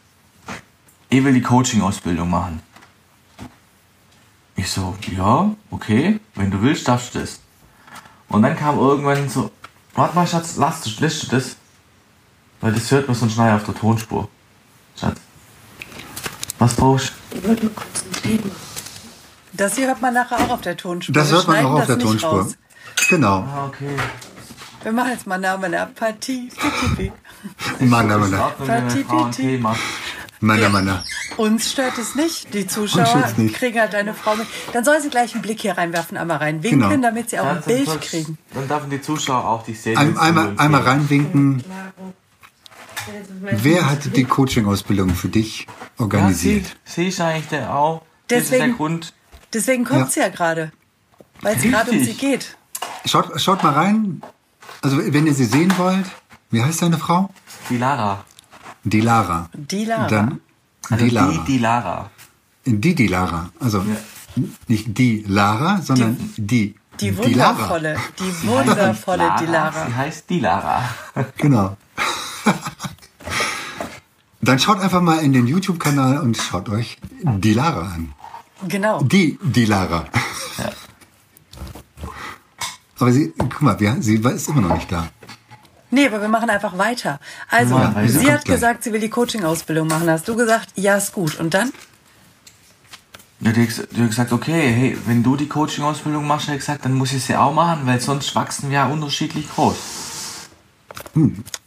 ich 1.09 1.23
will 1.23 1.33
die 1.33 1.41
Coaching-Ausbildung 1.41 2.29
machen. 2.29 2.61
Ich 4.55 4.69
so, 4.69 4.95
ja, 5.17 5.55
okay, 5.71 6.19
wenn 6.35 6.51
du 6.51 6.61
willst, 6.61 6.87
darfst 6.87 7.15
du 7.15 7.19
das. 7.19 7.39
Und 8.27 8.43
dann 8.43 8.55
kam 8.55 8.77
irgendwann 8.77 9.27
so, 9.29 9.51
warte 9.99 10.15
mal, 10.15 10.25
Schatz, 10.25 10.55
lass 10.57 10.81
du, 10.81 10.89
lässt 10.99 11.23
du 11.23 11.27
das? 11.35 11.55
Weil 12.61 12.73
das 12.73 12.89
hört 12.91 13.07
man 13.07 13.15
sonst 13.15 13.37
nachher 13.37 13.55
auf 13.55 13.65
der 13.65 13.75
Tonspur. 13.75 14.27
Schatz. 14.99 15.17
Was 16.57 16.73
brauchst 16.73 17.13
du? 17.31 17.37
Ich 17.37 17.47
wollte 17.47 17.65
nur 17.65 17.75
kurz 17.75 18.03
ein 18.03 18.21
Thema. 18.21 18.55
Das 19.53 19.75
hier 19.75 19.87
hört 19.87 20.01
man 20.01 20.13
nachher 20.13 20.37
auch 20.37 20.49
auf 20.49 20.61
der 20.61 20.75
Tonspur. 20.77 21.13
Das 21.13 21.31
hört 21.31 21.47
man 21.47 21.65
auch 21.65 21.79
auf 21.79 21.85
der 21.85 21.99
Tonspur. 21.99 22.29
raus. 22.29 22.57
Genau. 23.09 23.39
Ah, 23.39 23.67
okay. 23.67 23.95
Wir 24.83 24.91
machen 24.93 25.11
jetzt 25.11 25.27
mal 25.27 25.37
Namen 25.37 25.71
der 25.71 25.87
Partie. 25.87 26.49
Mann, 27.79 28.07
Mann, 28.07 28.33
Ist 28.33 29.39
in 29.39 29.61
Mann. 30.41 30.61
Ordnung, 30.63 30.73
wenn 30.73 30.85
meine 30.85 30.91
Frau 30.91 30.95
ein 30.95 30.99
Titi. 30.99 30.99
Thema. 30.99 31.03
Mann, 31.03 31.03
Mann. 31.37 31.43
Uns 31.53 31.71
stört 31.71 31.97
es 31.97 32.15
nicht. 32.15 32.53
Die 32.53 32.67
Zuschauer 32.67 33.33
nicht. 33.37 33.55
kriegen 33.55 33.79
halt 33.79 33.93
deine 33.93 34.13
Frau 34.13 34.35
mit. 34.35 34.47
Dann 34.73 34.83
soll 34.85 35.01
sie 35.01 35.09
gleich 35.09 35.33
einen 35.33 35.41
Blick 35.41 35.59
hier 35.61 35.77
reinwerfen, 35.77 36.17
einmal 36.17 36.37
reinwinken, 36.37 36.89
Genau. 36.89 37.01
damit 37.01 37.29
sie 37.29 37.39
auch 37.39 37.45
ein 37.47 37.55
Dann 37.55 37.63
Bild 37.65 37.85
soll's- 37.85 38.05
kriegen. 38.09 38.37
Dann 38.53 38.67
dürfen 38.67 38.89
die 38.89 39.01
Zuschauer 39.01 39.45
auch 39.45 39.63
dich 39.63 39.81
sehen. 39.81 39.97
Ein, 39.97 40.17
einmal, 40.17 40.53
einmal 40.57 40.81
reinwinken. 40.81 41.63
Wer 43.41 43.89
hat 43.89 44.15
die 44.15 44.23
Coaching-Ausbildung 44.25 45.15
für 45.15 45.29
dich 45.29 45.65
Ja, 45.65 46.03
organisiert? 46.05 46.65
sie, 46.85 46.93
sie 47.03 47.07
ist 47.07 47.21
eigentlich 47.21 47.47
der 47.47 47.73
auch. 47.73 48.01
ist 48.01 48.29
der 48.29 48.39
Deswegen- 48.39 48.75
Grund. 48.77 49.13
Deswegen 49.53 49.83
kommt 49.85 49.99
Ja. 50.01 50.05
sie 50.07 50.19
ja 50.19 50.29
gerade. 50.29 50.71
Weil 51.41 51.55
es 51.57 51.63
gerade 51.63 51.91
um 51.91 52.03
sie 52.03 52.13
geht. 52.13 52.55
Schaut, 53.05 53.39
schaut 53.41 53.63
mal 53.63 53.73
rein. 53.73 54.21
Also, 54.81 54.97
wenn 55.13 55.25
ihr 55.25 55.33
sie 55.33 55.45
sehen 55.45 55.73
wollt, 55.77 56.05
wie 56.51 56.61
heißt 56.61 56.81
deine 56.81 56.97
Frau? 56.97 57.29
Die 57.69 57.77
Lara. 57.77 58.23
Die 58.89 59.01
Lara. 59.01 59.49
Die 59.53 59.85
Lara. 59.85 60.07
Dann 60.07 60.41
Also 60.89 61.05
die 61.05 61.11
Lara. 61.11 61.31
die, 61.31 61.39
die 61.51 61.57
Lara. 61.59 62.09
Die, 62.65 62.95
die 62.95 63.07
Lara. 63.07 63.49
Also 63.59 63.85
nicht 64.67 64.97
die 64.97 65.23
Lara, 65.27 65.81
sondern 65.81 66.17
die. 66.37 66.75
Die 66.99 67.11
Lara. 67.11 67.23
wundervolle, 67.57 67.95
die 68.19 68.47
wundervolle 68.47 69.31
Die 69.39 69.45
Lara. 69.45 69.85
Sie 69.87 69.95
heißt 69.95 70.29
die 70.29 70.39
Lara. 70.39 70.83
Genau. 71.37 71.77
Dann 74.41 74.59
schaut 74.59 74.79
einfach 74.79 75.01
mal 75.01 75.19
in 75.19 75.33
den 75.33 75.47
YouTube-Kanal 75.47 76.19
und 76.19 76.35
schaut 76.37 76.69
euch 76.69 76.97
die 77.23 77.53
Lara 77.53 77.93
an. 77.93 78.13
Genau. 78.67 79.01
Die, 79.03 79.37
die 79.41 79.65
Lara. 79.65 80.05
Ja. 80.57 80.71
Aber 82.99 83.11
sie, 83.13 83.33
guck 83.37 83.61
mal, 83.61 83.77
sie 84.01 84.15
ist 84.15 84.49
immer 84.49 84.61
noch 84.61 84.75
nicht 84.75 84.91
da. 84.91 85.07
Nee, 85.91 86.05
aber 86.07 86.21
wir 86.21 86.27
machen 86.27 86.49
einfach 86.49 86.77
weiter. 86.77 87.19
Also, 87.49 87.75
weiter. 87.75 88.07
sie 88.07 88.31
hat 88.31 88.45
gleich. 88.45 88.55
gesagt, 88.57 88.83
sie 88.83 88.93
will 88.93 88.99
die 88.99 89.09
Coaching-Ausbildung 89.09 89.87
machen. 89.87 90.09
Hast 90.09 90.27
du 90.27 90.35
gesagt, 90.35 90.69
ja, 90.75 90.95
ist 90.97 91.13
gut. 91.13 91.39
Und 91.39 91.53
dann? 91.53 91.71
Ja, 93.41 93.51
die 93.53 93.65
hat 93.67 94.09
gesagt, 94.09 94.31
okay, 94.33 94.71
hey, 94.71 94.97
wenn 95.05 95.23
du 95.23 95.35
die 95.35 95.47
Coaching-Ausbildung 95.47 96.27
machst, 96.27 96.47
hat 96.49 96.57
gesagt, 96.57 96.85
dann 96.85 96.93
muss 96.93 97.13
ich 97.13 97.23
sie 97.23 97.35
auch 97.35 97.53
machen, 97.53 97.85
weil 97.85 97.99
sonst 98.01 98.35
wachsen 98.35 98.69
wir 98.69 98.75
ja 98.79 98.87
unterschiedlich 98.87 99.49
groß. 99.49 99.77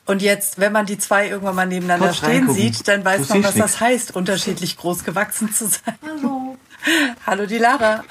Und 0.04 0.22
jetzt, 0.22 0.58
wenn 0.60 0.72
man 0.72 0.86
die 0.86 0.98
zwei 0.98 1.28
irgendwann 1.28 1.54
mal 1.56 1.66
nebeneinander 1.66 2.06
Kurz 2.08 2.18
stehen 2.18 2.30
reingucken. 2.46 2.54
sieht, 2.54 2.86
dann 2.88 3.04
weiß 3.04 3.26
Du 3.26 3.34
man, 3.34 3.44
was 3.44 3.54
das 3.54 3.70
nix. 3.72 3.80
heißt, 3.80 4.14
unterschiedlich 4.16 4.76
groß 4.76 5.04
gewachsen 5.04 5.52
zu 5.52 5.66
sein. 5.68 5.94
Hallo. 6.06 6.56
Hallo, 7.26 7.46
die 7.46 7.58
Lara. 7.58 8.04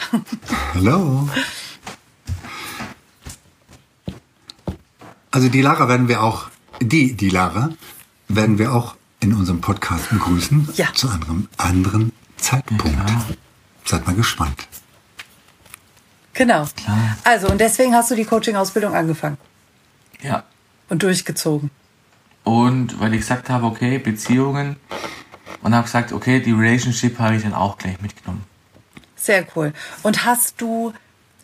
Hallo. 0.74 1.30
Also 5.32 5.50
die 5.50 5.62
Lara 5.62 5.88
werden 5.88 6.08
wir 6.08 6.22
auch, 6.24 6.50
die, 6.82 7.14
die 7.14 7.30
Lara, 7.30 7.70
werden 8.28 8.58
wir 8.58 8.74
auch 8.74 8.96
in 9.22 9.34
unserem 9.34 9.62
Podcast 9.62 10.10
begrüßen. 10.10 10.70
Ja. 10.76 10.88
Zu 10.94 11.10
einem 11.10 11.48
anderen 11.58 12.12
Zeitpunkt. 12.38 12.86
Ja. 12.86 13.26
Seid 13.86 14.06
mal 14.06 14.16
gespannt. 14.16 14.68
Genau. 16.34 16.68
Klar. 16.76 17.18
Also, 17.24 17.48
und 17.50 17.60
deswegen 17.60 17.94
hast 17.94 18.10
du 18.12 18.16
die 18.16 18.26
Coaching-Ausbildung 18.26 18.96
angefangen 18.96 19.38
Ja. 20.22 20.44
und 20.90 21.04
durchgezogen. 21.04 21.72
Und 22.44 23.00
weil 23.00 23.14
ich 23.14 23.22
gesagt 23.22 23.50
habe, 23.50 23.66
okay, 23.66 24.00
Beziehungen, 24.00 24.78
und 25.62 25.76
habe 25.76 25.84
gesagt, 25.86 26.12
okay, 26.12 26.40
die 26.40 26.54
Relationship 26.54 27.20
habe 27.20 27.36
ich 27.36 27.44
dann 27.44 27.54
auch 27.54 27.78
gleich 27.78 28.02
mitgenommen. 28.02 28.44
Sehr 29.16 29.46
cool. 29.56 29.74
Und 30.02 30.26
hast 30.26 30.60
du 30.60 30.94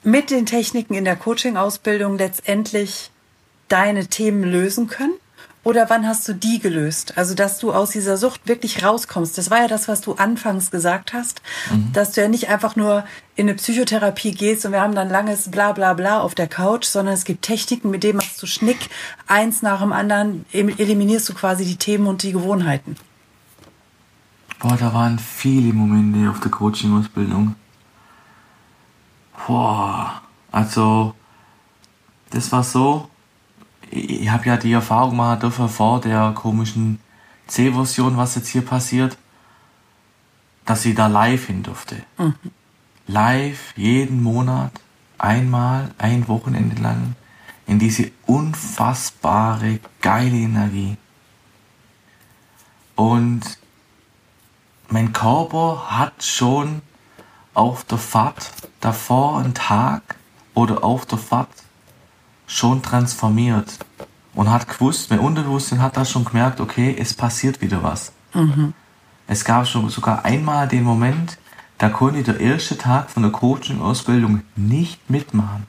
mit 0.04 0.32
den 0.32 0.46
Techniken 0.46 0.96
in 0.96 1.06
der 1.06 1.16
Coaching-Ausbildung 1.16 2.18
letztendlich 2.18 3.12
deine 3.68 4.08
Themen 4.08 4.44
lösen 4.44 4.88
können? 4.88 5.14
Oder 5.64 5.90
wann 5.90 6.08
hast 6.08 6.26
du 6.30 6.34
die 6.34 6.60
gelöst? 6.60 7.18
Also, 7.18 7.36
dass 7.36 7.60
du 7.60 7.74
aus 7.74 7.90
dieser 7.90 8.16
Sucht 8.16 8.48
wirklich 8.48 8.86
rauskommst. 8.86 9.38
Das 9.38 9.52
war 9.52 9.60
ja 9.60 9.68
das, 9.68 9.90
was 9.90 10.00
du 10.00 10.14
anfangs 10.14 10.72
gesagt 10.72 11.12
hast, 11.12 11.42
dass 11.92 12.14
du 12.14 12.22
ja 12.22 12.30
nicht 12.30 12.48
einfach 12.48 12.78
nur 12.78 13.04
in 13.36 13.50
eine 13.50 13.56
Psychotherapie 13.56 14.32
gehst 14.32 14.66
und 14.66 14.72
wir 14.72 14.80
haben 14.80 14.96
dann 14.96 15.10
langes 15.10 15.52
Bla 15.52 15.74
bla 15.74 15.94
bla 15.94 16.22
auf 16.22 16.36
der 16.36 16.48
Couch, 16.48 16.86
sondern 16.86 17.16
es 17.16 17.26
gibt 17.26 17.42
Techniken, 17.42 17.90
mit 17.92 18.04
denen 18.04 18.16
machst 18.16 18.42
du 18.42 18.48
Schnick, 18.48 18.90
eins 19.28 19.62
nach 19.62 19.82
dem 19.82 19.92
anderen, 19.92 20.46
eliminierst 20.54 21.28
du 21.28 21.34
quasi 21.34 21.66
die 21.66 21.76
Themen 21.76 22.08
und 22.08 22.24
die 22.24 22.32
Gewohnheiten. 22.32 22.96
Boah, 24.60 24.78
da 24.78 24.94
waren 24.94 25.20
viele 25.20 25.74
Momente 25.74 26.30
auf 26.30 26.40
der 26.40 26.50
Coaching-Ausbildung. 26.50 27.56
Boah, 29.46 30.22
also, 30.52 31.14
das 32.30 32.52
war 32.54 32.64
so, 32.64 33.10
ich, 33.92 34.30
habe 34.30 34.46
ja 34.46 34.58
die 34.58 34.72
Erfahrung 34.72 35.16
machen 35.16 35.40
dürfen 35.40 35.70
vor 35.70 36.02
der 36.02 36.32
komischen 36.34 37.00
C-Version, 37.48 38.18
was 38.18 38.36
jetzt 38.36 38.50
hier 38.50 38.64
passiert, 38.64 39.18
dass 40.66 40.86
ich 40.86 40.96
da 40.96 41.08
live 41.08 41.48
hin 41.48 41.64
durfte. 41.64 42.04
Live, 43.08 43.74
jeden 43.78 44.22
Monat, 44.22 44.72
einmal, 45.18 45.92
ein 45.98 46.28
Wochenende 46.28 46.82
lang, 46.82 47.16
in 47.66 47.80
diese 47.80 48.12
unfassbare, 48.26 49.80
geile 50.02 50.36
Energie. 50.36 50.98
Und 52.96 53.58
mein 54.90 55.14
Körper 55.14 55.86
hat 55.90 56.24
schon 56.24 56.82
auf 57.54 57.84
der 57.84 57.98
Fahrt 57.98 58.52
davor 58.80 59.40
einen 59.40 59.54
Tag 59.54 60.16
oder 60.54 60.84
auf 60.84 61.06
der 61.06 61.18
Fahrt 61.18 61.50
schon 62.48 62.82
transformiert 62.82 63.78
und 64.34 64.50
hat 64.50 64.68
gewusst, 64.68 65.10
mein 65.12 65.20
Unterbewusstsein 65.20 65.82
hat 65.82 65.98
da 65.98 66.06
schon 66.06 66.26
gemerkt, 66.26 66.60
okay, 66.60 66.96
es 66.98 67.14
passiert 67.14 67.62
wieder 67.62 67.84
was. 67.84 68.12
Es 69.28 69.44
gab 69.44 69.68
schon 69.68 69.90
sogar 69.90 70.26
einmal 70.26 70.68
den 70.68 70.84
Moment, 70.84 71.38
da 71.78 71.90
konnte 71.90 72.20
ich 72.20 72.26
der 72.26 72.40
erste 72.40 72.78
Tag 72.78 73.10
von 73.12 73.24
der 73.24 73.32
Coaching-Ausbildung 73.32 74.42
nicht 74.56 75.10
mitmachen. 75.10 75.68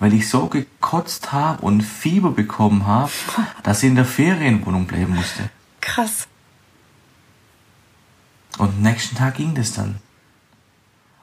Weil 0.00 0.14
ich 0.14 0.28
so 0.28 0.46
gekotzt 0.46 1.32
habe 1.32 1.62
und 1.62 1.82
Fieber 1.82 2.30
bekommen 2.30 2.86
habe, 2.86 3.10
dass 3.62 3.82
ich 3.82 3.88
in 3.88 3.96
der 3.96 4.04
Ferienwohnung 4.04 4.86
bleiben 4.86 5.14
musste. 5.14 5.50
Krass. 5.80 6.26
Und 8.58 8.82
nächsten 8.82 9.16
Tag 9.16 9.36
ging 9.36 9.54
das 9.54 9.72
dann. 9.72 9.96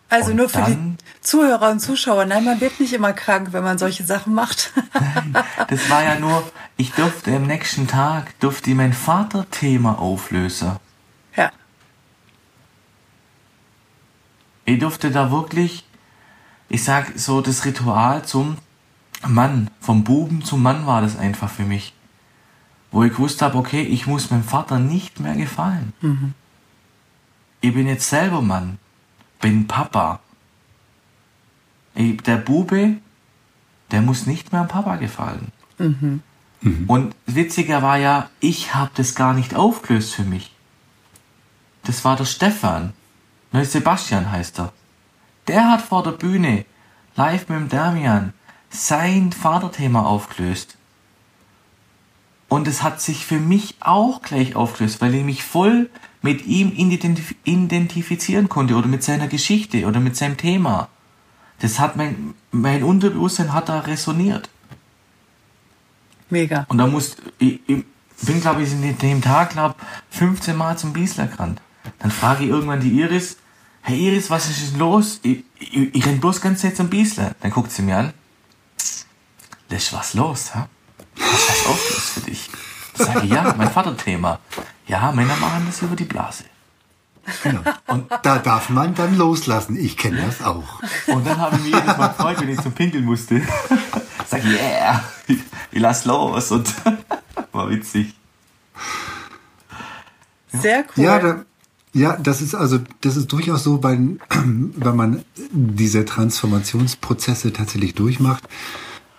Also 0.09 0.31
Und 0.31 0.37
nur 0.37 0.49
für 0.49 0.59
dann- 0.59 0.97
die 0.97 1.21
Zuhörer 1.21 1.71
und 1.71 1.79
Zuschauer. 1.79 2.25
Nein, 2.25 2.45
man 2.45 2.61
wird 2.61 2.79
nicht 2.79 2.93
immer 2.93 3.11
krank, 3.13 3.49
wenn 3.51 3.63
man 3.63 3.77
solche 3.79 4.03
Sachen 4.03 4.33
macht. 4.35 4.71
Das 5.67 5.89
war 5.89 6.03
ja 6.03 6.19
nur, 6.19 6.43
ich 6.77 6.91
durfte 6.91 7.35
am 7.35 7.47
nächsten 7.47 7.87
Tag, 7.87 8.39
durfte 8.39 8.69
ich 8.69 8.75
mein 8.75 8.93
Vaterthema 8.93 9.93
auflösen. 9.95 10.73
ja. 11.35 11.51
Ich 14.65 14.79
durfte 14.79 15.11
da 15.11 15.31
wirklich, 15.31 15.85
ich 16.69 16.83
sag 16.83 17.17
so, 17.17 17.41
das 17.41 17.65
Ritual 17.65 18.23
zum 18.25 18.57
Mann, 19.27 19.69
vom 19.79 20.03
Buben 20.03 20.43
zum 20.43 20.61
Mann 20.63 20.85
war 20.85 21.01
das 21.01 21.17
einfach 21.17 21.49
für 21.49 21.63
mich. 21.63 21.93
Wo 22.91 23.03
ich 23.03 23.11
gewusst 23.11 23.41
habe, 23.41 23.57
okay, 23.57 23.81
ich 23.83 24.07
muss 24.07 24.31
meinem 24.31 24.43
Vater 24.43 24.79
nicht 24.79 25.19
mehr 25.19 25.35
gefallen. 25.35 25.93
Ich 27.61 27.73
bin 27.73 27.87
jetzt 27.87 28.09
selber 28.09 28.41
Mann, 28.41 28.77
bin 29.41 29.67
Papa. 29.67 30.19
Der 31.95 32.37
Bube, 32.37 32.97
der 33.91 34.01
muss 34.01 34.25
nicht 34.25 34.51
mehr 34.51 34.61
am 34.61 34.67
Papa 34.67 34.97
gefallen. 34.97 35.51
Und 36.87 37.15
witziger 37.25 37.81
war 37.81 37.97
ja, 37.97 38.29
ich 38.39 38.73
habe 38.73 38.91
das 38.95 39.15
gar 39.15 39.33
nicht 39.33 39.55
aufgelöst 39.55 40.15
für 40.15 40.23
mich. 40.23 40.51
Das 41.83 42.03
war 42.03 42.15
der 42.15 42.25
Stefan. 42.25 42.93
Ne, 43.51 43.63
Sebastian 43.65 44.31
heißt 44.31 44.59
er. 44.59 44.73
Der 45.47 45.69
hat 45.71 45.81
vor 45.81 46.01
der 46.03 46.11
Bühne, 46.11 46.65
live 47.15 47.47
mit 47.49 47.59
dem 47.59 47.69
Damian, 47.69 48.33
sein 48.69 49.31
Vaterthema 49.31 50.01
aufgelöst. 50.03 50.77
Und 52.49 52.67
es 52.67 52.81
hat 52.81 52.99
sich 52.99 53.25
für 53.25 53.39
mich 53.39 53.75
auch 53.79 54.21
gleich 54.21 54.55
aufgelöst, 54.55 55.01
weil 55.01 55.13
ich 55.15 55.23
mich 55.23 55.43
voll 55.43 55.89
mit 56.25 56.47
ihm 56.47 56.71
identif 56.75 57.35
identifizieren 57.43 58.49
konnte 58.49 58.73
oder 58.75 58.87
mit 58.87 59.03
seiner 59.03 59.27
Geschichte 59.27 59.85
oder 59.85 59.99
mit 59.99 60.15
seinem 60.15 60.37
Thema. 60.37 60.89
Das 61.59 61.79
hat 61.79 61.95
mein, 61.97 62.33
mein 62.51 62.81
Unterbewusstsein 62.83 63.53
hat 63.53 63.69
da 63.69 63.81
resoniert. 63.81 64.49
Mega. 66.31 66.65
Und 66.67 66.79
da 66.79 66.87
muss, 66.87 67.17
ich, 67.37 67.59
ich 67.67 67.83
bin 68.23 68.41
glaube 68.41 68.63
ich 68.63 68.71
in 68.71 68.97
dem 68.97 69.21
Tag, 69.21 69.51
glaube 69.51 69.75
15 70.09 70.57
Mal 70.57 70.75
zum 70.79 70.93
Biesler 70.93 71.27
gerannt. 71.27 71.61
Dann 71.99 72.09
frage 72.09 72.43
ich 72.43 72.49
irgendwann 72.49 72.81
die 72.81 72.99
Iris, 72.99 73.37
hey 73.83 74.07
Iris, 74.07 74.31
was 74.31 74.49
ist 74.49 74.71
denn 74.71 74.79
los? 74.79 75.19
Ich, 75.21 75.43
ich, 75.59 75.93
ich 75.93 76.05
renn 76.07 76.19
bloß 76.19 76.41
ganz 76.41 76.61
Zeit 76.61 76.75
zum 76.75 76.89
Biesler. 76.89 77.35
Dann 77.41 77.51
guckt 77.51 77.71
sie 77.71 77.83
mir 77.83 77.97
an. 77.97 78.13
Das 79.69 79.83
ist 79.83 79.93
was 79.93 80.15
los, 80.15 80.55
ha? 80.55 80.67
Was 81.17 81.39
ist 81.39 81.49
was 81.49 81.65
aufgelöst 81.67 82.09
für 82.09 82.21
dich? 82.21 82.49
Sag 82.95 83.23
ich, 83.23 83.29
ja, 83.29 83.53
mein 83.55 83.69
Vaterthema. 83.69 84.39
Ja, 84.87 85.11
Männer 85.11 85.35
machen 85.37 85.63
das 85.65 85.81
über 85.81 85.95
die 85.95 86.05
Blase. 86.05 86.43
Genau. 87.43 87.61
Und 87.87 88.05
da 88.21 88.37
darf 88.37 88.69
man 88.69 88.93
dann 88.93 89.17
loslassen. 89.17 89.75
Ich 89.77 89.97
kenne 89.97 90.21
das 90.21 90.43
auch. 90.43 90.81
Und 91.07 91.25
dann 91.25 91.37
habe 91.39 91.55
ich 91.55 91.63
mich 91.63 91.73
jedes 91.73 91.97
Mal 91.97 92.09
gefreut, 92.09 92.39
wenn 92.39 92.49
ich 92.49 92.61
zum 92.61 92.71
Pinkeln 92.71 93.03
musste. 93.03 93.41
Sag, 94.27 94.43
yeah, 94.45 95.03
ich, 95.27 95.39
ich 95.71 95.79
lass 95.79 96.05
los. 96.05 96.51
Und 96.51 96.71
war 97.51 97.69
witzig. 97.69 98.13
Sehr 100.53 100.85
cool. 100.95 101.03
Ja, 101.03 101.19
da, 101.19 101.45
ja, 101.93 102.17
das 102.17 102.41
ist 102.41 102.53
also, 102.53 102.79
das 103.01 103.17
ist 103.17 103.31
durchaus 103.31 103.63
so, 103.63 103.81
wenn, 103.83 104.19
wenn 104.29 104.95
man 104.95 105.25
diese 105.51 106.05
Transformationsprozesse 106.05 107.53
tatsächlich 107.53 107.95
durchmacht. 107.95 108.43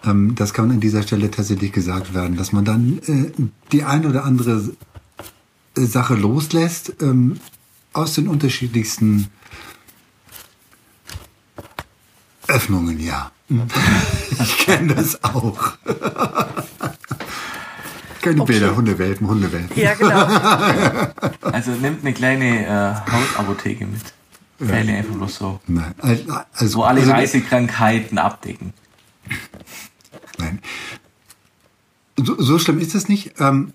Ähm, 0.04 0.34
das 0.34 0.54
kann 0.54 0.70
an 0.70 0.80
dieser 0.80 1.02
Stelle 1.02 1.30
tatsächlich 1.30 1.72
gesagt 1.72 2.14
werden, 2.14 2.36
dass 2.36 2.52
man 2.52 2.64
dann 2.64 3.00
äh, 3.06 3.32
die 3.72 3.84
eine 3.84 4.08
oder 4.08 4.24
andere 4.24 4.62
Sache 5.76 6.14
loslässt, 6.14 6.94
ähm, 7.02 7.38
aus 7.92 8.14
den 8.14 8.28
unterschiedlichsten 8.28 9.28
Öffnungen, 12.48 12.98
ja. 13.00 13.30
Ich 14.40 14.58
kenne 14.58 14.94
das 14.94 15.22
auch. 15.24 15.72
Keine 18.20 18.40
Okay. 18.42 18.52
Bilder, 18.52 18.74
Hundewelpen, 18.76 19.28
Hundewelpen. 19.28 19.80
Ja, 19.80 19.94
genau. 19.94 20.26
Also 21.52 21.70
nimmt 21.72 22.00
eine 22.04 22.12
kleine 22.12 22.66
äh, 22.66 22.94
Hausapotheke 23.12 23.86
mit. 23.86 24.02
Fälle 24.58 24.94
einfach 24.96 25.14
bloß 25.14 25.34
so. 25.36 25.60
Nein, 25.66 25.94
al- 25.98 26.46
also, 26.54 26.78
Wo 26.78 26.82
alle 26.84 27.00
also, 27.00 27.12
Reisekrankheiten 27.12 28.18
abdecken. 28.18 28.72
Nein. 30.38 30.60
So, 32.16 32.40
so 32.40 32.58
schlimm 32.58 32.78
ist 32.80 32.94
es 32.94 33.08
nicht. 33.08 33.34
Ähm, 33.38 33.72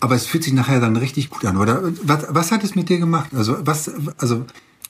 aber 0.00 0.14
es 0.14 0.26
fühlt 0.26 0.44
sich 0.44 0.52
nachher 0.52 0.80
dann 0.80 0.96
richtig 0.96 1.30
gut 1.30 1.44
an, 1.44 1.56
oder? 1.56 1.82
Was, 2.02 2.26
was 2.30 2.52
hat 2.52 2.64
es 2.64 2.74
mit 2.74 2.88
dir 2.88 2.98
gemacht? 2.98 3.30
Also, 3.34 3.56
was, 3.60 3.90
also, 4.18 4.46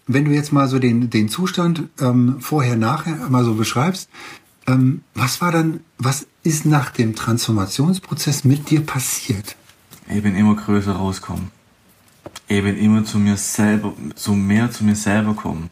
wenn 0.07 0.25
du 0.25 0.31
jetzt 0.31 0.53
mal 0.53 0.69
so 0.69 0.79
den, 0.79 1.11
den 1.11 1.29
Zustand 1.29 1.89
ähm, 2.01 2.37
vorher, 2.41 2.77
nachher 2.77 3.29
mal 3.29 3.45
so 3.45 3.55
beschreibst, 3.55 4.09
ähm, 4.67 5.03
was 5.15 5.41
war 5.41 5.53
dann, 5.53 5.81
was 5.99 6.27
ist 6.43 6.65
nach 6.65 6.91
dem 6.91 7.15
Transformationsprozess 7.15 8.45
mit 8.45 8.71
dir 8.71 8.81
passiert? 8.81 9.57
Ich 10.09 10.23
bin 10.23 10.35
immer 10.37 10.57
größer 10.57 10.93
rausgekommen. 10.93 11.51
Ich 12.49 12.63
bin 12.63 12.77
immer 12.77 13.05
zu 13.05 13.19
mir 13.19 13.37
selber, 13.37 13.93
so 14.17 14.35
mehr 14.35 14.71
zu 14.71 14.85
mir 14.85 14.97
selber 14.97 15.35
gekommen. 15.35 15.71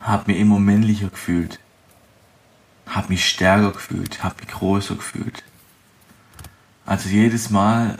Hab 0.00 0.28
mich 0.28 0.38
immer 0.38 0.60
männlicher 0.60 1.08
gefühlt. 1.08 1.58
Hab 2.86 3.10
mich 3.10 3.28
stärker 3.28 3.72
gefühlt. 3.72 4.22
Hab 4.22 4.40
mich 4.40 4.48
größer 4.48 4.94
gefühlt. 4.94 5.42
Also 6.86 7.08
jedes 7.08 7.50
Mal, 7.50 7.98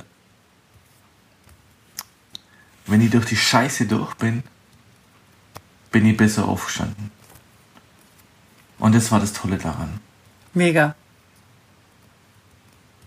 wenn 2.88 3.00
ich 3.00 3.10
durch 3.10 3.26
die 3.26 3.36
Scheiße 3.36 3.86
durch 3.86 4.14
bin, 4.14 4.42
bin 5.90 6.06
ich 6.06 6.16
besser 6.16 6.46
aufgestanden. 6.48 7.10
Und 8.78 8.94
das 8.94 9.10
war 9.10 9.20
das 9.20 9.32
Tolle 9.32 9.58
daran. 9.58 10.00
Mega. 10.54 10.94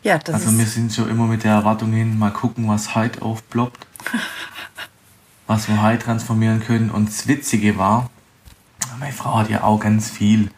Ja, 0.03 0.17
das 0.17 0.35
Also 0.35 0.57
wir 0.57 0.65
sind 0.65 0.91
schon 0.91 1.09
immer 1.09 1.27
mit 1.27 1.43
der 1.43 1.53
Erwartung 1.53 1.91
hin, 1.93 2.17
mal 2.17 2.31
gucken, 2.31 2.67
was 2.67 2.95
heute 2.95 3.21
aufploppt. 3.21 3.85
was 5.51 5.67
wir 5.67 5.81
heute 5.81 6.05
transformieren 6.05 6.61
können. 6.61 6.89
Und 6.89 7.09
das 7.09 7.27
Witzige 7.27 7.77
war, 7.77 8.09
meine 8.99 9.11
Frau 9.11 9.37
hat 9.37 9.49
ja 9.49 9.63
auch 9.63 9.79
ganz 9.79 10.09
viel 10.09 10.49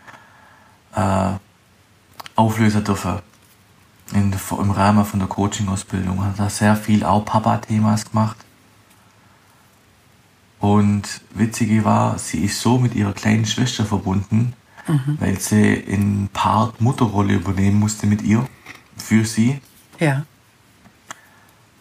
äh, 0.95 1.31
Auflöser 2.35 2.81
dürfen. 2.81 3.19
In, 4.13 4.31
Im 4.31 4.71
Rahmen 4.71 5.03
von 5.03 5.19
der 5.19 5.27
Coaching-Ausbildung 5.27 6.23
hat 6.23 6.37
da 6.37 6.49
sehr 6.49 6.75
viel 6.75 7.03
auch 7.03 7.25
Papa-Themas 7.25 8.11
gemacht. 8.11 8.37
Und 10.63 11.19
witzige 11.31 11.83
war, 11.83 12.17
sie 12.17 12.45
ist 12.45 12.61
so 12.61 12.79
mit 12.79 12.95
ihrer 12.95 13.11
kleinen 13.11 13.45
Schwester 13.45 13.85
verbunden, 13.85 14.53
weil 15.19 15.37
sie 15.37 15.73
in 15.73 16.29
Part 16.31 16.79
Mutterrolle 16.79 17.33
übernehmen 17.33 17.77
musste 17.81 18.07
mit 18.07 18.21
ihr, 18.21 18.47
für 18.95 19.25
sie, 19.25 19.59
Ja. 19.99 20.25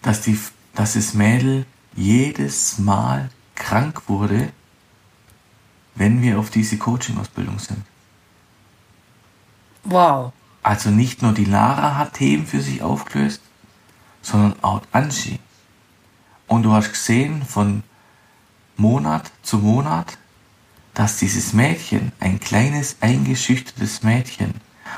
dass, 0.02 0.22
die, 0.22 0.36
dass 0.74 0.94
das 0.94 1.14
Mädel 1.14 1.64
jedes 1.94 2.78
Mal 2.78 3.30
krank 3.54 4.02
wurde, 4.08 4.50
wenn 5.94 6.20
wir 6.20 6.40
auf 6.40 6.50
diese 6.50 6.76
Coaching-Ausbildung 6.76 7.60
sind. 7.60 7.84
Wow. 9.84 10.32
Also 10.64 10.90
nicht 10.90 11.22
nur 11.22 11.34
die 11.34 11.44
Lara 11.44 11.98
hat 11.98 12.14
Themen 12.14 12.48
für 12.48 12.60
sich 12.60 12.82
aufgelöst, 12.82 13.42
sondern 14.22 14.56
auch 14.64 14.82
Angie. 14.90 15.38
Und 16.48 16.64
du 16.64 16.72
hast 16.72 16.90
gesehen 16.90 17.44
von 17.44 17.84
Monat 18.76 19.30
zu 19.42 19.58
Monat, 19.58 20.18
dass 20.94 21.18
dieses 21.18 21.52
Mädchen, 21.52 22.12
ein 22.20 22.40
kleines 22.40 22.96
eingeschüchtertes 23.00 24.02
Mädchen, 24.02 24.54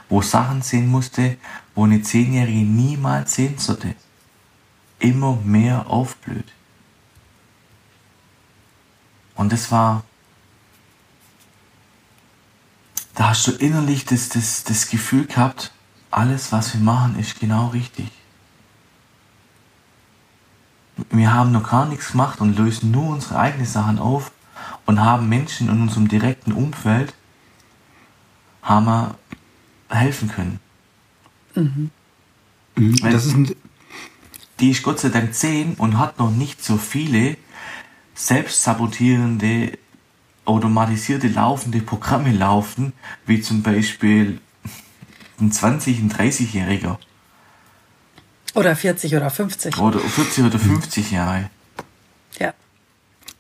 wo 0.09 0.23
Sachen 0.23 0.63
sehen 0.63 0.89
musste, 0.89 1.37
wo 1.75 1.85
eine 1.85 2.03
Zehnjährige 2.03 2.65
niemals 2.65 3.35
sehen 3.35 3.59
sollte, 3.59 3.95
immer 4.99 5.37
mehr 5.45 5.89
aufblüht. 5.89 6.53
Und 9.35 9.53
das 9.53 9.71
war, 9.71 10.05
da 13.15 13.31
hast 13.31 13.47
du 13.47 13.53
innerlich 13.53 14.05
das, 14.05 14.29
das, 14.29 14.65
das 14.65 14.89
Gefühl 14.89 15.27
gehabt, 15.27 15.73
alles, 16.11 16.53
was 16.53 16.75
wir 16.75 16.81
machen, 16.81 17.19
ist 17.19 17.39
genau 17.41 17.69
richtig. 17.69 18.11
Wir 21.11 21.33
haben 21.33 21.53
noch 21.53 21.71
gar 21.71 21.87
nichts 21.87 22.13
gemacht 22.13 22.41
und 22.41 22.57
lösen 22.57 22.91
nur 22.91 23.09
unsere 23.11 23.39
eigenen 23.39 23.67
Sachen 23.67 23.99
auf 23.99 24.31
und 24.87 25.01
haben 25.01 25.29
Menschen 25.29 25.69
in 25.69 25.81
unserem 25.83 26.09
direkten 26.09 26.53
Umfeld 26.53 27.15
haben 28.63 28.87
wir 28.87 29.15
helfen 29.89 30.31
können. 30.31 30.61
Weil- 32.77 33.13
Das 33.13 33.27
ist 33.27 33.35
ein, 33.35 33.55
Die 34.61 34.71
ist 34.71 34.83
Gott 34.85 35.01
sei 35.01 35.09
Dank 35.09 35.35
10 35.35 35.75
und 35.75 35.99
hat 35.99 36.19
noch 36.21 36.31
nicht 36.31 36.65
so 36.65 36.77
viele 36.77 37.37
selbstsabotierende, 38.15 39.77
automatisierte, 40.45 41.27
laufende 41.29 41.81
Programme 41.81 42.33
laufen, 42.33 42.93
wie 43.27 43.41
zum 43.41 43.63
Beispiel 43.63 44.41
ein 45.41 45.51
20-, 45.51 45.99
ein 45.99 46.11
30-Jähriger 46.13 46.99
Oder 48.55 48.77
40 48.77 49.15
oder 49.17 49.31
50. 49.31 49.79
oder 49.79 49.99
40 49.99 50.45
oder 50.45 50.59
50 50.59 51.11
Jahre. 51.11 51.51
Ja. 52.39 52.55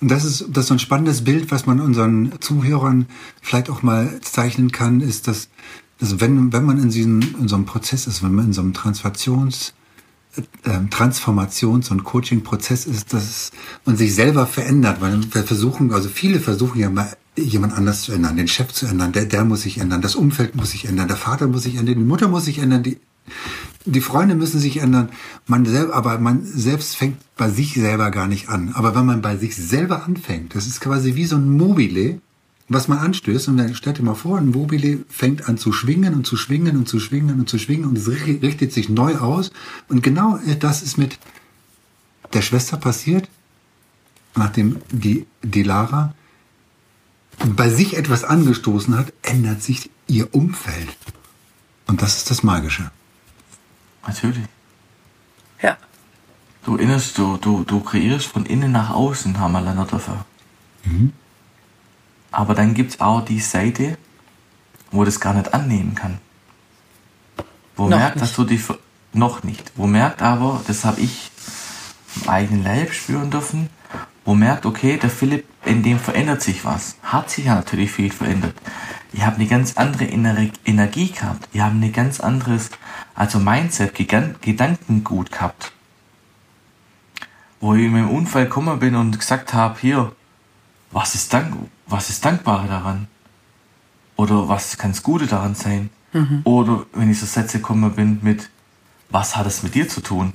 Und 0.00 0.10
das 0.10 0.24
ist, 0.24 0.46
das 0.50 0.64
ist 0.64 0.68
so 0.68 0.74
ein 0.74 0.80
spannendes 0.80 1.22
Bild, 1.22 1.50
was 1.50 1.66
man 1.66 1.80
unseren 1.80 2.32
Zuhörern 2.40 3.06
vielleicht 3.40 3.70
auch 3.70 3.82
mal 3.82 4.20
zeichnen 4.20 4.72
kann, 4.72 5.00
ist, 5.00 5.28
dass, 5.28 5.48
dass 6.00 6.20
wenn, 6.20 6.52
wenn 6.52 6.64
man 6.64 6.82
in, 6.82 6.90
diesem, 6.90 7.22
in 7.40 7.48
so 7.48 7.54
einem 7.54 7.64
Prozess 7.64 8.06
ist, 8.06 8.22
wenn 8.22 8.34
man 8.34 8.46
in 8.46 8.52
so 8.52 8.60
einem 8.60 8.74
Transformations, 8.74 9.72
äh, 10.64 10.70
Transformations- 10.90 11.90
und 11.90 12.02
Coaching-Prozess 12.02 12.86
ist, 12.86 13.12
dass 13.12 13.52
man 13.84 13.96
sich 13.96 14.16
selber 14.16 14.46
verändert. 14.46 15.00
Weil 15.00 15.20
wir 15.32 15.44
versuchen, 15.44 15.92
also 15.92 16.08
viele 16.08 16.40
versuchen 16.40 16.80
ja 16.80 16.90
mal 16.90 17.16
jemand 17.36 17.74
anders 17.74 18.02
zu 18.02 18.12
ändern, 18.12 18.36
den 18.36 18.48
Chef 18.48 18.72
zu 18.72 18.86
ändern, 18.86 19.12
der, 19.12 19.26
der 19.26 19.44
muss 19.44 19.62
sich 19.62 19.78
ändern, 19.78 20.02
das 20.02 20.16
Umfeld 20.16 20.56
muss 20.56 20.72
sich 20.72 20.86
ändern, 20.86 21.08
der 21.08 21.16
Vater 21.16 21.46
muss 21.46 21.62
sich 21.62 21.76
ändern, 21.76 21.94
die 21.98 22.04
Mutter 22.04 22.28
muss 22.28 22.44
sich 22.44 22.58
ändern, 22.58 22.82
die, 22.82 22.98
die 23.86 24.00
Freunde 24.00 24.34
müssen 24.34 24.60
sich 24.60 24.78
ändern. 24.78 25.10
Man 25.46 25.66
selber, 25.66 25.94
aber 25.94 26.18
man 26.18 26.44
selbst 26.44 26.96
fängt 26.96 27.18
bei 27.36 27.50
sich 27.50 27.74
selber 27.74 28.10
gar 28.10 28.26
nicht 28.26 28.48
an. 28.48 28.72
Aber 28.74 28.94
wenn 28.94 29.04
man 29.04 29.20
bei 29.22 29.36
sich 29.36 29.54
selber 29.56 30.04
anfängt, 30.04 30.54
das 30.54 30.66
ist 30.66 30.80
quasi 30.80 31.14
wie 31.16 31.26
so 31.26 31.36
ein 31.36 31.50
Mobile, 31.50 32.20
was 32.68 32.88
man 32.88 32.98
anstößt. 32.98 33.48
Und 33.48 33.58
dann 33.58 33.74
stellt 33.74 33.98
dir 33.98 34.02
mal 34.02 34.14
vor, 34.14 34.38
ein 34.38 34.50
Mobile 34.50 35.04
fängt 35.08 35.48
an 35.48 35.58
zu 35.58 35.72
schwingen 35.72 36.14
und 36.14 36.26
zu 36.26 36.36
schwingen 36.36 36.76
und 36.78 36.88
zu 36.88 36.98
schwingen 36.98 37.38
und 37.38 37.48
zu 37.48 37.58
schwingen 37.58 37.84
und 37.84 37.98
es 37.98 38.08
ri- 38.08 38.40
richtet 38.40 38.72
sich 38.72 38.88
neu 38.88 39.16
aus. 39.16 39.50
Und 39.88 40.02
genau 40.02 40.38
das 40.60 40.82
ist 40.82 40.96
mit 40.96 41.18
der 42.32 42.42
Schwester 42.42 42.78
passiert, 42.78 43.28
nachdem 44.34 44.76
die, 44.90 45.26
die 45.42 45.62
Lara 45.62 46.14
bei 47.54 47.68
sich 47.68 47.96
etwas 47.96 48.24
angestoßen 48.24 48.96
hat, 48.96 49.12
ändert 49.22 49.62
sich 49.62 49.90
ihr 50.06 50.34
Umfeld. 50.34 50.96
Und 51.86 52.00
das 52.00 52.16
ist 52.16 52.30
das 52.30 52.42
Magische. 52.42 52.90
Natürlich. 54.06 54.44
Ja. 55.62 55.76
Du 56.64 56.76
innerst, 56.76 57.16
du, 57.18 57.36
du, 57.36 57.64
du 57.64 57.80
kreierst 57.80 58.26
von 58.26 58.46
innen 58.46 58.72
nach 58.72 58.90
außen, 58.90 59.38
haben 59.38 59.52
wir 59.52 59.60
lernen 59.60 59.86
dürfen. 59.86 60.14
Aber 62.30 62.54
dann 62.54 62.74
gibt's 62.74 63.00
auch 63.00 63.24
die 63.24 63.40
Seite, 63.40 63.96
wo 64.90 65.04
das 65.04 65.20
gar 65.20 65.34
nicht 65.34 65.52
annehmen 65.54 65.94
kann. 65.94 66.18
Wo 67.76 67.88
Noch 67.88 67.98
merkt, 67.98 68.16
nicht. 68.16 68.22
dass 68.22 68.34
du 68.34 68.44
die 68.44 68.58
ver- 68.58 68.78
noch 69.12 69.42
nicht. 69.42 69.72
Wo 69.76 69.86
merkt 69.86 70.22
aber, 70.22 70.60
das 70.66 70.84
habe 70.84 71.00
ich 71.00 71.30
im 72.22 72.28
eigenen 72.28 72.62
Leib 72.64 72.92
spüren 72.92 73.30
dürfen, 73.30 73.68
wo 74.24 74.34
merkt, 74.34 74.66
okay, 74.66 74.96
der 74.96 75.10
Philipp, 75.10 75.46
in 75.64 75.82
dem 75.82 75.98
verändert 75.98 76.42
sich 76.42 76.64
was. 76.64 76.96
Hat 77.02 77.30
sich 77.30 77.46
ja 77.46 77.54
natürlich 77.54 77.90
viel 77.90 78.12
verändert. 78.12 78.54
Ihr 79.12 79.26
habt 79.26 79.38
eine 79.38 79.46
ganz 79.48 79.76
andere 79.76 80.04
innere 80.04 80.50
Energie 80.64 81.10
gehabt. 81.10 81.48
Ihr 81.52 81.64
habt 81.64 81.74
eine 81.74 81.90
ganz 81.90 82.20
anderes, 82.20 82.70
also 83.14 83.38
Mindset, 83.38 83.94
Gedankengut 83.94 85.30
gehabt. 85.30 85.72
Wo 87.60 87.74
ich 87.74 87.84
in 87.84 87.92
meinem 87.92 88.10
Unfall 88.10 88.44
gekommen 88.44 88.78
bin 88.78 88.94
und 88.94 89.18
gesagt 89.18 89.54
habe, 89.54 89.78
hier, 89.80 90.12
was 90.90 91.14
ist, 91.14 91.32
dank, 91.32 91.54
was 91.86 92.10
ist 92.10 92.24
Dankbare 92.24 92.68
daran? 92.68 93.08
Oder 94.16 94.48
was 94.48 94.76
kann 94.76 94.92
das 94.92 95.02
Gute 95.02 95.26
daran 95.26 95.54
sein? 95.54 95.90
Oder 96.44 96.86
wenn 96.92 97.10
ich 97.10 97.18
so 97.18 97.26
Sätze 97.26 97.58
gekommen 97.58 97.92
bin 97.92 98.20
mit, 98.22 98.48
was 99.10 99.36
hat 99.36 99.46
es 99.46 99.64
mit 99.64 99.74
dir 99.74 99.88
zu 99.88 100.00
tun? 100.00 100.32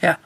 Ja. 0.00 0.18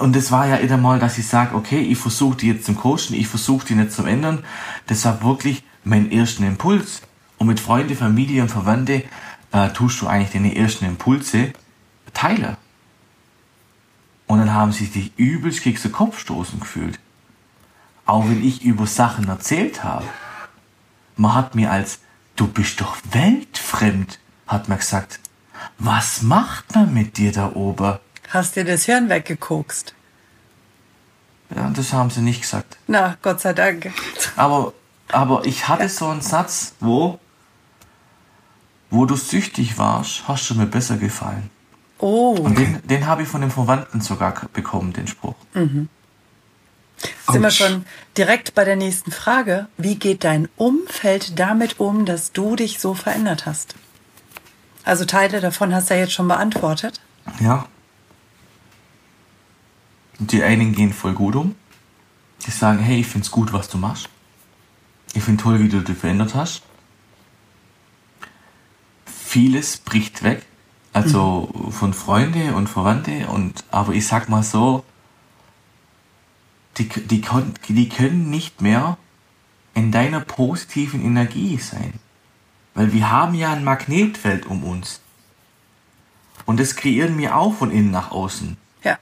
Und 0.00 0.16
das 0.16 0.32
war 0.32 0.48
ja 0.48 0.56
immer 0.56 0.76
mal, 0.76 0.98
dass 0.98 1.16
ich 1.16 1.28
sage, 1.28 1.54
okay, 1.54 1.80
ich 1.80 1.98
versuche 1.98 2.36
die 2.36 2.48
jetzt 2.48 2.64
zum 2.64 2.76
Coachen, 2.76 3.14
ich 3.14 3.28
versuche 3.28 3.66
die 3.66 3.74
nicht 3.76 3.92
zu 3.92 4.02
ändern. 4.04 4.44
Das 4.88 5.04
war 5.04 5.22
wirklich 5.22 5.62
mein 5.84 6.10
ersten 6.10 6.42
Impuls. 6.42 7.02
Und 7.38 7.46
mit 7.46 7.60
Freunde, 7.60 7.94
Familie 7.94 8.42
und 8.42 8.48
Verwandte 8.48 9.04
äh, 9.52 9.70
tust 9.70 10.00
du 10.00 10.06
eigentlich 10.06 10.32
deine 10.32 10.56
ersten 10.56 10.84
Impulse 10.84 11.52
teilen. 12.12 12.56
Und 14.26 14.38
dann 14.40 14.52
haben 14.52 14.72
sie 14.72 14.86
sich 14.86 15.12
übelst 15.16 15.62
gegen 15.62 15.80
den 15.80 15.92
Kopf 15.92 16.18
stoßen 16.18 16.58
gefühlt. 16.60 16.98
Auch 18.06 18.28
wenn 18.28 18.44
ich 18.44 18.62
über 18.62 18.86
Sachen 18.86 19.28
erzählt 19.28 19.84
habe. 19.84 20.06
Man 21.16 21.34
hat 21.34 21.54
mir 21.54 21.70
als, 21.70 22.00
du 22.34 22.46
bist 22.46 22.80
doch 22.80 22.96
weltfremd, 23.10 24.18
hat 24.46 24.68
man 24.68 24.78
gesagt. 24.78 25.20
Was 25.78 26.22
macht 26.22 26.74
man 26.74 26.92
mit 26.92 27.16
dir 27.16 27.32
da 27.32 27.52
oben? 27.54 27.98
Hast 28.28 28.56
dir 28.56 28.64
das 28.64 28.84
Hirn 28.84 29.08
weggekokst? 29.08 29.94
Ja, 31.54 31.70
das 31.70 31.92
haben 31.92 32.10
sie 32.10 32.20
nicht 32.20 32.42
gesagt. 32.42 32.76
Na, 32.86 33.16
Gott 33.22 33.40
sei 33.40 33.52
Dank. 33.52 33.92
Aber, 34.36 34.72
aber 35.08 35.44
ich 35.46 35.68
hatte 35.68 35.88
so 35.88 36.08
einen 36.08 36.20
Satz, 36.20 36.74
wo, 36.80 37.20
wo 38.90 39.04
du 39.04 39.16
süchtig 39.16 39.78
warst, 39.78 40.28
hast 40.28 40.48
du 40.50 40.54
mir 40.54 40.66
besser 40.66 40.96
gefallen. 40.96 41.50
Oh, 41.98 42.36
Und 42.38 42.58
den, 42.58 42.86
den 42.86 43.06
habe 43.06 43.22
ich 43.22 43.28
von 43.28 43.40
dem 43.40 43.50
Verwandten 43.50 44.00
sogar 44.00 44.34
bekommen, 44.52 44.92
den 44.92 45.06
Spruch. 45.06 45.34
sind 45.54 45.88
wir 47.42 47.50
schon 47.50 47.86
direkt 48.16 48.54
bei 48.54 48.64
der 48.64 48.76
nächsten 48.76 49.10
Frage. 49.12 49.68
Wie 49.78 49.96
geht 49.96 50.24
dein 50.24 50.48
Umfeld 50.56 51.38
damit 51.38 51.80
um, 51.80 52.04
dass 52.04 52.32
du 52.32 52.54
dich 52.56 52.78
so 52.80 52.94
verändert 52.94 53.46
hast? 53.46 53.74
Also 54.84 55.04
Teile 55.04 55.40
davon 55.40 55.74
hast 55.74 55.90
du 55.90 55.94
ja 55.94 56.00
jetzt 56.00 56.12
schon 56.12 56.28
beantwortet. 56.28 57.00
Ja. 57.40 57.66
Die 60.18 60.42
einen 60.42 60.74
gehen 60.74 60.92
voll 60.92 61.12
gut 61.12 61.34
um. 61.34 61.54
Die 62.46 62.50
sagen, 62.50 62.78
hey, 62.78 63.00
ich 63.00 63.06
find's 63.06 63.30
gut, 63.30 63.52
was 63.52 63.68
du 63.68 63.78
machst. 63.78 64.08
Ich 65.14 65.24
find 65.24 65.40
toll, 65.40 65.60
wie 65.60 65.68
du 65.68 65.80
dich 65.80 65.96
verändert 65.96 66.34
hast. 66.34 66.62
Vieles 69.26 69.78
bricht 69.78 70.22
weg. 70.22 70.46
Also 70.92 71.50
von 71.70 71.92
Freunde 71.92 72.54
und 72.54 72.68
Verwandte 72.68 73.26
und, 73.26 73.64
aber 73.70 73.92
ich 73.92 74.06
sag 74.06 74.28
mal 74.28 74.42
so, 74.42 74.84
die, 76.78 76.88
die, 76.88 77.22
die 77.68 77.88
können 77.88 78.30
nicht 78.30 78.62
mehr 78.62 78.96
in 79.74 79.90
deiner 79.90 80.20
positiven 80.20 81.04
Energie 81.04 81.58
sein. 81.58 81.94
Weil 82.74 82.92
wir 82.92 83.10
haben 83.10 83.34
ja 83.34 83.52
ein 83.52 83.64
Magnetfeld 83.64 84.46
um 84.46 84.62
uns. 84.64 85.00
Und 86.46 86.60
das 86.60 86.76
kreieren 86.76 87.18
wir 87.18 87.36
auch 87.36 87.54
von 87.54 87.70
innen 87.70 87.90
nach 87.90 88.12
außen. 88.12 88.56
Ja, 88.84 88.98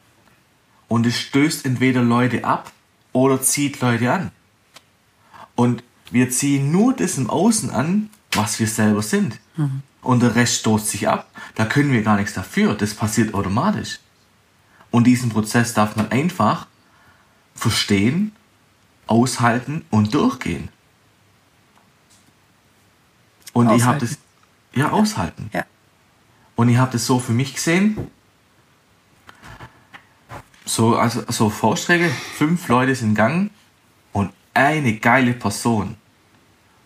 Und 0.89 1.07
es 1.07 1.19
stößt 1.19 1.67
entweder 1.67 2.03
Leute 2.03 2.45
ab 2.45 2.73
oder 3.13 3.43
zieht 3.43 3.81
Leute 3.81 4.11
an. 4.11 4.31
Und 5.55 5.85
wir 6.11 6.31
ziehen 6.31 6.73
nur 6.73 6.95
das 6.95 7.19
im 7.19 7.29
Außen 7.29 7.71
an, 7.71 8.09
was 8.33 8.59
wir 8.59 8.67
selber 8.67 9.03
sind. 9.03 9.39
Und 10.05 10.23
der 10.23 10.35
Rest 10.35 10.61
stoßt 10.61 10.89
sich 10.89 11.09
ab. 11.09 11.29
Da 11.55 11.65
können 11.65 11.91
wir 11.91 12.03
gar 12.03 12.17
nichts 12.17 12.35
dafür. 12.35 12.75
Das 12.75 12.95
passiert 12.95 13.35
automatisch. 13.35 13.99
Und 14.91 15.05
diesen 15.05 15.31
Prozess 15.31 15.75
darf 15.75 15.97
man 15.97 16.11
einfach 16.13 16.67
verstehen, 17.55 18.33
aushalten 19.07 19.85
und 19.91 20.15
durchgehen. 20.15 20.69
Und 23.53 23.71
ich 23.73 23.83
habe 23.85 23.99
das, 23.99 24.11
Aushalten. 24.11 24.81
ja, 24.81 24.91
aushalten. 24.91 25.51
ja, 25.53 25.65
Und 26.55 26.69
ich 26.69 26.77
habe 26.77 26.93
das 26.93 27.07
so 27.07 27.19
für 27.19 27.33
mich 27.33 27.55
gesehen. 27.55 27.97
So, 30.67 30.97
also, 30.97 31.25
so 31.29 31.51
Faustregel, 31.51 32.11
fünf 32.37 32.69
Leute 32.69 32.95
sind 32.95 33.11
gegangen 33.11 33.51
und 34.13 34.33
eine 34.55 34.97
geile 34.97 35.33
Person, 35.35 35.97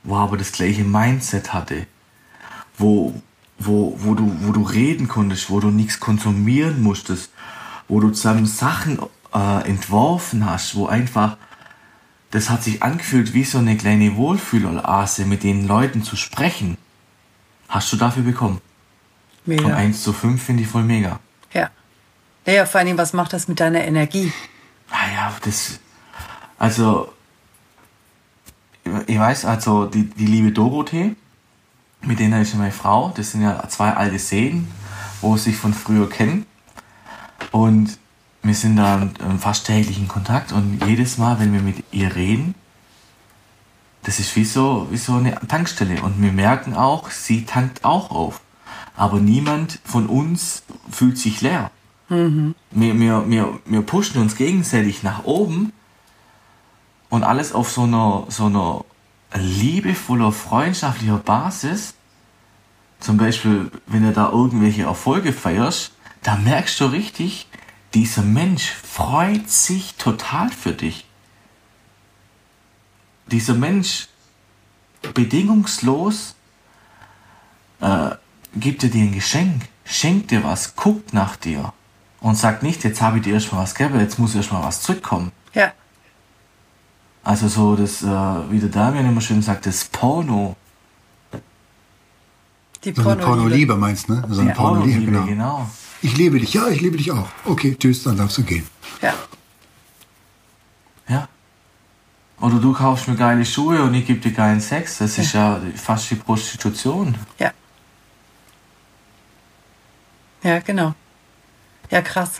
wo 0.02 0.16
aber 0.16 0.36
das 0.36 0.52
gleiche 0.52 0.84
Mindset 0.84 1.52
hatte, 1.52 1.86
wo, 2.78 3.14
wo, 3.58 3.94
wo, 3.98 4.14
du, 4.14 4.32
wo 4.40 4.52
du 4.52 4.62
reden 4.62 5.08
konntest, 5.08 5.50
wo 5.50 5.60
du 5.60 5.68
nichts 5.68 6.00
konsumieren 6.00 6.82
musstest, 6.82 7.30
wo 7.88 8.00
du 8.00 8.10
zusammen 8.10 8.46
Sachen 8.46 8.98
äh, 9.34 9.68
entworfen 9.68 10.48
hast, 10.48 10.74
wo 10.74 10.86
einfach, 10.86 11.36
das 12.30 12.50
hat 12.50 12.62
sich 12.62 12.82
angefühlt 12.82 13.34
wie 13.34 13.44
so 13.44 13.58
eine 13.58 13.76
kleine 13.76 14.16
Wohlfühloase, 14.16 15.24
mit 15.24 15.42
den 15.42 15.66
Leuten 15.66 16.02
zu 16.02 16.16
sprechen. 16.16 16.76
Hast 17.68 17.92
du 17.92 17.96
dafür 17.96 18.22
bekommen? 18.22 18.60
Von 19.44 19.56
mega. 19.56 19.74
1 19.74 20.02
zu 20.02 20.12
5 20.12 20.42
finde 20.42 20.62
ich 20.62 20.68
voll 20.68 20.84
mega. 20.84 21.20
Ja. 21.52 21.70
Naja, 22.46 22.66
vor 22.66 22.80
allem, 22.80 22.96
was 22.96 23.12
macht 23.12 23.32
das 23.32 23.48
mit 23.48 23.60
deiner 23.60 23.84
Energie? 23.84 24.32
Naja, 24.90 25.34
das. 25.42 25.80
Also. 26.58 27.12
Ich 29.06 29.18
weiß, 29.18 29.44
also 29.44 29.84
die, 29.84 30.04
die 30.04 30.24
liebe 30.24 30.50
Dorothee, 30.50 31.14
mit 32.02 32.18
denen 32.18 32.40
ist 32.40 32.54
meine 32.54 32.72
Frau, 32.72 33.12
das 33.16 33.32
sind 33.32 33.42
ja 33.42 33.68
zwei 33.68 33.92
alte 33.92 34.18
Seen, 34.18 34.68
wo 35.20 35.36
sie 35.36 35.50
sich 35.50 35.56
von 35.56 35.74
früher 35.74 36.08
kennen. 36.08 36.46
Und 37.50 37.98
wir 38.42 38.54
sind 38.54 38.76
da 38.76 39.08
fast 39.38 39.66
täglich 39.66 39.98
in 39.98 40.08
Kontakt 40.08 40.52
und 40.52 40.82
jedes 40.86 41.18
Mal, 41.18 41.40
wenn 41.40 41.52
wir 41.52 41.60
mit 41.60 41.84
ihr 41.90 42.14
reden, 42.14 42.54
das 44.04 44.20
ist 44.20 44.34
wie 44.36 44.44
so, 44.44 44.86
wie 44.90 44.96
so 44.96 45.14
eine 45.14 45.34
Tankstelle. 45.48 46.02
Und 46.02 46.22
wir 46.22 46.32
merken 46.32 46.74
auch, 46.74 47.10
sie 47.10 47.44
tankt 47.44 47.84
auch 47.84 48.10
auf. 48.10 48.40
Aber 48.96 49.20
niemand 49.20 49.80
von 49.84 50.06
uns 50.06 50.62
fühlt 50.90 51.18
sich 51.18 51.40
leer. 51.40 51.70
Wir, 52.70 52.98
wir, 52.98 53.28
wir, 53.28 53.58
wir 53.66 53.82
pushen 53.82 54.20
uns 54.20 54.36
gegenseitig 54.36 55.02
nach 55.02 55.24
oben 55.24 55.72
und 57.10 57.22
alles 57.22 57.52
auf 57.52 57.70
so 57.70 57.82
einer, 57.82 58.24
so 58.28 58.46
einer 58.46 58.84
liebevoller, 59.34 60.32
freundschaftlicher 60.32 61.18
Basis. 61.18 61.94
Zum 63.00 63.16
Beispiel, 63.16 63.70
wenn 63.86 64.02
du 64.02 64.12
da 64.12 64.30
irgendwelche 64.30 64.82
Erfolge 64.82 65.32
feierst, 65.32 65.92
da 66.22 66.36
merkst 66.36 66.80
du 66.80 66.86
richtig, 66.86 67.46
dieser 67.94 68.22
Mensch 68.22 68.70
freut 68.70 69.48
sich 69.48 69.94
total 69.94 70.50
für 70.50 70.72
dich. 70.72 71.06
Dieser 73.26 73.54
Mensch 73.54 74.08
bedingungslos 75.14 76.34
äh, 77.80 78.10
gibt 78.56 78.82
dir 78.82 78.92
ein 78.94 79.12
Geschenk, 79.12 79.68
schenkt 79.84 80.30
dir 80.30 80.44
was, 80.44 80.74
guckt 80.74 81.12
nach 81.12 81.36
dir 81.36 81.72
und 82.20 82.36
sagt 82.36 82.62
nicht, 82.62 82.84
jetzt 82.84 83.00
habe 83.00 83.18
ich 83.18 83.24
dir 83.24 83.34
erstmal 83.34 83.62
was 83.62 83.74
gegeben, 83.74 84.00
jetzt 84.00 84.18
muss 84.18 84.34
erstmal 84.34 84.62
was 84.62 84.82
zurückkommen. 84.82 85.32
Ja, 85.54 85.72
Also 87.28 87.46
so 87.48 87.76
das, 87.76 88.02
äh, 88.02 88.06
wie 88.50 88.58
der 88.58 88.70
Damian 88.70 89.06
immer 89.06 89.20
schön 89.20 89.42
sagt, 89.42 89.66
das 89.66 89.84
Porno. 89.84 90.56
die 92.84 92.92
So 92.94 93.02
eine 93.02 93.16
Pornoliebe. 93.20 93.26
Pornoliebe 93.26 93.76
meinst, 93.76 94.08
ne? 94.08 94.24
So 94.30 94.40
eine 94.40 94.50
Ja. 94.50 94.56
Pornoliebe, 94.56 95.02
Pornoliebe, 95.02 95.26
genau. 95.30 95.50
genau. 95.58 95.70
Ich 96.00 96.16
liebe 96.16 96.38
dich, 96.40 96.54
ja, 96.54 96.68
ich 96.68 96.80
liebe 96.80 96.96
dich 96.96 97.12
auch. 97.12 97.28
Okay, 97.44 97.76
tschüss, 97.78 98.02
dann 98.04 98.16
darfst 98.16 98.38
du 98.38 98.44
gehen. 98.44 98.66
Ja, 99.02 99.12
Ja. 101.06 101.28
Oder 102.40 102.58
du 102.60 102.72
kaufst 102.72 103.08
mir 103.08 103.16
geile 103.16 103.44
Schuhe 103.44 103.82
und 103.82 103.92
ich 103.92 104.06
gebe 104.06 104.20
dir 104.20 104.32
geilen 104.32 104.60
Sex. 104.62 104.96
Das 104.98 105.18
ist 105.18 105.34
ja 105.34 105.60
fast 105.76 106.10
wie 106.10 106.14
Prostitution. 106.14 107.14
ja. 107.38 107.52
Ja, 110.42 110.60
genau. 110.60 110.94
Ja, 111.90 112.00
krass. 112.00 112.38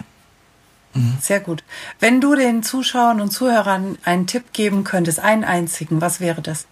Sehr 1.21 1.41
gut. 1.41 1.65
Wenn 2.01 2.21
du 2.21 2.35
den 2.35 2.63
Zuschauern 2.63 3.21
und 3.21 3.31
Zuhörern 3.31 3.99
einen 4.05 4.27
Tipp 4.27 4.53
geben 4.53 4.85
könntest, 4.85 5.21
einen 5.21 5.45
einzigen, 5.45 6.01
was 6.01 6.21
wäre 6.21 6.43
das? 6.43 6.67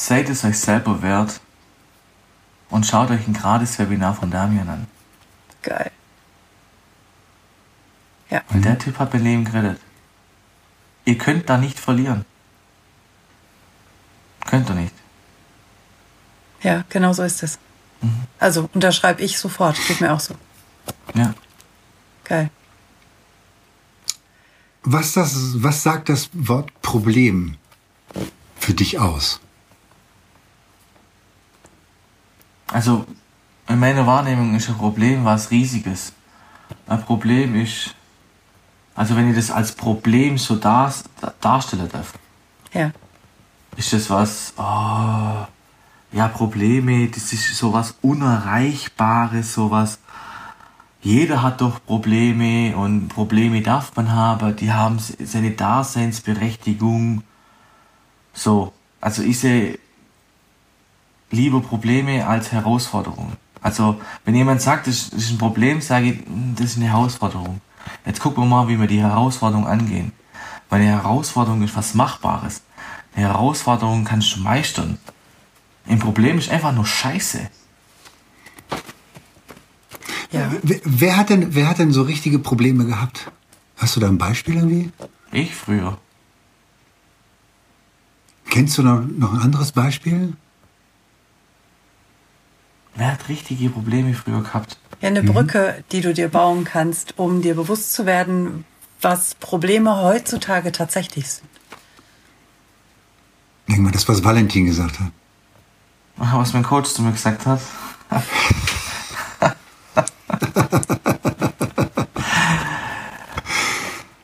seid 0.00 0.28
es 0.28 0.44
euch 0.44 0.58
selber 0.58 1.02
wert 1.02 1.40
und 2.70 2.86
schaut 2.86 3.10
euch 3.10 3.26
ein 3.28 3.34
gratis 3.34 3.78
Webinar 3.78 4.14
von 4.14 4.30
Damian 4.30 4.68
an. 4.68 4.86
Geil. 5.62 5.90
Ja. 8.30 8.42
Weil 8.48 8.60
der 8.60 8.78
Typ 8.78 8.98
hat 8.98 9.12
mein 9.12 9.24
Leben 9.24 9.44
gerettet. 9.44 9.80
Ihr 11.04 11.18
könnt 11.18 11.48
da 11.50 11.58
nicht 11.58 11.78
verlieren. 11.78 12.24
Könnt 14.46 14.68
ihr 14.70 14.74
nicht. 14.74 14.94
Ja, 16.62 16.84
genau 16.88 17.12
so 17.12 17.22
ist 17.22 17.42
es. 17.42 17.58
Also 18.38 18.68
unterschreibe 18.72 19.22
ich 19.22 19.38
sofort. 19.38 19.76
Geht 19.86 20.00
mir 20.00 20.12
auch 20.12 20.20
so. 20.20 20.34
Ja. 21.14 21.34
Geil. 22.24 22.50
Was, 24.82 25.12
das, 25.12 25.62
was 25.62 25.82
sagt 25.82 26.08
das 26.08 26.30
Wort 26.32 26.70
Problem 26.80 27.56
für 28.58 28.72
dich 28.72 28.98
aus? 28.98 29.40
Also, 32.68 33.04
in 33.68 33.78
meiner 33.78 34.06
Wahrnehmung 34.06 34.54
ist 34.54 34.68
ein 34.68 34.78
Problem 34.78 35.24
was 35.24 35.50
Riesiges. 35.50 36.12
Ein 36.86 37.04
Problem 37.04 37.54
ist, 37.60 37.94
also 38.94 39.16
wenn 39.16 39.28
ich 39.30 39.36
das 39.36 39.50
als 39.50 39.72
Problem 39.72 40.38
so 40.38 40.56
dar, 40.56 40.92
darstellen 41.40 41.88
darf, 41.90 42.14
Ja. 42.72 42.92
ist 43.76 43.92
das 43.92 44.08
was, 44.08 44.52
oh, 44.56 45.46
ja, 46.12 46.28
Probleme, 46.28 47.08
das 47.08 47.32
ist 47.32 47.56
sowas 47.56 47.94
Unerreichbares, 48.02 49.54
sowas, 49.54 49.98
jeder 51.02 51.42
hat 51.42 51.60
doch 51.60 51.84
Probleme 51.84 52.76
und 52.76 53.08
Probleme 53.08 53.62
darf 53.62 53.96
man 53.96 54.12
haben, 54.12 54.54
die 54.56 54.72
haben 54.72 54.98
seine 54.98 55.52
Daseinsberechtigung. 55.52 57.22
So, 58.34 58.72
also 59.00 59.22
ich 59.22 59.38
sehe 59.38 59.78
lieber 61.30 61.60
Probleme 61.60 62.26
als 62.26 62.52
Herausforderung. 62.52 63.32
Also, 63.62 64.00
wenn 64.24 64.34
jemand 64.34 64.62
sagt, 64.62 64.86
das 64.86 65.08
ist 65.08 65.30
ein 65.30 65.38
Problem, 65.38 65.80
sage 65.80 66.06
ich, 66.06 66.26
"Hm, 66.26 66.54
das 66.56 66.66
ist 66.72 66.76
eine 66.76 66.88
Herausforderung. 66.88 67.60
Jetzt 68.04 68.20
gucken 68.20 68.42
wir 68.44 68.48
mal, 68.48 68.68
wie 68.68 68.78
wir 68.78 68.86
die 68.86 69.00
Herausforderung 69.00 69.66
angehen. 69.66 70.12
Weil 70.68 70.82
eine 70.82 70.90
Herausforderung 70.90 71.62
ist 71.62 71.76
was 71.76 71.94
Machbares. 71.94 72.62
Eine 73.14 73.26
Herausforderung 73.28 74.04
kannst 74.04 74.36
du 74.36 74.40
meistern. 74.40 74.98
Ein 75.90 75.98
Problem 75.98 76.38
ist 76.38 76.48
einfach 76.50 76.72
nur 76.72 76.86
Scheiße. 76.86 77.50
Ja. 80.30 80.52
Wer, 80.62 80.80
wer, 80.84 81.16
hat 81.16 81.30
denn, 81.30 81.52
wer 81.56 81.68
hat 81.68 81.80
denn 81.80 81.90
so 81.90 82.02
richtige 82.02 82.38
Probleme 82.38 82.86
gehabt? 82.86 83.32
Hast 83.76 83.96
du 83.96 84.00
da 84.00 84.06
ein 84.06 84.16
Beispiel 84.16 84.54
irgendwie? 84.54 84.92
Ich 85.32 85.52
früher. 85.52 85.98
Kennst 88.50 88.78
du 88.78 88.84
noch, 88.84 89.02
noch 89.04 89.32
ein 89.32 89.40
anderes 89.40 89.72
Beispiel? 89.72 90.34
Wer 92.94 93.12
hat 93.12 93.28
richtige 93.28 93.68
Probleme 93.70 94.14
früher 94.14 94.42
gehabt? 94.42 94.78
Ja, 95.00 95.08
eine 95.08 95.24
Brücke, 95.24 95.82
die 95.90 96.02
du 96.02 96.14
dir 96.14 96.28
bauen 96.28 96.62
kannst, 96.62 97.18
um 97.18 97.42
dir 97.42 97.56
bewusst 97.56 97.94
zu 97.94 98.06
werden, 98.06 98.64
was 99.00 99.34
Probleme 99.34 99.96
heutzutage 99.96 100.70
tatsächlich 100.70 101.28
sind. 101.28 101.50
Denk 103.68 103.80
mal, 103.80 103.90
das, 103.90 104.08
was 104.08 104.22
Valentin 104.22 104.66
gesagt 104.66 105.00
hat. 105.00 105.10
Was 106.22 106.52
mein 106.52 106.62
Coach 106.62 106.90
zu 106.90 107.00
mir 107.00 107.12
gesagt 107.12 107.46
hat. 107.46 107.62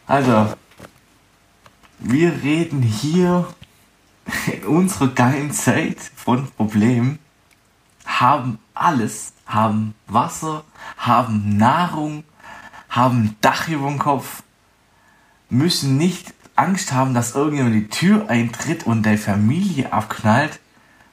also, 0.07 0.55
wir 2.01 2.43
reden 2.43 2.83
hier 2.83 3.49
in 4.53 4.65
unserer 4.65 5.09
geilen 5.09 5.53
Zeit 5.53 5.97
von 6.15 6.51
Problemen, 6.51 7.19
haben 8.05 8.59
alles, 8.75 9.33
haben 9.47 9.95
Wasser, 10.07 10.65
haben 10.99 11.57
Nahrung, 11.57 12.25
haben 12.91 13.37
Dach 13.41 13.69
über 13.69 13.89
dem 13.89 13.99
Kopf, 13.99 14.43
müssen 15.49 15.97
nicht 15.97 16.35
Angst 16.57 16.93
haben, 16.93 17.15
dass 17.15 17.35
irgendjemand 17.35 17.75
die 17.75 17.89
Tür 17.89 18.29
eintritt 18.29 18.85
und 18.85 19.03
deine 19.03 19.17
Familie 19.17 19.95
abknallt 19.95 20.61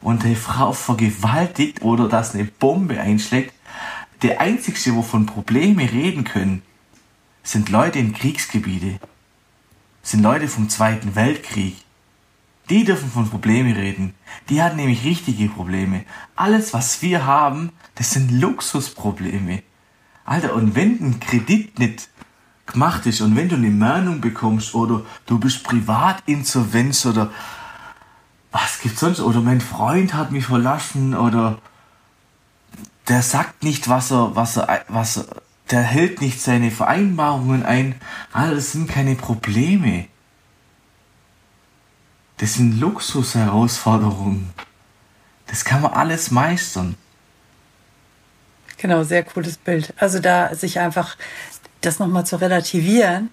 und 0.04 0.24
deine 0.24 0.36
Frau 0.36 0.74
vergewaltigt 0.74 1.82
oder 1.82 2.08
dass 2.08 2.34
eine 2.34 2.46
Bombe 2.46 3.00
einschlägt. 3.00 3.54
Der 4.22 4.40
einzigste, 4.42 4.96
wovon 4.96 5.26
Probleme 5.26 5.92
reden 5.92 6.24
können, 6.24 6.62
sind 7.44 7.70
Leute 7.70 8.00
in 8.00 8.14
Kriegsgebiete. 8.14 9.00
Sind 10.02 10.22
Leute 10.22 10.48
vom 10.48 10.70
Zweiten 10.70 11.16
Weltkrieg. 11.16 11.76
Die 12.70 12.86
dürfen 12.86 13.10
von 13.10 13.30
Probleme 13.30 13.76
reden. 13.76 14.14
Die 14.50 14.62
hatten 14.62 14.78
nämlich 14.78 15.04
richtige 15.04 15.50
Probleme. 15.50 16.06
Alles, 16.36 16.74
was 16.74 17.02
wir 17.02 17.26
haben, 17.26 17.72
das 17.96 18.12
sind 18.12 18.32
Luxusprobleme. 18.32 19.64
Alter, 20.26 20.54
und 20.54 20.76
wenn 20.76 21.00
ein 21.02 21.20
Kredit 21.20 21.80
nicht 21.80 22.10
gemacht 22.66 23.06
ist 23.06 23.20
und 23.20 23.36
wenn 23.36 23.50
du 23.50 23.56
eine 23.56 23.70
Mahnung 23.70 24.22
bekommst 24.22 24.74
oder 24.74 25.02
du 25.26 25.38
bist 25.38 25.64
Privatinsolvenz 25.64 27.06
oder 27.06 27.32
was 28.54 28.80
gibt's 28.80 29.02
sonst 29.02 29.20
oder 29.20 29.42
mein 29.42 29.60
Freund 29.60 30.14
hat 30.14 30.32
mich 30.32 30.46
verlassen 30.46 31.16
oder 31.16 31.58
der 33.08 33.22
sagt 33.22 33.64
nicht, 33.64 33.90
was 33.90 34.12
er, 34.12 34.36
was 34.36 34.58
er, 34.58 34.86
was 34.88 35.18
er, 35.18 35.26
der 35.72 35.82
hält 35.82 36.22
nicht 36.22 36.40
seine 36.40 36.72
Vereinbarungen 36.72 37.66
ein. 37.66 37.96
Alter, 38.32 38.56
das 38.56 38.72
sind 38.72 38.90
keine 38.90 39.16
Probleme. 39.16 40.06
Das 42.38 42.54
sind 42.54 42.80
Luxusherausforderungen. 42.80 44.54
Das 45.48 45.66
kann 45.66 45.82
man 45.82 45.94
alles 45.94 46.32
meistern. 46.32 46.96
Genau, 48.78 49.04
sehr 49.04 49.24
cooles 49.24 49.58
Bild. 49.58 49.94
Also 49.98 50.20
da 50.20 50.54
sich 50.54 50.80
einfach 50.80 51.18
das 51.82 52.00
nochmal 52.00 52.26
zu 52.26 52.40
relativieren. 52.40 53.30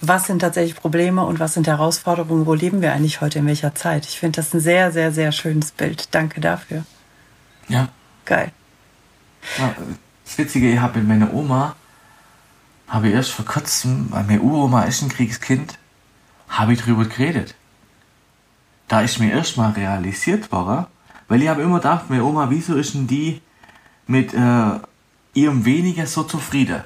Was 0.00 0.26
sind 0.26 0.40
tatsächlich 0.40 0.76
Probleme 0.76 1.24
und 1.24 1.40
was 1.40 1.54
sind 1.54 1.66
Herausforderungen? 1.66 2.46
Wo 2.46 2.54
leben 2.54 2.80
wir 2.80 2.92
eigentlich 2.92 3.20
heute 3.20 3.40
in 3.40 3.46
welcher 3.46 3.74
Zeit? 3.74 4.06
Ich 4.06 4.18
finde 4.18 4.36
das 4.36 4.54
ein 4.54 4.60
sehr, 4.60 4.92
sehr, 4.92 5.12
sehr 5.12 5.32
schönes 5.32 5.72
Bild. 5.72 6.14
Danke 6.14 6.40
dafür. 6.40 6.84
Ja. 7.68 7.88
Geil. 8.24 8.52
Ja, 9.58 9.74
Das 10.24 10.38
Witzige, 10.38 10.70
ich 10.70 10.78
habe 10.78 10.98
mit 10.98 11.08
meiner 11.08 11.32
Oma, 11.32 11.74
habe 12.88 13.08
ich 13.08 13.14
erst 13.14 13.30
vor 13.30 13.44
kurzem, 13.44 14.06
weil 14.10 14.24
meine 14.24 14.40
Uroma 14.40 14.82
ist 14.82 15.02
ein 15.02 15.08
Kriegskind, 15.08 15.78
habe 16.48 16.72
ich 16.72 16.80
drüber 16.80 17.04
geredet. 17.04 17.54
Da 18.88 19.02
ist 19.02 19.18
mir 19.18 19.30
erstmal 19.32 19.72
realisiert 19.72 20.50
worden, 20.52 20.86
weil 21.28 21.42
ich 21.42 21.48
habe 21.48 21.62
immer 21.62 21.76
gedacht, 21.76 22.08
meine 22.08 22.24
Oma, 22.24 22.48
wieso 22.50 22.76
ist 22.76 22.94
denn 22.94 23.06
die 23.06 23.42
mit 24.06 24.32
äh, 24.32 24.70
ihrem 25.34 25.64
weniger 25.64 26.06
so 26.06 26.22
zufrieden? 26.22 26.84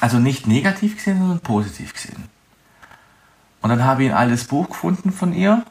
Also 0.00 0.18
nicht 0.18 0.46
negativ 0.46 0.96
gesehen, 0.96 1.18
sondern 1.18 1.40
positiv 1.40 1.94
gesehen. 1.94 2.24
Und 3.62 3.70
dann 3.70 3.84
habe 3.84 4.04
ich 4.04 4.10
ein 4.10 4.16
altes 4.16 4.44
Buch 4.44 4.68
gefunden 4.68 5.10
von 5.12 5.32
ihr. 5.32 5.64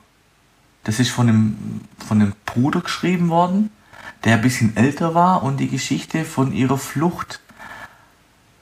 Das 0.83 0.99
ist 0.99 1.09
von 1.11 1.29
einem, 1.29 1.81
von 2.05 2.21
einem 2.21 2.33
Bruder 2.45 2.81
geschrieben 2.81 3.29
worden, 3.29 3.71
der 4.23 4.35
ein 4.35 4.41
bisschen 4.41 4.75
älter 4.75 5.13
war 5.15 5.43
und 5.43 5.57
die 5.57 5.69
Geschichte 5.69 6.25
von 6.25 6.51
ihrer 6.51 6.77
Flucht 6.77 7.39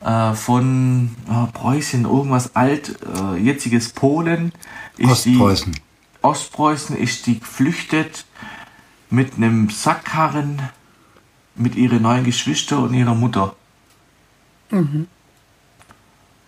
äh, 0.02 0.34
von 0.34 1.16
äh, 1.30 1.52
Preußen, 1.52 2.04
irgendwas 2.06 2.56
alt, 2.56 2.98
äh, 3.06 3.38
jetziges 3.38 3.90
Polen. 3.90 4.52
Ist 4.98 5.26
die- 5.26 5.32
Ostpreußen. 5.38 5.76
Ostpreußen 6.22 6.96
ist 6.98 7.26
die 7.26 7.40
geflüchtet 7.40 8.26
mit 9.10 9.36
einem 9.36 9.70
Sackkarren 9.70 10.62
mit 11.56 11.76
ihren 11.76 12.02
neuen 12.02 12.24
Geschwistern 12.24 12.84
und 12.84 12.94
ihrer 12.94 13.16
Mutter. 13.16 13.56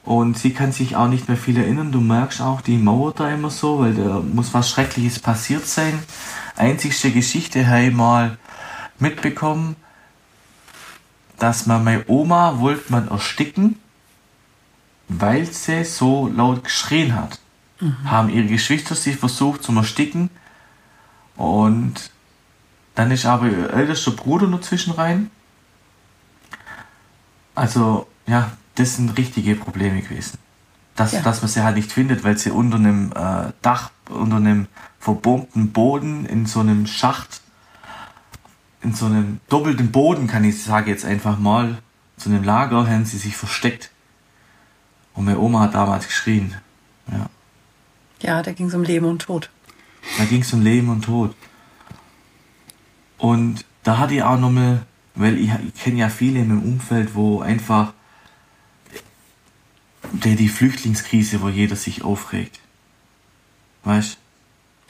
Und 0.05 0.37
sie 0.37 0.53
kann 0.53 0.71
sich 0.71 0.95
auch 0.95 1.07
nicht 1.07 1.27
mehr 1.27 1.37
viel 1.37 1.57
erinnern. 1.57 1.91
Du 1.91 1.99
merkst 1.99 2.39
auch, 2.39 2.61
die 2.61 2.77
mauert 2.77 3.19
da 3.19 3.29
immer 3.29 3.49
so, 3.49 3.79
weil 3.79 3.95
da 3.95 4.19
muss 4.21 4.53
was 4.53 4.69
Schreckliches 4.69 5.17
passiert 5.19 5.65
sein. 5.65 5.97
Einzigste 6.55 7.11
Geschichte 7.11 7.67
habe 7.67 7.85
ich 7.85 7.93
mal 7.93 8.37
mitbekommen, 8.99 9.75
dass 11.39 11.65
man 11.65 11.83
meine 11.83 12.05
Oma 12.07 12.59
wollte 12.59 12.91
man 12.91 13.07
ersticken, 13.07 13.79
weil 15.07 15.45
sie 15.47 15.83
so 15.83 16.27
laut 16.27 16.63
geschrien 16.63 17.15
hat. 17.15 17.39
Haben 18.05 18.29
ihre 18.29 18.45
Geschwister 18.45 18.95
sie 18.95 19.13
versucht 19.13 19.63
zu 19.63 19.75
ersticken 19.75 20.29
und 21.35 22.09
dann 22.95 23.11
ist 23.11 23.25
aber 23.25 23.47
ihr 23.47 23.69
ältester 23.73 24.11
Bruder 24.11 24.47
noch 24.47 24.61
zwischen 24.61 24.93
rein. 24.93 25.29
Also, 27.53 28.07
ja, 28.27 28.51
das 28.75 28.95
sind 28.95 29.17
richtige 29.17 29.55
Probleme 29.55 30.01
gewesen. 30.01 30.37
Dass, 30.95 31.11
Ja. 31.11 31.21
dass 31.21 31.41
man 31.41 31.49
sie 31.49 31.63
halt 31.63 31.75
nicht 31.75 31.91
findet, 31.91 32.23
weil 32.23 32.37
sie 32.37 32.51
unter 32.51 32.77
einem 32.77 33.11
äh, 33.13 33.51
Dach, 33.61 33.91
unter 34.09 34.37
einem 34.37 34.67
verbombten 34.99 35.71
Boden 35.71 36.25
in 36.25 36.45
so 36.45 36.61
einem 36.61 36.87
Schacht, 36.87 37.41
in 38.81 38.93
so 38.93 39.05
einem 39.07 39.39
doppelten 39.49 39.91
Boden, 39.91 40.27
kann 40.27 40.43
ich 40.43 40.63
sagen 40.63 40.89
jetzt 40.89 41.05
einfach 41.05 41.37
mal, 41.39 41.79
zu 42.17 42.29
einem 42.29 42.43
Lager, 42.43 42.87
haben 42.87 43.05
sie 43.05 43.17
sich 43.17 43.35
versteckt. 43.35 43.91
Und 45.13 45.25
meine 45.25 45.39
Oma 45.39 45.61
hat 45.61 45.75
damals 45.75 46.07
geschrien. 46.07 46.55
Ja. 47.11 47.29
Ja, 48.21 48.41
da 48.41 48.53
ging 48.53 48.67
es 48.67 48.73
um 48.73 48.83
Leben 48.83 49.05
und 49.05 49.21
Tod. 49.23 49.49
Da 50.17 50.25
ging 50.25 50.41
es 50.41 50.53
um 50.53 50.61
Leben 50.61 50.89
und 50.89 51.03
Tod. 51.03 51.35
Und 53.17 53.65
da 53.83 53.97
hatte 53.97 54.15
ich 54.15 54.23
auch 54.23 54.39
nochmal, 54.39 54.85
weil 55.15 55.37
ich, 55.37 55.49
ich 55.67 55.81
kenne 55.81 55.99
ja 55.99 56.09
viele 56.09 56.39
in 56.39 56.47
meinem 56.49 56.63
Umfeld, 56.63 57.15
wo 57.15 57.41
einfach 57.41 57.93
der 60.11 60.35
die 60.35 60.49
Flüchtlingskrise, 60.49 61.41
wo 61.41 61.49
jeder 61.49 61.75
sich 61.75 62.03
aufregt. 62.03 62.59
Weißt 63.83 64.17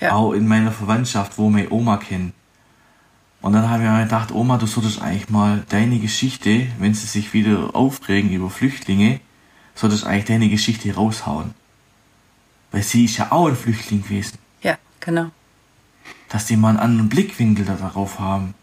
Ja. 0.01 0.11
Auch 0.11 0.33
in 0.33 0.47
meiner 0.47 0.71
Verwandtschaft, 0.71 1.37
wo 1.37 1.49
meine 1.49 1.71
Oma 1.71 1.97
kennt. 1.97 2.33
Und 3.41 3.53
dann 3.53 3.69
habe 3.69 3.83
ich 3.83 3.89
mir 3.89 4.03
gedacht, 4.03 4.31
Oma, 4.31 4.57
du 4.57 4.65
solltest 4.65 5.01
eigentlich 5.01 5.29
mal 5.29 5.63
deine 5.69 5.99
Geschichte, 5.99 6.67
wenn 6.79 6.93
sie 6.93 7.07
sich 7.07 7.33
wieder 7.33 7.75
aufregen 7.75 8.31
über 8.31 8.49
Flüchtlinge, 8.49 9.19
solltest 9.75 10.05
eigentlich 10.05 10.25
deine 10.25 10.49
Geschichte 10.49 10.93
raushauen. 10.95 11.53
Weil 12.71 12.83
sie 12.83 13.05
ist 13.05 13.17
ja 13.17 13.31
auch 13.31 13.47
ein 13.47 13.55
Flüchtling 13.55 14.01
gewesen. 14.01 14.39
Ja, 14.63 14.77
genau. 14.99 15.29
Dass 16.29 16.45
die 16.45 16.57
mal 16.57 16.69
einen 16.69 16.79
anderen 16.79 17.09
Blickwinkel 17.09 17.65
da 17.65 17.75
darauf 17.75 18.19
haben. 18.19 18.53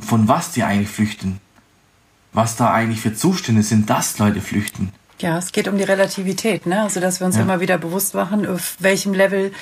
Von 0.00 0.28
was 0.28 0.52
die 0.52 0.64
eigentlich 0.64 0.90
flüchten. 0.90 1.40
Was 2.36 2.54
da 2.56 2.70
eigentlich 2.70 3.00
für 3.00 3.14
Zustände 3.14 3.62
sind, 3.62 3.88
dass 3.88 4.18
Leute 4.18 4.42
flüchten. 4.42 4.92
Ja, 5.18 5.38
es 5.38 5.52
geht 5.52 5.68
um 5.68 5.78
die 5.78 5.84
Relativität, 5.84 6.66
ne? 6.66 6.82
Also, 6.82 7.00
dass 7.00 7.18
wir 7.18 7.26
uns 7.26 7.36
Ja. 7.36 7.42
immer 7.42 7.60
wieder 7.60 7.78
bewusst 7.78 8.12
machen, 8.14 8.46
auf 8.46 8.76
welchem 8.78 9.14
Level 9.14 9.52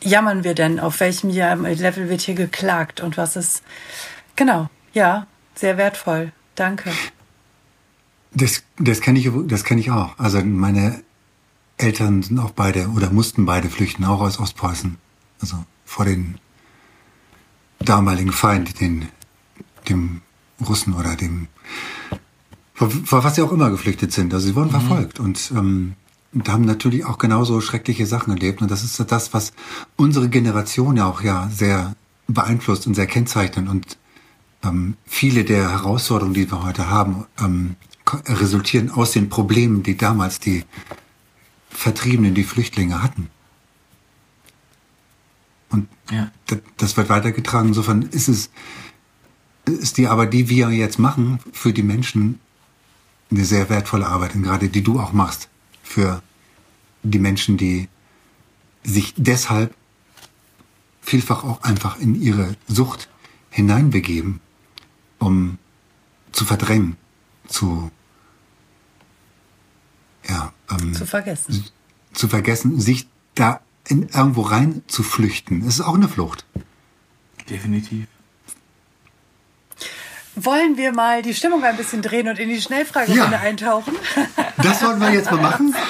jammern 0.00 0.44
wir 0.44 0.54
denn, 0.54 0.78
auf 0.78 1.00
welchem 1.00 1.30
Level 1.30 2.08
wird 2.08 2.20
hier 2.20 2.36
geklagt 2.36 3.00
und 3.00 3.16
was 3.16 3.34
ist. 3.34 3.62
Genau, 4.36 4.70
ja, 4.92 5.26
sehr 5.56 5.78
wertvoll. 5.78 6.30
Danke. 6.54 6.92
Das, 8.32 8.62
das 8.78 9.00
kenne 9.00 9.18
ich, 9.18 9.28
das 9.48 9.64
kenne 9.64 9.80
ich 9.80 9.90
auch. 9.90 10.16
Also 10.16 10.40
meine 10.44 11.02
Eltern 11.78 12.22
sind 12.22 12.38
auch 12.38 12.52
beide 12.52 12.86
oder 12.90 13.10
mussten 13.10 13.46
beide 13.46 13.68
flüchten, 13.68 14.04
auch 14.04 14.20
aus 14.20 14.38
Ostpreußen. 14.38 14.96
Also 15.40 15.64
vor 15.84 16.04
den 16.04 16.38
damaligen 17.80 18.30
Feind, 18.32 18.80
den, 18.80 19.08
dem 19.88 20.22
Russen 20.64 20.94
oder 20.94 21.16
dem, 21.16 21.48
vor, 22.74 23.24
was 23.24 23.34
sie 23.36 23.42
auch 23.42 23.52
immer 23.52 23.70
geflüchtet 23.70 24.12
sind. 24.12 24.34
Also 24.34 24.46
sie 24.48 24.54
wurden 24.54 24.70
verfolgt 24.70 25.18
und, 25.18 25.50
ähm, 25.54 25.94
und 26.34 26.48
haben 26.48 26.64
natürlich 26.64 27.04
auch 27.06 27.18
genauso 27.18 27.60
schreckliche 27.60 28.06
Sachen 28.06 28.32
erlebt. 28.32 28.60
Und 28.60 28.70
das 28.70 28.84
ist 28.84 29.00
das, 29.10 29.32
was 29.32 29.52
unsere 29.96 30.28
Generation 30.28 30.96
ja 30.96 31.06
auch 31.06 31.22
ja 31.22 31.48
sehr 31.52 31.94
beeinflusst 32.28 32.86
und 32.86 32.94
sehr 32.94 33.06
kennzeichnet. 33.06 33.68
Und 33.68 33.96
ähm, 34.64 34.96
viele 35.06 35.44
der 35.44 35.70
Herausforderungen, 35.70 36.34
die 36.34 36.50
wir 36.50 36.62
heute 36.62 36.90
haben, 36.90 37.24
ähm, 37.40 37.76
resultieren 38.26 38.90
aus 38.90 39.12
den 39.12 39.28
Problemen, 39.28 39.82
die 39.82 39.96
damals 39.96 40.38
die 40.38 40.64
Vertriebenen, 41.70 42.34
die 42.34 42.44
Flüchtlinge 42.44 43.02
hatten. 43.02 43.30
Und 45.70 45.88
Ja. 46.10 46.30
das 46.76 46.96
wird 46.96 47.08
weitergetragen. 47.08 47.68
Insofern 47.68 48.02
ist 48.02 48.28
es, 48.28 48.50
ist 49.66 49.98
die 49.98 50.06
Arbeit, 50.08 50.32
die 50.32 50.48
wir 50.48 50.70
jetzt 50.70 50.98
machen, 50.98 51.40
für 51.52 51.72
die 51.72 51.82
Menschen 51.82 52.40
eine 53.30 53.44
sehr 53.44 53.68
wertvolle 53.68 54.06
Arbeit. 54.06 54.34
Und 54.34 54.42
gerade 54.44 54.68
die 54.68 54.82
du 54.82 55.00
auch 55.00 55.12
machst 55.12 55.48
für 55.82 56.22
die 57.02 57.18
Menschen, 57.18 57.56
die 57.56 57.88
sich 58.84 59.14
deshalb 59.16 59.74
vielfach 61.00 61.44
auch 61.44 61.62
einfach 61.62 61.98
in 61.98 62.20
ihre 62.20 62.56
Sucht 62.68 63.08
hineinbegeben, 63.50 64.40
um 65.18 65.58
zu 66.32 66.44
verdrängen, 66.44 66.96
zu, 67.48 67.90
ja, 70.28 70.52
ähm, 70.70 70.94
Zu 70.94 71.06
vergessen. 71.06 71.64
zu 72.12 72.28
vergessen, 72.28 72.80
sich 72.80 73.08
da 73.34 73.60
in 73.88 74.08
irgendwo 74.08 74.42
rein 74.42 74.82
zu 74.88 75.02
flüchten. 75.02 75.62
Es 75.62 75.74
ist 75.74 75.80
auch 75.80 75.94
eine 75.94 76.08
Flucht. 76.08 76.44
Definitiv. 77.48 78.08
Wollen 80.36 80.76
wir 80.76 80.92
mal 80.92 81.22
die 81.22 81.34
Stimmung 81.34 81.64
ein 81.64 81.76
bisschen 81.76 82.02
drehen 82.02 82.28
und 82.28 82.38
in 82.38 82.48
die 82.50 82.60
Schnellfragerunde 82.60 83.22
Ja. 83.32 83.40
eintauchen? 83.40 83.94
Das 84.62 84.80
sollten 84.80 85.00
wir 85.00 85.10
jetzt 85.12 85.30
mal 85.30 85.40
machen. 85.40 85.74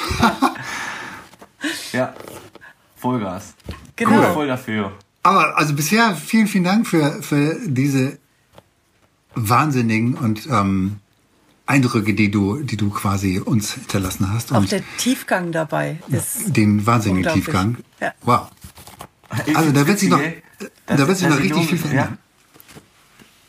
Ja. 1.93 2.15
Vollgas. 2.97 3.55
Genau. 3.97 4.23
Voll 4.33 4.47
dafür. 4.47 4.93
Aber 5.23 5.57
also 5.59 5.75
bisher 5.75 6.15
vielen, 6.15 6.47
vielen 6.47 6.65
Dank 6.65 6.87
für, 6.87 7.23
für 7.23 7.57
diese 7.65 8.19
wahnsinnigen 9.35 10.15
und 10.15 10.47
ähm, 10.47 10.97
Eindrücke, 11.67 12.15
die 12.15 12.31
du, 12.31 12.63
die 12.63 12.77
du 12.77 12.91
quasi 12.91 13.41
uns 13.41 13.73
hinterlassen 13.75 14.33
hast. 14.33 14.53
Auch 14.53 14.59
Und 14.59 14.71
der 14.71 14.83
Tiefgang 14.99 15.51
dabei 15.53 15.99
ist. 16.09 16.57
den 16.57 16.87
wahnsinnigen. 16.87 17.33
Tiefgang. 17.33 17.79
Ja. 18.01 18.13
Wow. 18.23 18.49
Ich 19.47 19.57
Also 19.57 19.73
da 19.73 19.87
wird 19.87 19.99
sich 19.99 20.09
noch, 20.09 20.21
da 20.87 21.09
wird 21.09 21.19
sich 21.19 21.29
noch 21.29 21.39
ich 21.41 21.45
richtig 21.53 21.69
viel 21.69 21.79
verändern. 21.79 22.09
Ja. 22.13 22.19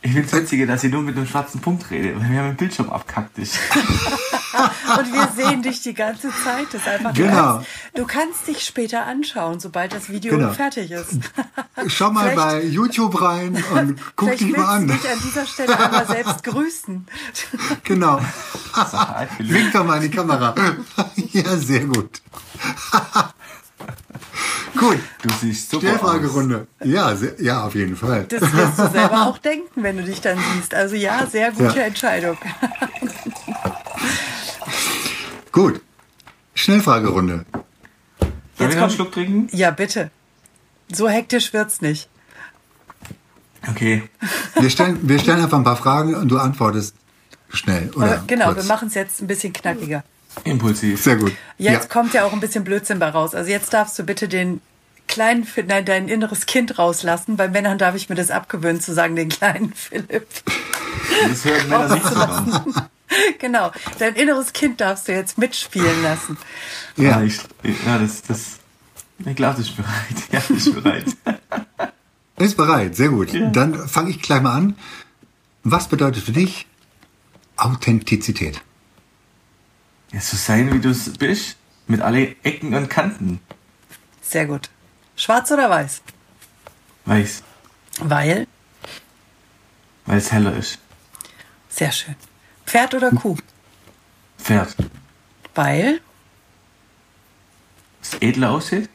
Ich 0.08 0.14
finde 0.14 0.28
es 0.28 0.34
witzige, 0.34 0.66
dass 0.66 0.80
sie 0.80 0.88
nur 0.88 1.01
mit 1.01 1.18
einem 1.18 1.28
schwarzen 1.28 1.60
Punkt 1.60 1.91
redet, 1.91 2.16
weil 2.18 2.30
wir 2.30 2.39
haben 2.39 2.47
den 2.51 2.55
Bildschirm 2.55 2.89
abkackt. 2.89 3.38
Und 3.39 3.45
wir 5.14 5.30
sehen 5.36 5.62
dich 5.62 5.82
die 5.82 5.93
ganze 5.93 6.30
Zeit. 6.30 6.68
Das 6.72 6.82
ist 6.82 6.88
einfach, 6.88 7.14
Genau. 7.14 7.30
du, 7.30 7.36
kannst, 7.36 7.68
du 7.95 8.05
kannst 8.05 8.47
dich 8.47 8.64
später 8.64 9.05
anschauen, 9.05 9.60
sobald 9.60 9.93
das 9.93 10.10
Video 10.10 10.38
Genau. 10.38 10.53
fertig 10.53 10.91
ist. 10.91 11.20
Schau 11.88 12.10
mal 12.12 12.34
bei 12.36 12.64
YouTube 12.64 13.22
rein 13.22 13.62
und 13.74 13.99
guck 14.16 14.30
Vielleicht 14.30 14.41
dich 14.43 14.47
willst 14.53 14.58
mal 14.66 14.78
du 14.86 14.93
an. 14.93 14.97
dich 14.97 15.10
an 15.12 15.20
dieser 15.26 15.45
Stelle 15.45 15.78
einmal 15.78 16.08
selbst 16.08 16.43
grüßen. 16.45 17.05
Genau. 17.84 18.22
Wink 19.39 19.74
doch 19.74 19.84
mal 19.86 19.97
in 19.97 20.10
die 20.10 20.16
Kamera. 20.16 20.55
ja, 21.34 21.58
sehr 21.58 21.86
gut. 21.86 22.22
Gut. 24.77 24.97
Du 25.21 25.29
siehst 25.41 25.69
super 25.69 25.77
aus. 25.88 25.89
Schnellfragerunde. 25.99 26.67
Ja, 26.83 27.15
sehr, 27.15 27.41
ja, 27.41 27.63
auf 27.65 27.75
jeden 27.75 27.95
Fall. 27.95 28.25
Das 28.29 28.41
wirst 28.53 28.79
du 28.79 28.88
selber 28.89 29.27
auch 29.27 29.38
denken, 29.38 29.83
wenn 29.83 29.97
du 29.97 30.03
dich 30.03 30.21
dann 30.21 30.38
siehst. 30.55 30.73
Also 30.73 30.95
ja, 30.95 31.25
sehr 31.25 31.51
gute 31.51 31.77
Ja. 31.77 31.83
Entscheidung. 31.85 32.38
Gut. 35.51 35.81
Schnellfragerunde. 36.53 37.45
Jetzt 38.19 38.59
wir 38.59 38.65
noch 38.67 38.71
einen 38.71 38.79
kommt- 38.81 38.93
Schluck 38.93 39.11
trinken? 39.11 39.47
Ja, 39.55 39.71
bitte. 39.71 40.09
So 40.91 41.07
hektisch 41.09 41.53
wird's 41.53 41.81
nicht. 41.81 42.09
Okay. 43.69 44.03
Wir 44.55 44.69
stellen, 44.69 44.97
wir 45.07 45.19
stellen 45.19 45.41
einfach 45.41 45.57
ein 45.57 45.63
paar 45.63 45.75
Fragen 45.75 46.15
und 46.15 46.29
du 46.29 46.38
antwortest 46.38 46.95
schnell. 47.49 47.91
Oder 47.95 48.23
genau, 48.25 48.45
kurz. 48.45 48.57
wir 48.57 48.63
machen 48.63 48.88
es 48.88 48.93
jetzt 48.93 49.21
ein 49.21 49.27
bisschen 49.27 49.51
knackiger. 49.53 50.03
Impulsiv. 50.43 51.01
Sehr 51.01 51.17
gut. 51.17 51.33
Jetzt 51.57 51.83
ja. 51.83 51.89
kommt 51.89 52.13
ja 52.13 52.25
auch 52.25 52.33
ein 52.33 52.39
bisschen 52.39 52.63
Blödsinn 52.63 52.99
bei 52.99 53.09
raus. 53.09 53.35
Also 53.35 53.49
jetzt 53.49 53.73
darfst 53.73 53.97
du 53.99 54.03
bitte 54.03 54.27
den 54.27 54.61
kleinen, 55.07 55.47
nein, 55.67 55.85
dein 55.85 56.07
inneres 56.07 56.45
Kind 56.45 56.77
rauslassen. 56.77 57.38
Bei 57.38 57.47
Männern 57.47 57.77
darf 57.77 57.95
ich 57.95 58.09
mir 58.09 58.15
das 58.15 58.29
abgewöhnen 58.29 58.81
zu 58.81 58.93
sagen, 58.93 59.15
den 59.15 59.29
kleinen 59.29 59.73
Philipp. 59.73 60.27
Das 61.27 61.45
hören 61.45 61.69
Männer 61.69 61.95
nicht 61.95 62.05
so 62.07 62.81
genau, 63.39 63.71
dein 63.99 64.15
inneres 64.15 64.51
Kind 64.53 64.81
darfst 64.81 65.07
du 65.07 65.13
jetzt 65.13 65.38
mitspielen 65.38 66.03
lassen. 66.03 66.38
Ja, 66.97 67.21
Ja. 67.21 67.23
ich, 67.23 67.39
ja 67.85 67.97
das, 67.99 68.21
das, 68.23 68.57
ich 69.25 69.35
glaube, 69.35 69.57
das 69.57 69.67
ist 69.67 69.77
bereit. 69.77 70.31
Ja, 70.31 70.39
das 70.39 70.49
ist 70.49 70.73
bereit. 70.73 71.05
Ist 72.39 72.55
bereit, 72.55 72.95
sehr 72.95 73.09
gut. 73.09 73.29
Dann 73.33 73.88
fange 73.88 74.11
ich 74.11 74.21
gleich 74.21 74.43
mal 74.43 74.53
an. 74.53 74.75
Was 75.63 75.88
bedeutet 75.88 76.21
für 76.23 76.33
dich 76.33 76.67
Authentizität? 77.55 78.61
Ja, 80.18 80.22
so 80.24 80.36
sein, 80.36 80.74
wie 80.74 80.80
du 80.80 80.89
es 80.89 81.13
bist. 81.13 81.57
Mit 81.86 82.01
alle 82.01 82.36
Ecken 82.41 82.74
und 82.74 82.89
Kanten. 82.89 83.39
Sehr 84.20 84.47
gut. 84.47 84.68
Schwarz 85.15 85.51
oder 85.51 85.70
weiß? 85.70 86.01
Weiß. 87.05 87.43
Weil, 87.99 88.47
Weil 90.07 90.18
es 90.18 90.32
heller 90.32 90.55
ist. 90.57 90.80
sehr 91.70 91.91
schön. 91.91 92.15
Pferd 92.65 92.95
oder 92.95 93.11
Kuh? 93.11 93.38
Pferd. 94.39 94.76
Weil, 95.53 96.01
Es 98.01 98.15
edler 98.15 98.49
aussieht. 98.49 98.89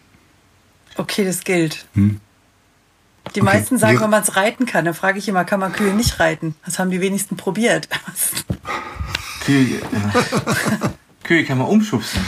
okay, 0.97 1.25
das 1.25 1.45
gilt. 1.45 1.87
Hm. 1.95 2.21
Die 3.37 3.43
meisten 3.43 3.79
sagen, 3.79 4.01
wenn 4.01 4.11
man 4.11 4.25
es 4.25 4.35
reiten 4.35 4.67
kann, 4.67 4.85
dann 4.87 4.95
frage 4.95 5.21
ich 5.21 5.29
immer, 5.29 5.45
kann 5.45 5.61
man 5.61 5.73
Kühe 5.73 5.95
nicht 5.95 6.19
reiten? 6.19 6.57
Das 6.65 6.81
haben 6.81 6.91
die 6.91 7.01
wenigsten 7.01 7.37
probiert. 7.37 7.89
Kühe. 9.45 9.81
Kühe 11.33 11.45
kann 11.47 11.57
man 11.57 11.67
umschubsen. 11.69 12.21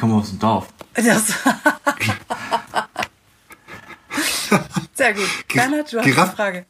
Kommen 0.00 0.14
aus 0.14 0.30
dem 0.30 0.38
Dorf. 0.38 0.68
Das 0.94 1.34
Sehr 4.94 5.12
gut. 5.12 5.28
Bernhard, 5.52 5.92
du 5.92 5.98
hast 5.98 6.06
Giraff- 6.06 6.28
eine 6.28 6.36
Frage. 6.36 6.66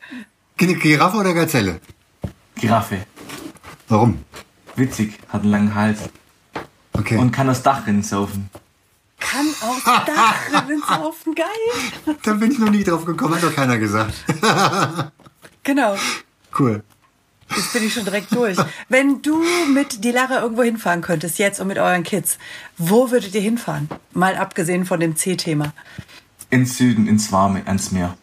Giraffe 0.56 1.16
oder 1.18 1.34
Gazelle? 1.34 1.80
Giraffe. 2.56 3.06
Warum? 3.88 4.24
Witzig. 4.74 5.16
Hat 5.28 5.42
einen 5.42 5.52
langen 5.52 5.74
Hals. 5.76 6.00
Okay. 6.92 7.16
Und 7.16 7.30
kann 7.30 7.46
das 7.46 7.62
Dach 7.62 7.86
rinnen 7.86 8.02
saufen. 8.02 8.50
Kann 9.20 9.46
aus 9.60 9.84
Dachrinnen 9.84 10.82
saufen, 10.88 11.32
geil. 11.36 12.16
da 12.24 12.32
bin 12.34 12.50
ich 12.50 12.58
noch 12.58 12.70
nie 12.70 12.82
drauf 12.82 13.04
gekommen, 13.04 13.36
hat 13.36 13.42
doch 13.44 13.54
keiner 13.54 13.78
gesagt. 13.78 14.14
Genau. 15.62 15.96
Cool. 16.58 16.82
Jetzt 17.54 17.72
bin 17.72 17.86
ich 17.86 17.94
schon 17.94 18.04
direkt 18.04 18.34
durch. 18.34 18.58
Wenn 18.88 19.22
du 19.22 19.42
mit 19.72 20.02
die 20.04 20.10
Lara 20.10 20.40
irgendwo 20.40 20.62
hinfahren 20.62 21.00
könntest, 21.00 21.38
jetzt 21.38 21.60
und 21.60 21.68
mit 21.68 21.78
euren 21.78 22.02
Kids, 22.02 22.38
wo 22.76 23.10
würdet 23.10 23.34
ihr 23.34 23.40
hinfahren? 23.40 23.88
Mal 24.12 24.36
abgesehen 24.36 24.84
von 24.84 24.98
dem 25.00 25.16
C-Thema. 25.16 25.72
Ins 26.50 26.76
Süden, 26.76 27.06
ins 27.06 27.30
Warme, 27.32 27.62
ans 27.66 27.92
Meer. 27.92 28.16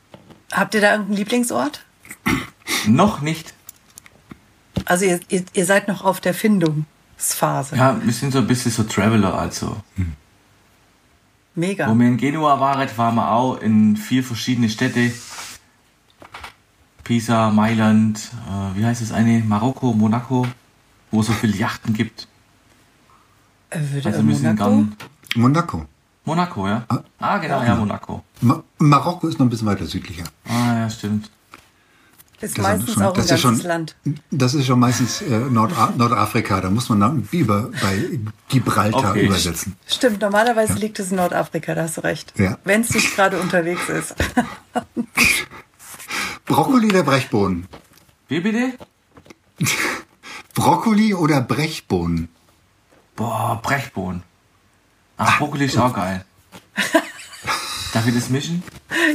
Habt 0.51 0.75
ihr 0.75 0.81
da 0.81 0.91
irgendeinen 0.91 1.17
Lieblingsort? 1.17 1.83
Noch 2.87 3.21
nicht. 3.21 3.53
Also 4.85 5.05
ihr, 5.05 5.19
ihr, 5.29 5.43
ihr 5.53 5.65
seid 5.65 5.87
noch 5.87 6.03
auf 6.03 6.19
der 6.19 6.33
Findungsphase. 6.33 7.75
Ja, 7.75 7.99
wir 8.03 8.13
sind 8.13 8.33
so 8.33 8.39
ein 8.39 8.47
bisschen 8.47 8.71
so 8.71 8.83
Traveler, 8.83 9.33
also. 9.33 9.77
Mega. 11.55 11.89
Wo 11.89 11.95
wir 11.95 12.07
in 12.07 12.17
Genua 12.17 12.59
waren, 12.59 12.89
waren 12.97 13.15
wir 13.15 13.31
auch 13.31 13.61
in 13.61 13.95
vier 13.95 14.23
verschiedene 14.23 14.69
Städte. 14.69 15.11
Pisa, 17.03 17.49
Mailand, 17.49 18.17
äh, 18.47 18.77
wie 18.77 18.85
heißt 18.85 19.01
das 19.01 19.11
eine? 19.11 19.39
Marokko, 19.43 19.93
Monaco, 19.93 20.47
wo 21.11 21.21
es 21.21 21.27
so 21.27 21.33
viele 21.33 21.55
Yachten 21.57 21.93
gibt. 21.93 22.27
Äh, 23.69 23.79
Würde 23.91 24.09
Also 24.09 24.23
Monaco? 24.23 24.55
dann 24.63 24.95
Monaco. 25.35 25.85
Monaco, 26.25 26.67
ja? 26.67 26.85
Ah, 27.19 27.37
genau, 27.39 27.61
ja, 27.63 27.75
Monaco. 27.75 28.23
Ma 28.41 28.63
Marokko 28.77 29.27
ist 29.27 29.39
noch 29.39 29.45
ein 29.45 29.49
bisschen 29.49 29.67
weiter 29.67 29.85
südlicher. 29.85 30.23
Ah, 30.47 30.79
ja, 30.79 30.89
stimmt. 30.89 31.29
Ist 32.39 32.57
Das 32.57 32.63
meistens 32.63 32.89
ist 32.89 32.93
schon- 32.95 33.03
auch 33.03 33.09
ein 33.09 33.15
das 33.15 33.25
ist 33.25 33.29
ganzes 33.43 33.61
schon- 33.61 33.67
Land. 33.69 33.95
Das 34.31 34.53
ist 34.53 34.65
schon 34.65 34.79
meistens 34.79 35.21
äh, 35.21 35.39
Norda 35.39 35.93
Nordafrika. 35.97 36.61
Da 36.61 36.69
muss 36.69 36.87
man 36.89 36.99
dann 37.01 37.27
über 37.31 37.69
bei 37.81 38.19
Gibraltar 38.49 39.11
Okay. 39.11 39.25
übersetzen. 39.25 39.75
Stimmt, 39.87 40.21
normalerweise 40.21 40.73
liegt 40.73 40.99
es 40.99 41.11
in 41.11 41.17
Nordafrika, 41.17 41.73
da 41.75 41.83
hast 41.83 41.97
du 41.97 42.01
recht. 42.01 42.33
Ja. 42.37 42.57
Wenn 42.63 42.81
es 42.81 42.93
nicht 42.93 43.15
gerade 43.15 43.39
unterwegs 43.39 43.87
ist. 43.89 44.15
Brokkoli 46.45 46.87
oder 46.87 47.03
Brechbohnen? 47.03 47.67
Wie 48.27 48.39
bitte? 48.39 48.73
Brokkoli 50.55 51.13
oder 51.13 51.41
Brechbohnen? 51.41 52.29
Boah, 53.15 53.59
Brechbohnen. 53.61 54.23
Ach, 55.17 55.37
Brokkoli 55.37 55.65
ist 55.65 55.77
auch 55.77 55.93
geil. 55.93 56.25
Darf 57.93 58.07
ich 58.07 58.15
das 58.15 58.29
mischen? 58.29 58.63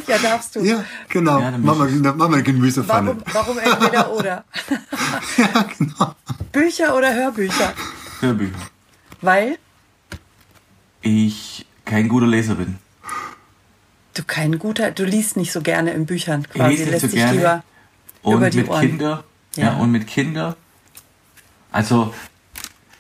ja, 0.07 0.19
darfst 0.19 0.55
du. 0.55 0.61
Ja, 0.61 0.85
genau. 1.09 1.41
Ja, 1.41 1.51
wir, 1.51 1.59
machen 1.59 1.91
wir 1.93 2.25
eine 2.25 2.43
Gemüsepfanne. 2.45 3.17
Warum, 3.33 3.57
warum 3.57 3.59
entweder 3.59 4.13
oder? 4.17 4.45
Ja, 5.37 5.67
genau. 5.77 6.15
Bücher 6.53 6.95
oder 6.95 7.13
Hörbücher? 7.13 7.75
Hörbücher. 8.21 8.55
Weil 9.21 9.59
Ich 11.03 11.67
kein 11.85 12.09
guter 12.09 12.27
Leser 12.29 12.55
bin. 12.55 12.79
Du 14.19 14.25
kein 14.25 14.59
guter, 14.59 14.91
du 14.91 15.05
liest 15.05 15.37
nicht 15.37 15.53
so 15.53 15.61
gerne 15.63 15.93
in 15.93 16.07
Büchern 16.07 16.43
Ich 16.43 16.49
quasi, 16.51 16.71
lese 16.71 16.83
nicht 16.83 16.91
lässt 16.93 17.01
so 17.03 17.07
dich 17.09 17.17
gerne. 17.17 17.33
lieber 17.37 17.65
Und 18.23 18.37
über 18.37 18.51
die 18.51 18.59
mit 18.59 18.69
Ohren. 18.69 18.81
Kinder. 18.89 19.25
Ja. 19.57 19.65
Ja. 19.65 19.73
und 19.77 19.91
mit 19.93 20.07
Kinder. 20.07 20.57
Also, 21.73 22.15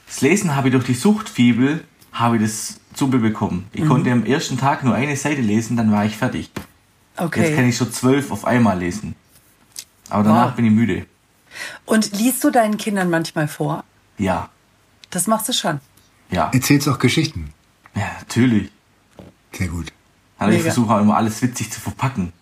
das 0.07 0.21
Lesen 0.21 0.55
habe 0.57 0.69
ich 0.69 0.73
durch 0.73 0.85
die 0.85 0.95
Suchtfibel, 0.95 1.85
habe 2.13 2.37
ich 2.37 2.43
das 2.43 2.81
Zubel 2.95 3.21
bekommen. 3.21 3.69
Ich 3.73 3.83
Mhm. 3.85 3.89
konnte 3.89 4.11
am 4.13 4.25
ersten 4.25 4.59
Tag 4.59 4.83
nur 4.85 4.95
eine 4.95 5.17
Seite 5.17 5.41
lesen, 5.41 5.77
dann 5.77 5.93
war 5.93 6.05
ich 6.05 6.17
fertig. 6.17 6.51
Jetzt 6.55 7.17
kann 7.17 7.27
Okay. 7.27 7.69
ich 7.69 7.77
schon 7.77 7.93
zwölf 7.93 8.31
auf 8.31 8.45
einmal 8.45 8.79
lesen. 8.79 9.15
Aber 10.09 10.23
danach 10.25 10.49
Wow. 10.51 10.57
bin 10.57 10.65
ich 10.67 10.73
müde. 10.73 11.07
Und 11.85 12.13
liest 12.19 12.43
du 12.45 12.51
deinen 12.51 12.77
Kindern 12.77 13.11
manchmal 13.11 13.49
vor? 13.49 13.85
Ja, 14.19 14.49
Das 15.11 15.27
machst 15.27 15.49
du 15.49 15.53
schon. 15.53 15.81
ja. 16.31 16.51
Erzählst 16.53 16.87
du 16.87 16.93
auch 16.93 16.99
Geschichten? 16.99 17.53
Ja, 17.95 18.11
natürlich. 18.21 18.71
Sehr 19.53 19.69
gut. 19.69 19.93
Also 20.39 20.57
ich 20.57 20.63
versuche 20.63 20.95
auch 20.95 21.01
immer 21.01 21.17
alles 21.17 21.41
witzig 21.43 21.71
zu 21.73 21.81
verpacken. 21.81 22.33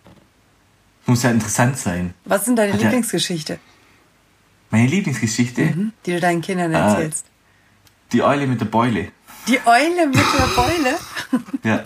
Muss 1.06 1.22
ja 1.22 1.30
interessant 1.30 1.78
sein. 1.78 2.14
Was 2.24 2.40
ist 2.40 2.48
denn 2.48 2.56
deine 2.56 2.72
Hat 2.72 2.80
ja- 2.80 2.86
Lieblingsgeschichte, 2.88 3.58
Meine 4.70 4.88
Lieblingsgeschichte, 4.88 5.74
die 6.04 6.12
du 6.12 6.20
deinen 6.20 6.40
Kindern 6.42 6.72
erzählst? 6.72 7.26
die 8.12 8.22
Eule 8.22 8.46
mit 8.46 8.60
der 8.60 8.66
Beule. 8.66 9.08
Die 9.48 9.58
Eule 9.64 10.06
mit 10.08 10.16
der 10.16 10.46
Beule? 10.54 10.98
Ja. 11.62 11.84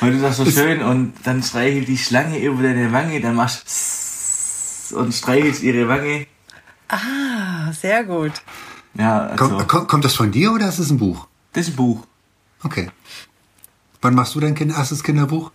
Weil 0.00 0.12
du 0.12 0.20
das 0.20 0.36
so 0.36 0.44
schön 0.50 0.82
und 0.82 1.14
dann 1.24 1.42
streichelt 1.42 1.88
die 1.88 1.98
Schlange 1.98 2.38
über 2.38 2.62
deine 2.62 2.92
Wange, 2.92 3.20
dann 3.20 3.34
machst 3.34 4.90
du 4.90 4.98
und 4.98 5.12
streichelst 5.14 5.62
ihre 5.62 5.88
Wange. 5.88 6.26
Ah, 6.88 7.72
sehr 7.72 8.04
gut. 8.04 8.32
Ja, 8.94 9.26
also, 9.28 9.48
Komm, 9.48 9.66
komm, 9.66 9.86
kommt 9.86 10.04
das 10.04 10.14
von 10.14 10.30
dir 10.30 10.52
oder 10.52 10.68
ist 10.68 10.78
es 10.78 10.90
ein 10.90 10.98
Buch? 10.98 11.26
das 11.52 11.66
ist 11.68 11.74
ein 11.74 11.76
Buch. 11.76 12.06
Okay. 12.62 12.90
Wann 14.06 14.14
machst 14.14 14.36
du 14.36 14.38
dein 14.40 14.54
kind 14.54 14.70
erstes 14.70 15.02
Kinderbuch? 15.02 15.50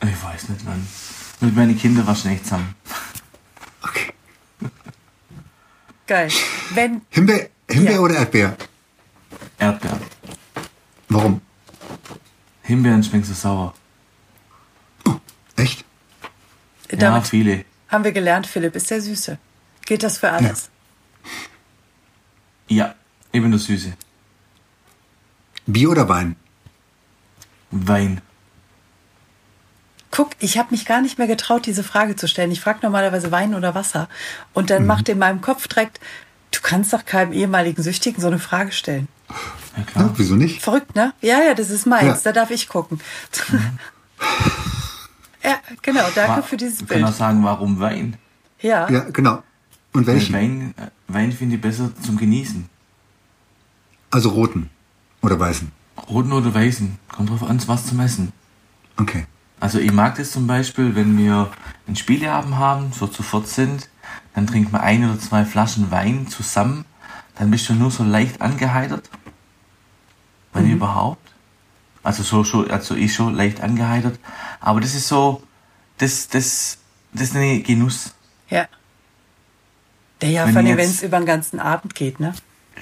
Ich 0.00 0.22
weiß 0.22 0.48
nicht 0.50 0.64
wann. 0.64 0.86
Mit 1.40 1.56
meinen 1.56 1.76
Kindern 1.76 2.06
wahrscheinlich 2.06 2.44
zusammen. 2.44 2.72
Okay. 3.82 4.12
Geil. 6.06 6.30
Wenn, 6.70 7.00
Himbeer, 7.10 7.48
Himbeer 7.68 7.94
Ja. 7.94 7.98
oder 7.98 8.14
Erdbeer? 8.14 8.56
Erdbeeren. 9.58 10.00
Warum? 11.08 11.40
Himbeeren 12.62 13.02
schmecken 13.02 13.24
so 13.24 13.34
sauer. 13.34 13.74
Echt? 15.56 15.84
Ja, 16.92 16.96
damit 16.96 17.26
viele. 17.26 17.64
haben 17.88 18.04
wir 18.04 18.12
gelernt, 18.12 18.46
Philipp 18.46 18.76
ist 18.76 18.88
der 18.88 19.00
Süße. 19.02 19.36
Geht 19.84 20.04
das 20.04 20.18
für 20.18 20.30
alles? 20.30 20.70
Ja, 22.68 22.94
ich 23.32 23.42
bin 23.42 23.50
der 23.50 23.58
Süße. 23.58 23.94
Bier 25.66 25.90
oder 25.90 26.08
Wein? 26.08 26.36
Wein. 27.74 28.20
Guck, 30.10 30.30
ich 30.38 30.58
habe 30.58 30.70
mich 30.70 30.86
gar 30.86 31.02
nicht 31.02 31.18
mehr 31.18 31.26
getraut, 31.26 31.66
diese 31.66 31.82
Frage 31.82 32.14
zu 32.14 32.28
stellen. 32.28 32.52
Ich 32.52 32.60
frage 32.60 32.78
normalerweise 32.82 33.32
Wein 33.32 33.54
oder 33.54 33.74
Wasser. 33.74 34.08
Und 34.52 34.70
dann 34.70 34.86
macht 34.86 35.08
in 35.08 35.18
meinem 35.18 35.40
Kopf 35.40 35.66
direkt, 35.66 35.98
du 36.52 36.60
kannst 36.62 36.92
doch 36.92 37.04
keinem 37.04 37.32
ehemaligen 37.32 37.82
Süchtigen 37.82 38.20
so 38.20 38.28
eine 38.28 38.38
Frage 38.38 38.70
stellen. 38.70 39.08
Ja, 39.76 39.82
klar. 39.82 40.04
Ja, 40.06 40.12
wieso 40.16 40.36
nicht? 40.36 40.62
Verrückt, 40.62 40.94
ne? 40.94 41.12
Ja, 41.20 41.42
ja, 41.42 41.54
das 41.54 41.70
ist 41.70 41.84
meins. 41.86 42.22
Ja. 42.22 42.32
Da 42.32 42.40
darf 42.40 42.50
ich 42.52 42.68
gucken. 42.68 43.00
ja, 45.42 45.56
genau. 45.82 46.04
Danke 46.14 46.44
für 46.44 46.56
dieses 46.56 46.80
Wir 46.80 46.86
können 46.86 47.00
Bild. 47.04 47.12
auch 47.12 47.18
sagen, 47.18 47.42
warum 47.42 47.80
Wein? 47.80 48.16
Ja. 48.60 48.88
Ja, 48.88 49.00
genau. 49.10 49.42
Und 49.92 50.06
Weil 50.06 50.14
welchen? 50.14 50.32
Wein, 50.34 50.74
äh, 50.76 50.90
Wein 51.08 51.32
finde 51.32 51.56
ich 51.56 51.60
besser 51.60 51.90
zum 52.02 52.16
Genießen. 52.16 52.68
Also 54.12 54.28
roten 54.28 54.70
oder 55.22 55.40
weißen. 55.40 55.72
Roten 56.08 56.32
oder 56.32 56.52
weißen. 56.54 56.98
Kommt 57.08 57.30
drauf 57.30 57.42
an, 57.42 57.60
was 57.66 57.86
zum 57.86 58.00
Essen. 58.00 58.32
Okay. 58.96 59.26
Also 59.60 59.78
ich 59.78 59.92
mag 59.92 60.16
das 60.16 60.30
zum 60.32 60.46
Beispiel, 60.46 60.94
wenn 60.94 61.16
wir 61.16 61.50
einen 61.86 61.96
Spieleabend 61.96 62.56
haben, 62.56 62.92
so 62.92 63.06
zu 63.06 63.22
viert 63.22 63.48
sind, 63.48 63.88
dann 64.34 64.46
trinkt 64.46 64.72
man 64.72 64.82
ein 64.82 65.04
oder 65.08 65.18
zwei 65.18 65.44
Flaschen 65.44 65.90
Wein 65.90 66.26
zusammen, 66.26 66.84
dann 67.36 67.50
bist 67.50 67.68
du 67.68 67.74
nur 67.74 67.90
so 67.90 68.04
leicht 68.04 68.40
angeheitert. 68.40 69.08
Wenn 70.52 70.70
überhaupt. 70.70 71.32
Also 72.02 72.22
so, 72.22 72.44
so, 72.44 72.66
also 72.68 72.94
ich 72.94 73.14
schon 73.14 73.34
leicht 73.34 73.60
angeheitert. 73.60 74.18
Aber 74.60 74.80
das 74.80 74.94
ist 74.94 75.08
so, 75.08 75.42
das, 75.98 76.28
das, 76.28 76.78
das 77.12 77.22
ist 77.30 77.36
ein 77.36 77.62
Genuss. 77.62 78.14
Ja. 78.50 78.68
Ja, 80.22 80.28
ja 80.28 80.46
Wenn 80.46 80.52
vor 80.52 80.58
allem, 80.58 80.66
jetzt- 80.68 80.78
wenn 80.78 80.90
es 80.90 81.02
über 81.02 81.18
den 81.18 81.26
ganzen 81.26 81.58
Abend 81.60 81.94
geht, 81.94 82.20
ne? 82.20 82.34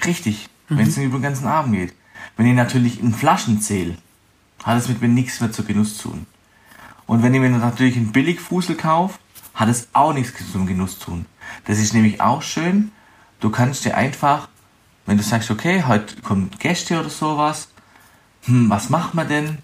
Richtig, 0.05 0.49
wenn 0.69 0.87
es 0.87 0.97
über 0.97 1.17
den 1.17 1.23
ganzen 1.23 1.47
Abend 1.47 1.73
geht. 1.75 1.93
Wenn 2.37 2.45
ich 2.45 2.55
natürlich 2.55 2.99
in 2.99 3.13
Flaschen 3.13 3.61
zähle, 3.61 3.97
hat 4.63 4.77
es 4.77 4.87
mit 4.87 5.01
mir 5.01 5.07
nichts 5.07 5.41
mehr 5.41 5.51
zu 5.51 5.63
Genuss 5.63 5.97
zu 5.97 6.09
tun. 6.09 6.25
Und 7.05 7.21
wenn 7.21 7.33
ich 7.33 7.41
mir 7.41 7.49
natürlich 7.49 7.97
einen 7.97 8.11
Billigfusel 8.11 8.75
kaufe, 8.75 9.19
hat 9.53 9.69
es 9.69 9.87
auch 9.93 10.13
nichts 10.13 10.33
zum 10.51 10.65
Genuss 10.65 10.99
zu 10.99 11.05
tun. 11.05 11.25
Das 11.65 11.77
ist 11.77 11.93
nämlich 11.93 12.21
auch 12.21 12.41
schön. 12.41 12.91
Du 13.39 13.49
kannst 13.49 13.85
dir 13.85 13.95
einfach, 13.95 14.47
wenn 15.05 15.17
du 15.17 15.23
sagst, 15.23 15.51
okay, 15.51 15.83
heute 15.85 16.21
kommen 16.21 16.49
Gäste 16.59 16.99
oder 16.99 17.09
sowas, 17.09 17.67
hm, 18.43 18.69
was 18.69 18.89
macht 18.89 19.13
man 19.13 19.27
denn? 19.27 19.57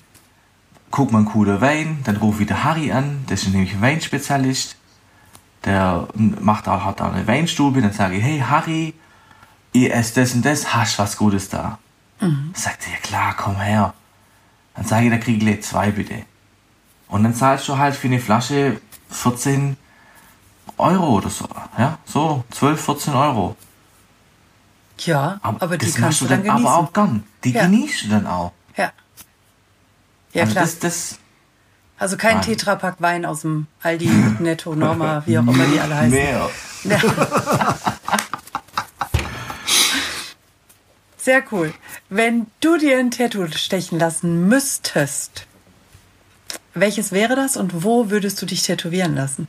Guck 0.92 1.12
mal, 1.12 1.20
ein 1.20 1.26
cooler 1.26 1.62
Wein, 1.62 2.00
dann 2.04 2.18
ruf 2.18 2.40
wieder 2.40 2.64
Harry 2.64 2.92
an, 2.92 3.24
das 3.28 3.44
ist 3.44 3.54
nämlich 3.54 3.74
ein 3.74 3.82
Weinspezialist. 3.82 4.76
Der 5.66 6.08
macht 6.16 6.68
auch, 6.68 6.86
hat 6.86 7.02
auch 7.02 7.14
eine 7.14 7.28
Weinstube, 7.28 7.82
dann 7.82 7.94
sage 7.94 8.16
ich, 8.16 8.24
hey 8.24 8.40
Harry, 8.40 8.94
ihr 9.74 9.94
esst 9.94 10.18
das 10.18 10.34
und 10.34 10.46
das, 10.46 10.74
hast 10.74 10.98
was 11.00 11.18
Gutes 11.18 11.50
da? 11.50 11.80
Sagt 12.54 12.86
er, 12.88 12.94
ja 12.94 13.00
klar, 13.00 13.34
komm 13.38 13.56
her. 13.60 13.94
Dann 14.76 14.86
sage 14.86 15.06
ich, 15.06 15.12
da 15.12 15.18
krieg 15.18 15.42
ich 15.42 15.64
zwei 15.64 15.92
bitte. 15.92 16.24
Und 17.08 17.24
dann 17.24 17.34
zahlst 17.34 17.68
du 17.68 17.78
halt 17.78 17.96
für 17.96 18.08
eine 18.08 18.20
Flasche 18.20 18.80
14 19.10 19.78
Euro 20.78 21.18
oder 21.18 21.30
so. 21.30 21.48
Ja, 21.78 21.98
so 22.06 22.44
12, 22.52 22.86
14 22.86 23.14
Euro. 23.14 23.56
Ja, 25.00 25.40
aber, 25.42 25.78
die 25.78 25.86
das 25.86 25.96
kannst 25.96 26.22
du 26.22 26.26
dann 26.28 26.44
genießen. 26.44 26.66
aber 26.68 26.78
auch 26.78 26.94
gern. 26.94 27.24
Die 27.44 27.52
Ja. 27.52 27.64
genießt 27.64 28.04
du 28.06 28.10
dann 28.10 28.28
auch. 28.28 28.52
ja. 28.76 28.92
Ja, 30.34 30.42
also 30.44 30.52
klar. 30.54 30.64
das, 30.66 30.80
das 30.80 31.20
also 31.98 32.16
kein 32.18 32.36
Nein. 32.36 32.42
Tetrapack 32.46 32.96
Wein 33.02 33.26
aus 33.26 33.42
dem 33.42 33.68
Aldi, 33.82 34.08
Netto, 34.40 34.76
Norma, 34.76 35.24
wie 35.26 35.38
auch 35.40 35.44
immer 35.44 35.66
die 35.66 35.80
alle 35.80 35.96
heißen. 35.98 36.12
mehr. 36.12 36.50
Sehr 41.22 41.44
cool. 41.52 41.74
Wenn 42.10 42.48
du 42.62 42.78
dir 42.78 42.98
ein 42.98 43.12
Tattoo 43.12 43.48
stechen 43.52 44.00
lassen 44.00 44.48
müsstest, 44.48 45.46
welches 46.74 47.12
wäre 47.12 47.36
das 47.36 47.58
und 47.58 47.84
wo 47.84 48.10
würdest 48.10 48.42
du 48.42 48.46
dich 48.46 48.64
tätowieren 48.64 49.16
lassen? 49.16 49.48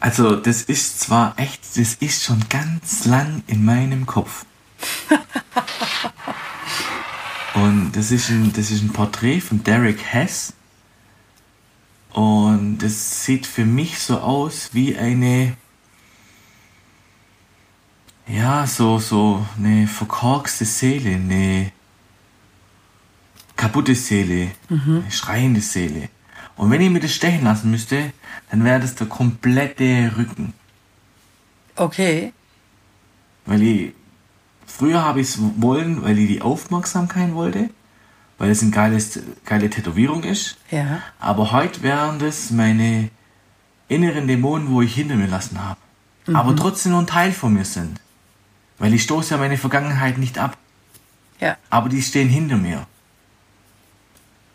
Also, 0.00 0.36
das 0.36 0.62
ist 0.62 1.00
zwar 1.00 1.38
echt, 1.38 1.62
das 1.76 1.94
ist 1.94 2.24
schon 2.24 2.44
ganz 2.48 3.06
lang 3.06 3.42
in 3.46 3.64
meinem 3.64 4.04
Kopf. 4.04 4.44
Und 7.54 7.92
das 7.92 8.10
ist 8.10 8.28
ein, 8.28 8.52
das 8.52 8.70
ist 8.70 8.82
ein 8.82 8.92
Porträt 8.92 9.40
von 9.40 9.64
Derek 9.64 10.02
Hess. 10.04 10.52
Und 12.12 12.82
es 12.82 13.24
sieht 13.24 13.46
für 13.46 13.64
mich 13.64 13.98
so 13.98 14.18
aus 14.18 14.70
wie 14.74 14.96
eine, 14.96 15.56
ja, 18.26 18.66
so, 18.66 18.98
so 18.98 19.46
eine 19.56 19.86
verkorkste 19.86 20.64
Seele, 20.64 21.14
eine 21.14 21.72
kaputte 23.56 23.94
Seele, 23.94 24.50
eine 24.68 25.10
schreiende 25.10 25.60
Seele. 25.60 26.08
Und 26.56 26.70
wenn 26.70 26.80
ich 26.80 26.90
mir 26.90 27.00
das 27.00 27.14
stechen 27.14 27.44
lassen 27.44 27.70
müsste, 27.70 28.12
dann 28.50 28.64
wäre 28.64 28.80
das 28.80 28.94
der 28.94 29.06
komplette 29.06 30.12
Rücken. 30.16 30.54
Okay. 31.76 32.32
Weil 33.44 33.62
ich, 33.62 33.92
früher 34.66 35.04
habe 35.04 35.20
ich 35.20 35.28
es 35.28 35.38
wollen, 35.56 36.02
weil 36.02 36.18
ich 36.18 36.28
die 36.28 36.42
Aufmerksamkeit 36.42 37.34
wollte, 37.34 37.70
weil 38.38 38.50
es 38.50 38.62
eine 38.62 38.70
geiles, 38.70 39.20
geile 39.44 39.70
Tätowierung 39.70 40.24
ist. 40.24 40.56
Ja. 40.70 41.02
Aber 41.20 41.52
heute 41.52 41.82
wären 41.82 42.18
das 42.18 42.50
meine 42.50 43.10
inneren 43.88 44.26
Dämonen, 44.26 44.70
wo 44.70 44.82
ich 44.82 44.94
hinter 44.94 45.14
mir 45.14 45.28
lassen 45.28 45.62
habe. 45.62 45.78
Aber 46.32 46.56
trotzdem 46.56 46.92
nur 46.92 47.02
ein 47.02 47.06
Teil 47.06 47.30
von 47.30 47.54
mir 47.54 47.64
sind. 47.64 48.00
Weil 48.78 48.94
ich 48.94 49.02
stoße 49.02 49.34
ja 49.34 49.38
meine 49.38 49.56
Vergangenheit 49.56 50.18
nicht 50.18 50.38
ab. 50.38 50.56
Ja. 51.40 51.56
Aber 51.70 51.88
die 51.88 52.02
stehen 52.02 52.28
hinter 52.28 52.56
mir. 52.56 52.86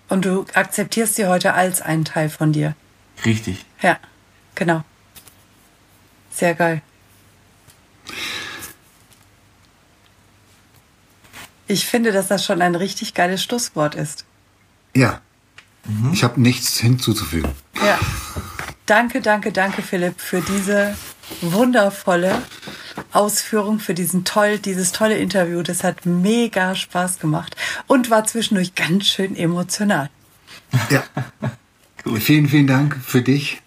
Und 0.09 0.25
du 0.25 0.45
akzeptierst 0.53 1.15
sie 1.15 1.27
heute 1.27 1.53
als 1.53 1.81
einen 1.81 2.05
Teil 2.05 2.29
von 2.29 2.51
dir. 2.51 2.75
Richtig. 3.23 3.65
Ja, 3.81 3.97
genau. 4.55 4.83
Sehr 6.31 6.53
geil. 6.53 6.81
Ich 11.67 11.85
finde, 11.85 12.11
dass 12.11 12.27
das 12.27 12.43
schon 12.43 12.61
ein 12.61 12.75
richtig 12.75 13.13
geiles 13.13 13.41
Schlusswort 13.43 13.95
ist. 13.95 14.25
Ja. 14.95 15.21
Ich 16.11 16.23
habe 16.23 16.41
nichts 16.41 16.77
hinzuzufügen. 16.77 17.51
Ja. 17.75 17.97
Danke, 18.85 19.21
danke, 19.21 19.51
danke, 19.51 19.81
Philipp, 19.81 20.19
für 20.19 20.41
diese 20.41 20.95
wundervolle 21.41 22.41
Ausführung, 23.13 23.79
für 23.79 23.93
diesen 23.93 24.23
toll, 24.25 24.59
dieses 24.59 24.91
tolle 24.91 25.17
Interview. 25.17 25.61
Das 25.63 25.83
hat 25.83 26.05
mega 26.05 26.75
Spaß 26.75 27.19
gemacht 27.19 27.55
und 27.87 28.09
war 28.09 28.25
zwischendurch 28.25 28.75
ganz 28.75 29.05
schön 29.05 29.35
emotional. 29.35 30.09
Ja. 30.89 31.03
Vielen, 32.19 32.47
vielen 32.47 32.67
Dank 32.67 32.97
für 33.03 33.21
dich, 33.21 33.61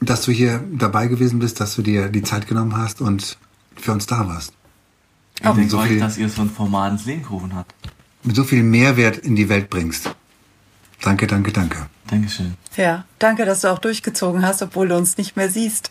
dass 0.00 0.22
du 0.22 0.32
hier 0.32 0.62
dabei 0.72 1.06
gewesen 1.08 1.38
bist, 1.38 1.60
dass 1.60 1.74
du 1.74 1.82
dir 1.82 2.08
die 2.08 2.22
Zeit 2.22 2.46
genommen 2.46 2.76
hast 2.76 3.00
und 3.00 3.36
für 3.76 3.92
uns 3.92 4.06
da 4.06 4.26
warst. 4.28 4.52
Ich 5.40 5.46
Auch 5.46 5.54
denke 5.54 5.70
so 5.70 5.78
euch, 5.78 5.88
viel- 5.88 6.00
dass 6.00 6.18
ihr 6.18 6.28
so 6.28 6.42
ein 6.42 6.50
Format 6.50 6.92
ins 6.92 7.04
Leben 7.06 7.22
gerufen 7.22 7.54
habt. 7.54 7.74
Mit 8.22 8.36
so 8.36 8.44
viel 8.44 8.62
Mehrwert 8.62 9.16
in 9.16 9.34
die 9.36 9.48
Welt 9.48 9.70
bringst. 9.70 10.14
Danke, 11.00 11.26
danke, 11.26 11.50
danke. 11.52 11.86
Dankeschön. 12.08 12.54
Ja, 12.76 13.04
danke, 13.18 13.46
dass 13.46 13.62
du 13.62 13.68
auch 13.68 13.78
durchgezogen 13.78 14.44
hast, 14.44 14.60
obwohl 14.62 14.88
du 14.88 14.96
uns 14.96 15.16
nicht 15.16 15.36
mehr 15.36 15.48
siehst. 15.48 15.90